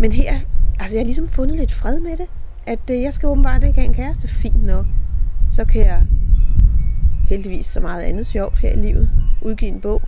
Men 0.00 0.12
her, 0.12 0.34
altså 0.80 0.96
jeg 0.96 1.00
har 1.00 1.06
ligesom 1.06 1.28
fundet 1.28 1.56
lidt 1.56 1.72
fred 1.72 2.00
med 2.00 2.16
det. 2.16 2.26
At 2.66 2.90
øh, 2.90 3.02
jeg 3.02 3.12
skal 3.12 3.28
åbenbart 3.28 3.62
ikke 3.62 3.74
have 3.74 3.88
en 3.88 3.94
kæreste. 3.94 4.28
Fint 4.28 4.66
nok. 4.66 4.86
Så 5.56 5.64
kan 5.64 5.86
jeg 5.86 6.02
heldigvis 7.28 7.66
så 7.66 7.80
meget 7.80 8.02
andet 8.02 8.26
sjovt 8.26 8.58
her 8.58 8.70
i 8.70 8.76
livet. 8.76 9.10
Udgive 9.42 9.70
en 9.70 9.80
bog. 9.80 10.02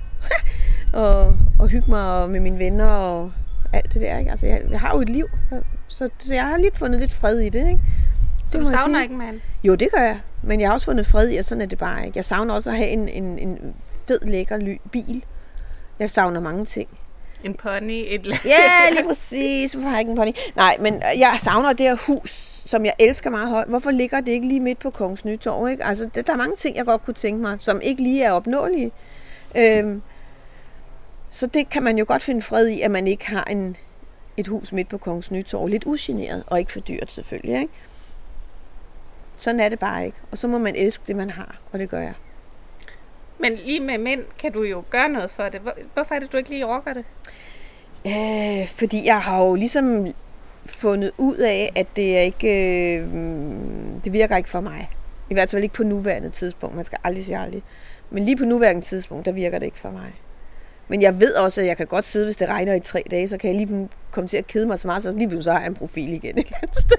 og, 0.93 1.37
og 1.59 1.69
hygge 1.69 1.91
mig 1.91 2.31
med 2.31 2.41
mine 2.41 2.59
venner 2.59 2.87
og 2.87 3.33
alt 3.73 3.95
det 3.95 4.03
der. 4.03 4.19
Ikke? 4.19 4.31
Altså, 4.31 4.47
jeg, 4.47 4.61
jeg 4.71 4.81
har 4.81 4.95
jo 4.95 5.01
et 5.01 5.09
liv. 5.09 5.27
Så, 5.89 6.09
så 6.19 6.35
jeg 6.35 6.45
har 6.47 6.57
lidt 6.57 6.79
fundet 6.79 7.01
lidt 7.01 7.13
fred 7.13 7.39
i 7.39 7.49
det. 7.49 7.67
Ikke? 7.69 7.81
Så 8.37 8.43
Det 8.47 8.53
du 8.53 8.59
må 8.59 8.71
jeg 8.71 8.79
savner 8.79 9.03
ikke 9.03 9.15
mand? 9.15 9.41
Jo, 9.65 9.75
det 9.75 9.89
gør 9.95 10.03
jeg. 10.03 10.21
Men 10.43 10.61
jeg 10.61 10.69
har 10.69 10.75
også 10.75 10.85
fundet 10.87 11.07
fred 11.07 11.29
i, 11.29 11.37
at 11.37 11.45
sådan 11.45 11.63
er 11.63 11.67
det 11.67 11.79
bare 11.79 12.07
ikke. 12.07 12.17
Jeg 12.17 12.25
savner 12.25 12.55
også 12.55 12.71
at 12.71 12.77
have 12.77 12.89
en, 12.89 13.09
en, 13.09 13.39
en 13.39 13.59
fed, 14.09 14.21
lækker 14.21 14.57
ly- 14.57 14.81
bil. 14.93 15.25
Jeg 15.99 16.11
savner 16.11 16.41
mange 16.41 16.65
ting. 16.65 16.89
En 17.45 17.55
pony? 17.55 18.05
Et 18.07 18.27
Ja, 18.45 18.95
lige 18.95 19.09
præcis. 19.09 19.73
Hvorfor 19.73 19.89
har 19.89 19.95
jeg 19.97 20.01
ikke 20.01 20.11
en 20.11 20.17
pony? 20.17 20.31
Nej, 20.57 20.77
men 20.81 20.95
jeg 21.19 21.37
savner 21.39 21.73
det 21.73 21.87
her 21.87 21.97
hus, 22.07 22.58
som 22.69 22.85
jeg 22.85 22.93
elsker 22.99 23.31
meget 23.31 23.51
højt. 23.51 23.69
Hvorfor 23.69 23.91
ligger 23.91 24.21
det 24.21 24.33
ikke 24.33 24.49
lige 24.49 24.61
midt 24.61 24.79
på 24.79 24.91
Kongens 24.91 25.25
Nytorv? 25.25 25.69
Ikke? 25.69 25.85
Altså, 25.85 26.11
der 26.15 26.33
er 26.33 26.37
mange 26.37 26.57
ting, 26.57 26.77
jeg 26.77 26.85
godt 26.85 27.05
kunne 27.05 27.15
tænke 27.15 27.43
mig, 27.43 27.61
som 27.61 27.81
ikke 27.81 28.03
lige 28.03 28.25
er 28.25 28.33
opnåelige. 28.33 28.93
Øhm, 29.57 30.03
så 31.31 31.47
det 31.47 31.71
kan 31.71 31.83
man 31.83 31.99
jo 31.99 32.05
godt 32.09 32.23
finde 32.23 32.43
fred 32.43 32.67
i, 32.69 32.81
at 32.81 32.91
man 32.91 33.07
ikke 33.07 33.27
har 33.31 33.45
en, 33.45 33.77
et 34.37 34.47
hus 34.47 34.73
midt 34.73 34.89
på 34.89 34.99
Kongens 34.99 35.31
Nytorv. 35.31 35.67
Lidt 35.67 35.85
ugeneret, 35.85 36.45
og 36.47 36.59
ikke 36.59 36.73
for 36.73 36.81
dyrt 36.81 37.13
selvfølgelig. 37.13 37.61
Ikke? 37.61 37.73
Sådan 39.37 39.61
er 39.61 39.69
det 39.69 39.79
bare 39.79 40.07
ikke. 40.07 40.19
Og 40.31 40.39
så 40.39 40.49
må 40.49 40.59
man 40.59 40.77
elske 40.77 41.05
det, 41.09 41.17
man 41.17 41.31
har, 41.31 41.57
og 41.73 41.79
det 41.79 41.91
gør 41.91 42.01
jeg. 42.01 42.15
Men 43.39 43.53
lige 43.55 43.81
med 43.81 43.99
mænd 43.99 44.21
kan 44.39 44.53
du 44.53 44.63
jo 44.63 44.85
gøre 44.91 45.09
noget 45.09 45.31
for 45.31 45.43
det. 45.49 45.61
Hvor- 45.61 45.75
Hvorfor 45.95 46.15
er 46.15 46.19
det, 46.19 46.33
du 46.33 46.37
ikke 46.37 46.51
lige 46.51 46.67
orker 46.67 46.93
det? 46.95 47.05
Øh, 48.07 48.69
fordi 48.69 49.07
jeg 49.07 49.21
har 49.21 49.43
jo 49.45 49.55
ligesom 49.55 50.07
fundet 50.71 51.11
ud 51.19 51.37
af, 51.37 51.73
at 51.77 51.87
det 51.97 52.17
er 52.17 52.21
ikke, 52.21 52.49
øh, 52.97 53.09
det 54.05 54.13
virker 54.13 54.37
ikke 54.37 54.49
for 54.49 54.61
mig. 54.61 54.91
I 55.31 55.35
hvert 55.35 55.51
fald 55.51 55.63
ikke 55.63 55.75
på 55.75 55.83
nuværende 55.83 56.31
tidspunkt. 56.31 56.77
Man 56.77 56.85
skal 56.85 56.99
aldrig 57.05 57.25
sige 57.25 57.39
aldrig. 57.39 57.63
Men 58.11 58.25
lige 58.25 58.37
på 58.37 58.45
nuværende 58.45 58.83
tidspunkt, 58.83 59.27
der 59.27 59.33
virker 59.33 59.59
det 59.59 59.67
ikke 59.67 59.79
for 59.79 59.91
mig. 59.91 60.15
Men 60.89 61.03
jeg 61.03 61.21
ved 61.21 61.35
også, 61.35 61.61
at 61.61 61.67
jeg 61.67 61.77
kan 61.77 61.87
godt 61.87 62.05
sidde, 62.05 62.27
hvis 62.27 62.37
det 62.37 62.49
regner 62.49 62.75
i 62.75 62.81
tre 62.81 63.05
dage, 63.11 63.29
så 63.29 63.39
kan 63.39 63.51
jeg 63.51 63.67
lige 63.67 63.89
komme 64.11 64.29
til 64.29 64.37
at 64.37 64.47
kede 64.47 64.67
mig 64.67 64.79
så 64.79 64.89
meget, 64.89 65.03
så 65.03 65.11
lige 65.11 65.29
pludselig 65.29 65.45
så 65.45 65.53
har 65.53 65.59
jeg 65.59 65.67
en 65.67 65.75
profil 65.75 66.13
igen 66.13 66.39
et 66.39 66.47
eller 66.47 66.59
andet 66.63 66.79
sted. 66.79 66.97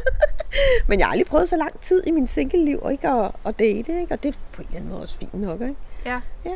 Men 0.88 1.00
jeg 1.00 1.08
har 1.08 1.12
aldrig 1.12 1.28
prøvet 1.28 1.50
så 1.50 1.58
lang 1.58 1.80
tid 1.80 2.04
i 2.08 2.12
min 2.12 2.28
single-liv, 2.28 2.80
og 2.82 2.92
ikke 2.92 3.08
at, 3.08 3.32
at 3.46 3.60
date, 3.60 4.02
ikke? 4.02 4.08
og 4.14 4.24
det 4.24 4.30
er 4.30 4.38
på 4.52 4.62
en 4.62 4.68
eller 4.68 4.78
anden 4.78 4.90
måde 4.90 5.02
også 5.02 5.18
fint 5.18 5.34
nok. 5.34 5.62
Ikke? 5.62 5.76
Ja. 6.06 6.20
Ja. 6.46 6.56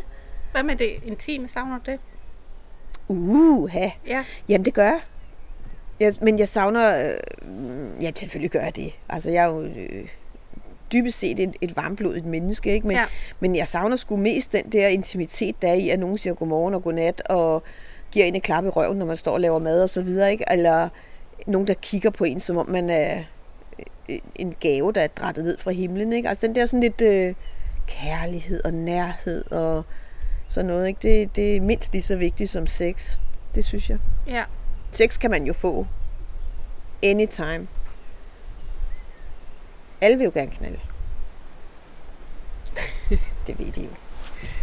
Hvad 0.52 0.64
med 0.64 0.76
det 0.76 0.90
intime? 1.06 1.48
Savner 1.48 1.80
du 1.86 1.92
det? 1.92 2.00
Uh, 3.08 3.70
ha. 3.70 3.90
Ja. 4.08 4.24
Jamen, 4.50 4.66
det 4.66 4.74
gør 4.74 4.84
jeg. 4.84 5.00
Jeg 6.04 6.14
men 6.22 6.40
jeg 6.40 6.48
savner... 6.48 7.10
Øh, 7.10 8.04
ja, 8.04 8.12
selvfølgelig 8.16 8.52
gør 8.52 8.62
jeg 8.62 8.76
det. 8.76 8.94
Altså, 9.10 9.30
jeg 9.30 9.44
er 9.44 9.48
jo 9.48 9.62
øh, 9.62 10.08
dybest 10.92 11.20
set 11.20 11.40
et, 11.40 11.56
et 11.62 11.76
varmblodigt 11.76 12.26
menneske, 12.26 12.74
ikke? 12.74 12.88
Men, 12.88 12.96
Ja. 12.98 13.06
men 13.40 13.56
jeg 13.56 13.68
savner 13.68 13.96
sgu 13.96 14.18
mest 14.18 14.54
den 14.54 14.70
der 14.72 14.88
intimitet, 14.88 15.62
der 15.62 15.68
er 15.68 15.74
i, 15.74 15.90
at 15.90 16.00
nogen 16.00 16.18
siger 16.18 16.34
godmorgen 16.34 16.74
og 16.74 16.84
godnat, 16.84 17.22
og 17.26 17.64
giver 18.12 18.26
en 18.26 18.36
et 18.36 18.44
klap 18.44 18.66
i 18.66 18.70
røven, 18.70 18.98
når 18.98 19.06
man 19.06 19.18
står 19.18 19.32
og 19.32 19.40
laver 19.42 19.60
mad 19.60 19.84
og 19.84 19.90
så 19.90 20.02
videre, 20.02 20.32
ikke? 20.32 20.46
Eller 20.52 20.90
nogen, 21.48 21.68
der 21.68 21.74
kigger 21.74 22.10
på 22.10 22.24
en, 22.24 22.40
som 22.40 22.58
om 22.58 22.70
man 22.70 22.90
er 22.90 23.24
øh, 24.10 24.20
en 24.36 24.56
gave, 24.60 24.92
der 24.92 25.02
er 25.02 25.08
drættet 25.08 25.46
ned 25.46 25.58
fra 25.58 25.72
himlen, 25.72 26.14
ikke? 26.14 26.30
Altså, 26.30 26.48
den 26.48 26.56
der 26.56 26.66
sådan 26.66 26.82
lidt... 26.82 27.02
Øh, 27.02 27.34
kærlighed 27.88 28.62
og 28.66 28.74
nærhed 28.74 29.52
og 29.52 29.84
sådan 30.48 30.66
noget. 30.66 30.88
Ikke? 30.88 31.00
Det, 31.04 31.36
det 31.36 31.58
er 31.58 31.62
mindst 31.62 31.92
lige 31.94 32.02
så 32.02 32.16
vigtigt 32.16 32.50
som 32.50 32.68
sex. 32.68 33.18
Det 33.56 33.66
synes 33.66 33.90
jeg. 33.90 33.98
Ja. 34.28 34.44
Sex 34.94 35.20
kan 35.20 35.32
man 35.32 35.46
jo 35.46 35.54
få. 35.54 35.88
Anytime. 37.04 37.68
Alle 40.02 40.18
vil 40.18 40.26
jo 40.26 40.32
gerne 40.34 40.52
knalde. 40.52 40.80
det 43.48 43.60
ved 43.60 43.72
de 43.72 43.82
jo. 43.82 43.90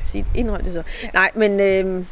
Sig, 0.04 0.26
indhold 0.34 0.62
det 0.62 0.72
så. 0.72 0.82
Ja. 1.02 1.08
Nej, 1.14 1.30
men 1.34 1.60
øh, 1.60 2.06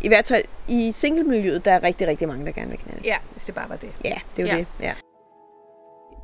i 0.00 0.08
hvert 0.08 0.28
fald 0.28 0.44
i 0.68 0.92
singlemiljøet, 0.92 1.64
der 1.64 1.72
er 1.72 1.82
rigtig, 1.82 2.08
rigtig 2.08 2.28
mange, 2.28 2.46
der 2.46 2.52
gerne 2.52 2.70
vil 2.70 2.78
knalde. 2.78 3.02
Ja, 3.04 3.16
hvis 3.32 3.44
det 3.44 3.54
bare 3.54 3.68
var 3.68 3.76
det. 3.76 3.90
Ja, 4.04 4.14
det 4.36 4.42
er 4.42 4.46
jo 4.46 4.52
ja. 4.52 4.58
det. 4.58 4.66
Ja. 4.80 4.94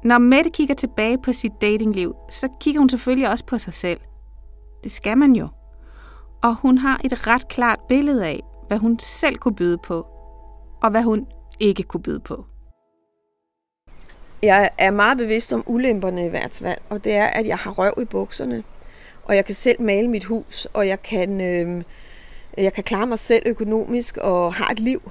Når 0.04 0.18
Mette 0.18 0.50
kigger 0.50 0.74
tilbage 0.74 1.18
på 1.18 1.32
sit 1.32 1.52
datingliv, 1.60 2.16
så 2.30 2.48
kigger 2.60 2.78
hun 2.78 2.88
selvfølgelig 2.88 3.30
også 3.30 3.44
på 3.44 3.58
sig 3.58 3.74
selv. 3.74 4.00
Det 4.84 4.92
skal 4.92 5.18
man 5.18 5.32
jo. 5.32 5.48
Og 6.42 6.54
hun 6.54 6.78
har 6.78 7.00
et 7.04 7.26
ret 7.26 7.48
klart 7.48 7.78
billede 7.88 8.26
af, 8.26 8.40
hvad 8.68 8.78
hun 8.78 8.98
selv 8.98 9.36
kunne 9.36 9.54
byde 9.54 9.78
på, 9.78 10.06
og 10.82 10.90
hvad 10.90 11.02
hun 11.02 11.26
ikke 11.60 11.82
kunne 11.82 12.02
byde 12.02 12.20
på. 12.20 12.44
Jeg 14.42 14.70
er 14.78 14.90
meget 14.90 15.18
bevidst 15.18 15.52
om 15.52 15.62
ulemperne 15.66 16.26
i 16.26 16.28
hvert 16.28 16.60
fald, 16.62 16.78
og 16.88 17.04
det 17.04 17.12
er, 17.12 17.26
at 17.26 17.46
jeg 17.46 17.56
har 17.58 17.70
røv 17.70 17.94
i 18.02 18.04
bukserne, 18.04 18.62
og 19.24 19.36
jeg 19.36 19.44
kan 19.44 19.54
selv 19.54 19.82
male 19.82 20.08
mit 20.08 20.24
hus, 20.24 20.64
og 20.72 20.88
jeg 20.88 21.02
kan, 21.02 21.40
øh, 21.40 21.84
jeg 22.56 22.72
kan 22.72 22.84
klare 22.84 23.06
mig 23.06 23.18
selv 23.18 23.42
økonomisk 23.46 24.16
og 24.16 24.54
har 24.54 24.68
et 24.70 24.80
liv. 24.80 25.10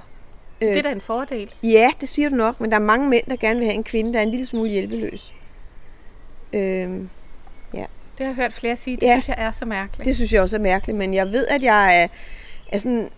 Øh, 0.60 0.68
Det 0.68 0.78
er 0.78 0.82
da 0.82 0.92
en 0.92 1.00
fordel. 1.00 1.54
Ja, 1.62 1.90
det 2.00 2.08
siger 2.08 2.28
du 2.28 2.34
nok, 2.36 2.60
men 2.60 2.70
der 2.70 2.76
er 2.76 2.80
mange 2.80 3.08
mænd, 3.08 3.26
der 3.26 3.36
gerne 3.36 3.58
vil 3.58 3.64
have 3.66 3.74
en 3.74 3.84
kvinde, 3.84 4.12
der 4.12 4.18
er 4.18 4.22
en 4.22 4.30
lille 4.30 4.46
smule 4.46 4.70
hjælpeløs. 4.70 5.32
Øh, 6.52 6.60
Det 8.18 8.26
har 8.26 8.32
jeg 8.34 8.42
hørt 8.42 8.52
flere 8.52 8.76
sige. 8.76 8.96
Det 8.96 9.02
Ja. 9.02 9.12
synes 9.14 9.28
jeg 9.28 9.36
er 9.38 9.50
så 9.50 9.64
mærkeligt. 9.64 10.04
det 10.06 10.14
synes 10.16 10.32
jeg 10.32 10.42
også 10.42 10.56
er 10.56 10.60
mærkeligt, 10.60 10.98
men 10.98 11.14
jeg 11.14 11.26
ved, 11.26 11.46
at 11.46 11.62
jeg 11.62 12.02
er, 12.02 12.08
er 12.72 12.78
sådan... 12.78 13.08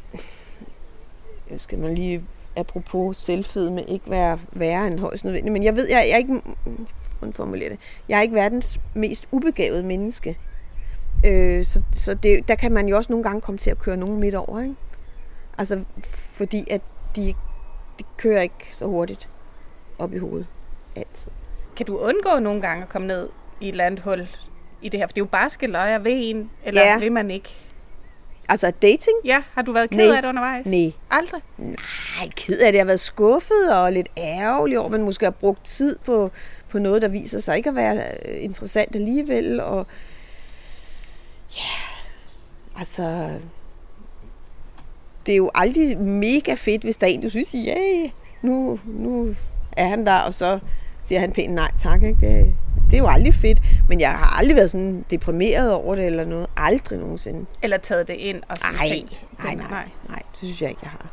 Skal 1.56 1.78
man 1.78 1.94
lige 1.94 2.22
apropos 2.56 3.16
selvfedme 3.16 3.84
ikke 3.84 4.10
være 4.10 4.38
værre 4.52 4.86
end 4.86 4.98
højst 4.98 5.24
nødvendigt, 5.24 5.52
men 5.52 5.62
jeg 5.62 5.76
ved, 5.76 5.88
jeg, 5.88 5.96
jeg 5.96 6.10
er 6.10 6.16
ikke... 6.16 6.40
Hvordan 7.18 7.32
formulerer 7.32 7.68
det? 7.70 7.78
Jeg 8.08 8.18
er 8.18 8.22
ikke 8.22 8.34
verdens 8.34 8.80
mest 8.94 9.28
ubegavede 9.30 9.82
menneske. 9.82 10.38
Øh, 11.26 11.64
så 11.64 11.82
så 11.92 12.14
det, 12.14 12.48
der 12.48 12.54
kan 12.54 12.72
man 12.72 12.88
jo 12.88 12.96
også 12.96 13.12
nogle 13.12 13.22
gange 13.22 13.40
komme 13.40 13.58
til 13.58 13.70
at 13.70 13.78
køre 13.78 13.96
nogen 13.96 14.20
midt 14.20 14.34
over, 14.34 14.60
ikke? 14.60 14.74
Altså, 15.58 15.84
fordi 16.12 16.66
at 16.70 16.80
de, 17.16 17.34
de 17.98 18.04
kører 18.16 18.42
ikke 18.42 18.68
så 18.72 18.86
hurtigt 18.86 19.28
op 19.98 20.14
i 20.14 20.18
hovedet. 20.18 20.46
Altid. 20.96 21.30
Kan 21.76 21.86
du 21.86 21.98
undgå 21.98 22.38
nogle 22.38 22.60
gange 22.60 22.82
at 22.82 22.88
komme 22.88 23.06
ned 23.08 23.28
i 23.60 23.64
et 23.68 23.70
eller 23.72 23.84
andet 23.84 24.00
hul 24.00 24.28
i 24.82 24.88
det 24.88 25.00
her? 25.00 25.06
For 25.06 25.12
det 25.12 25.20
er 25.20 25.24
jo 25.24 25.28
barske 25.32 25.66
løjer 25.66 25.98
ved 25.98 26.12
en, 26.14 26.50
eller 26.64 26.80
Ja. 26.80 26.98
vil 26.98 27.12
man 27.12 27.30
ikke? 27.30 27.56
Altså, 28.48 28.70
dating? 28.82 29.16
Ja, 29.24 29.42
har 29.54 29.62
du 29.62 29.72
været 29.72 29.90
ked 29.90 30.08
Nej. 30.08 30.16
af 30.16 30.22
det 30.22 30.28
undervejs? 30.28 30.66
Nej. 30.66 30.92
Aldrig? 31.10 31.40
Ej, 32.20 32.28
ked 32.36 32.58
af 32.58 32.72
det. 32.72 32.76
Jeg 32.76 32.82
har 32.82 32.86
været 32.86 33.00
skuffet 33.00 33.72
og 33.72 33.92
lidt 33.92 34.08
ærgerlig 34.16 34.78
over, 34.78 34.86
at 34.86 34.90
man 34.90 35.02
måske 35.02 35.26
har 35.26 35.30
brugt 35.30 35.64
tid 35.64 35.96
på, 36.04 36.30
på 36.68 36.78
noget, 36.78 37.02
der 37.02 37.08
viser 37.08 37.40
sig 37.40 37.56
ikke 37.56 37.68
at 37.68 37.74
være 37.76 38.04
øh, 38.28 38.44
interessant 38.44 38.96
alligevel. 38.96 39.60
Og 39.60 39.86
ja, 41.56 42.78
altså... 42.78 43.30
Det 45.26 45.32
er 45.32 45.36
jo 45.36 45.50
aldrig 45.54 45.98
mega 45.98 46.54
fedt, 46.54 46.82
hvis 46.82 46.96
der 46.96 47.06
er 47.06 47.10
en, 47.10 47.22
du 47.22 47.30
synes, 47.30 47.54
ja, 47.54 47.76
nu, 48.42 48.80
nu 48.84 49.34
er 49.76 49.86
han 49.86 50.06
der, 50.06 50.18
og 50.18 50.34
så 50.34 50.58
siger 51.02 51.20
han 51.20 51.32
pænt 51.32 51.54
nej 51.54 51.70
tak. 51.78 52.02
Ikke? 52.02 52.20
Det, 52.20 52.54
det 52.92 52.98
er 52.98 53.02
jo 53.02 53.08
aldrig 53.08 53.34
fedt, 53.34 53.58
men 53.88 54.00
jeg 54.00 54.10
har 54.12 54.38
aldrig 54.38 54.56
været 54.56 54.70
sådan 54.70 55.04
deprimeret 55.10 55.72
over 55.72 55.94
det 55.94 56.06
eller 56.06 56.24
noget. 56.24 56.46
Aldrig 56.56 56.98
nogensinde. 56.98 57.46
Eller 57.62 57.76
taget 57.76 58.08
det 58.08 58.14
ind 58.14 58.42
og 58.48 58.56
sådan 58.56 58.74
Nej, 58.74 58.88
tænkt? 58.88 59.24
nej, 59.44 59.54
nej, 59.54 59.84
nej, 60.08 60.22
det 60.30 60.38
synes 60.38 60.62
jeg 60.62 60.68
ikke, 60.70 60.80
jeg 60.82 60.90
har. 60.90 61.06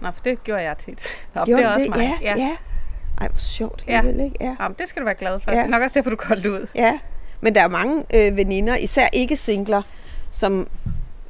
Nå, 0.00 0.10
for 0.10 0.20
det 0.24 0.44
gjorde 0.44 0.62
jeg 0.62 0.76
tit. 0.78 0.98
Nå, 1.34 1.44
Gjorde 1.44 1.62
det 1.62 1.68
er 1.70 1.74
også 1.74 1.88
mig. 1.88 2.18
Ja, 2.22 2.34
ja. 2.36 2.56
Ej, 3.20 3.28
hvor 3.28 3.38
sjovt 3.38 3.84
Ja. 3.88 3.98
alligevel, 3.98 4.24
ikke? 4.24 4.36
Ja. 4.40 4.54
Jamen, 4.60 4.76
det 4.78 4.88
skal 4.88 5.00
du 5.00 5.04
være 5.04 5.14
glad 5.14 5.40
for. 5.40 5.50
Ja. 5.50 5.56
Det 5.56 5.64
er 5.64 5.68
nok 5.68 5.82
også 5.82 5.94
derfor, 5.98 6.10
du 6.10 6.16
koldt 6.16 6.46
ud. 6.46 6.66
ja. 6.74 6.98
Men 7.40 7.54
der 7.54 7.62
er 7.62 7.68
mange 7.68 8.04
øh, 8.14 8.36
veninder, 8.36 8.76
især 8.76 9.08
ikke 9.12 9.36
singler, 9.36 9.82
som 10.30 10.68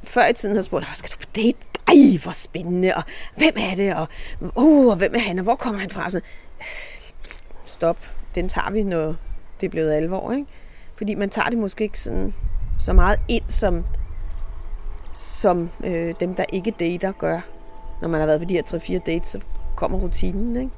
før 0.03 0.27
i 0.27 0.33
tiden 0.33 0.55
har 0.55 0.63
spurgt, 0.63 0.85
"Åh, 0.85 0.95
skal 0.95 1.09
du 1.09 1.17
på 1.25 1.31
date? 1.35 1.57
Ej, 1.87 2.17
hvor 2.23 2.31
spændende, 2.31 2.93
og 2.95 3.03
hvem 3.35 3.53
er 3.57 3.75
det, 3.75 3.95
og, 3.95 4.07
uh, 4.55 4.87
og 4.91 4.95
hvem 4.97 5.15
er 5.15 5.19
han, 5.19 5.37
og 5.39 5.43
hvor 5.43 5.55
kommer 5.55 5.79
han 5.79 5.89
fra? 5.89 6.09
Sådan, 6.09 6.27
stop, 7.65 7.97
den 8.35 8.49
tager 8.49 8.71
vi, 8.71 8.83
når 8.83 9.15
det 9.61 9.67
er 9.67 9.71
blevet 9.71 9.91
alvor, 9.91 10.31
ikke? 10.31 10.47
Fordi 10.95 11.15
man 11.15 11.29
tager 11.29 11.49
det 11.49 11.57
måske 11.57 11.83
ikke 11.83 11.99
sådan, 11.99 12.33
så 12.79 12.93
meget 12.93 13.19
ind, 13.27 13.43
som, 13.47 13.85
som 15.15 15.69
øh, 15.85 16.13
dem, 16.19 16.35
der 16.35 16.45
ikke 16.53 16.71
dater, 16.71 17.11
gør. 17.11 17.39
Når 18.01 18.07
man 18.07 18.19
har 18.19 18.25
været 18.27 18.39
på 18.41 18.45
de 18.45 18.53
her 18.53 18.63
3-4 18.63 18.97
dates, 18.97 19.27
så 19.27 19.39
kommer 19.75 19.97
rutinen, 19.97 20.55
ikke? 20.55 20.71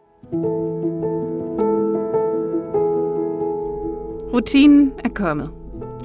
Rutinen 4.34 4.94
er 5.04 5.10
kommet. 5.10 5.52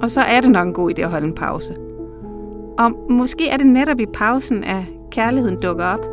Og 0.02 0.10
så 0.10 0.20
er 0.20 0.40
det 0.40 0.50
nok 0.50 0.66
en 0.66 0.72
god 0.72 0.98
idé 0.98 1.02
at 1.02 1.10
holde 1.10 1.26
en 1.26 1.34
pause. 1.34 1.76
Og 2.78 3.12
måske 3.12 3.48
er 3.48 3.56
det 3.56 3.66
netop 3.66 4.00
i 4.00 4.06
pausen, 4.06 4.64
at 4.64 4.82
kærligheden 5.10 5.60
dukker 5.60 5.84
op. 5.84 6.04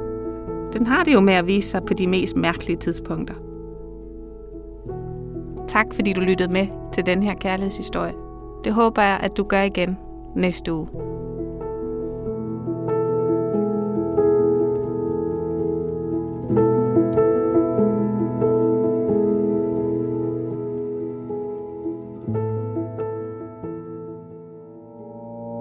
Den 0.73 0.87
har 0.87 1.03
det 1.03 1.13
jo 1.13 1.19
med 1.19 1.33
at 1.33 1.47
vise 1.47 1.69
sig 1.69 1.83
på 1.87 1.93
de 1.93 2.07
mest 2.07 2.35
mærkelige 2.35 2.77
tidspunkter. 2.77 3.33
Tak 5.71 5.85
fordi 5.95 6.13
du 6.13 6.21
lyttede 6.21 6.51
med 6.51 6.67
til 6.93 7.05
den 7.05 7.23
her 7.23 7.33
kærlighedshistorie. 7.33 8.13
Det 8.63 8.73
håber 8.73 9.01
jeg, 9.01 9.19
at 9.23 9.37
du 9.37 9.43
gør 9.43 9.61
igen 9.61 9.97
næste 10.35 10.73
uge. 10.73 10.87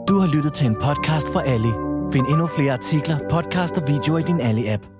Du 0.09 0.15
har 0.19 0.37
lyttet 0.37 0.53
til 0.53 0.67
en 0.67 0.75
podcast 0.75 1.33
fra 1.33 1.43
Ali. 1.47 1.73
Find 2.13 2.27
endnu 2.27 2.47
flere 2.47 2.73
artikler, 2.73 3.19
podcast 3.31 3.79
og 3.79 3.89
videoer 3.89 4.19
i 4.19 4.23
din 4.23 4.41
Ali-app. 4.41 5.00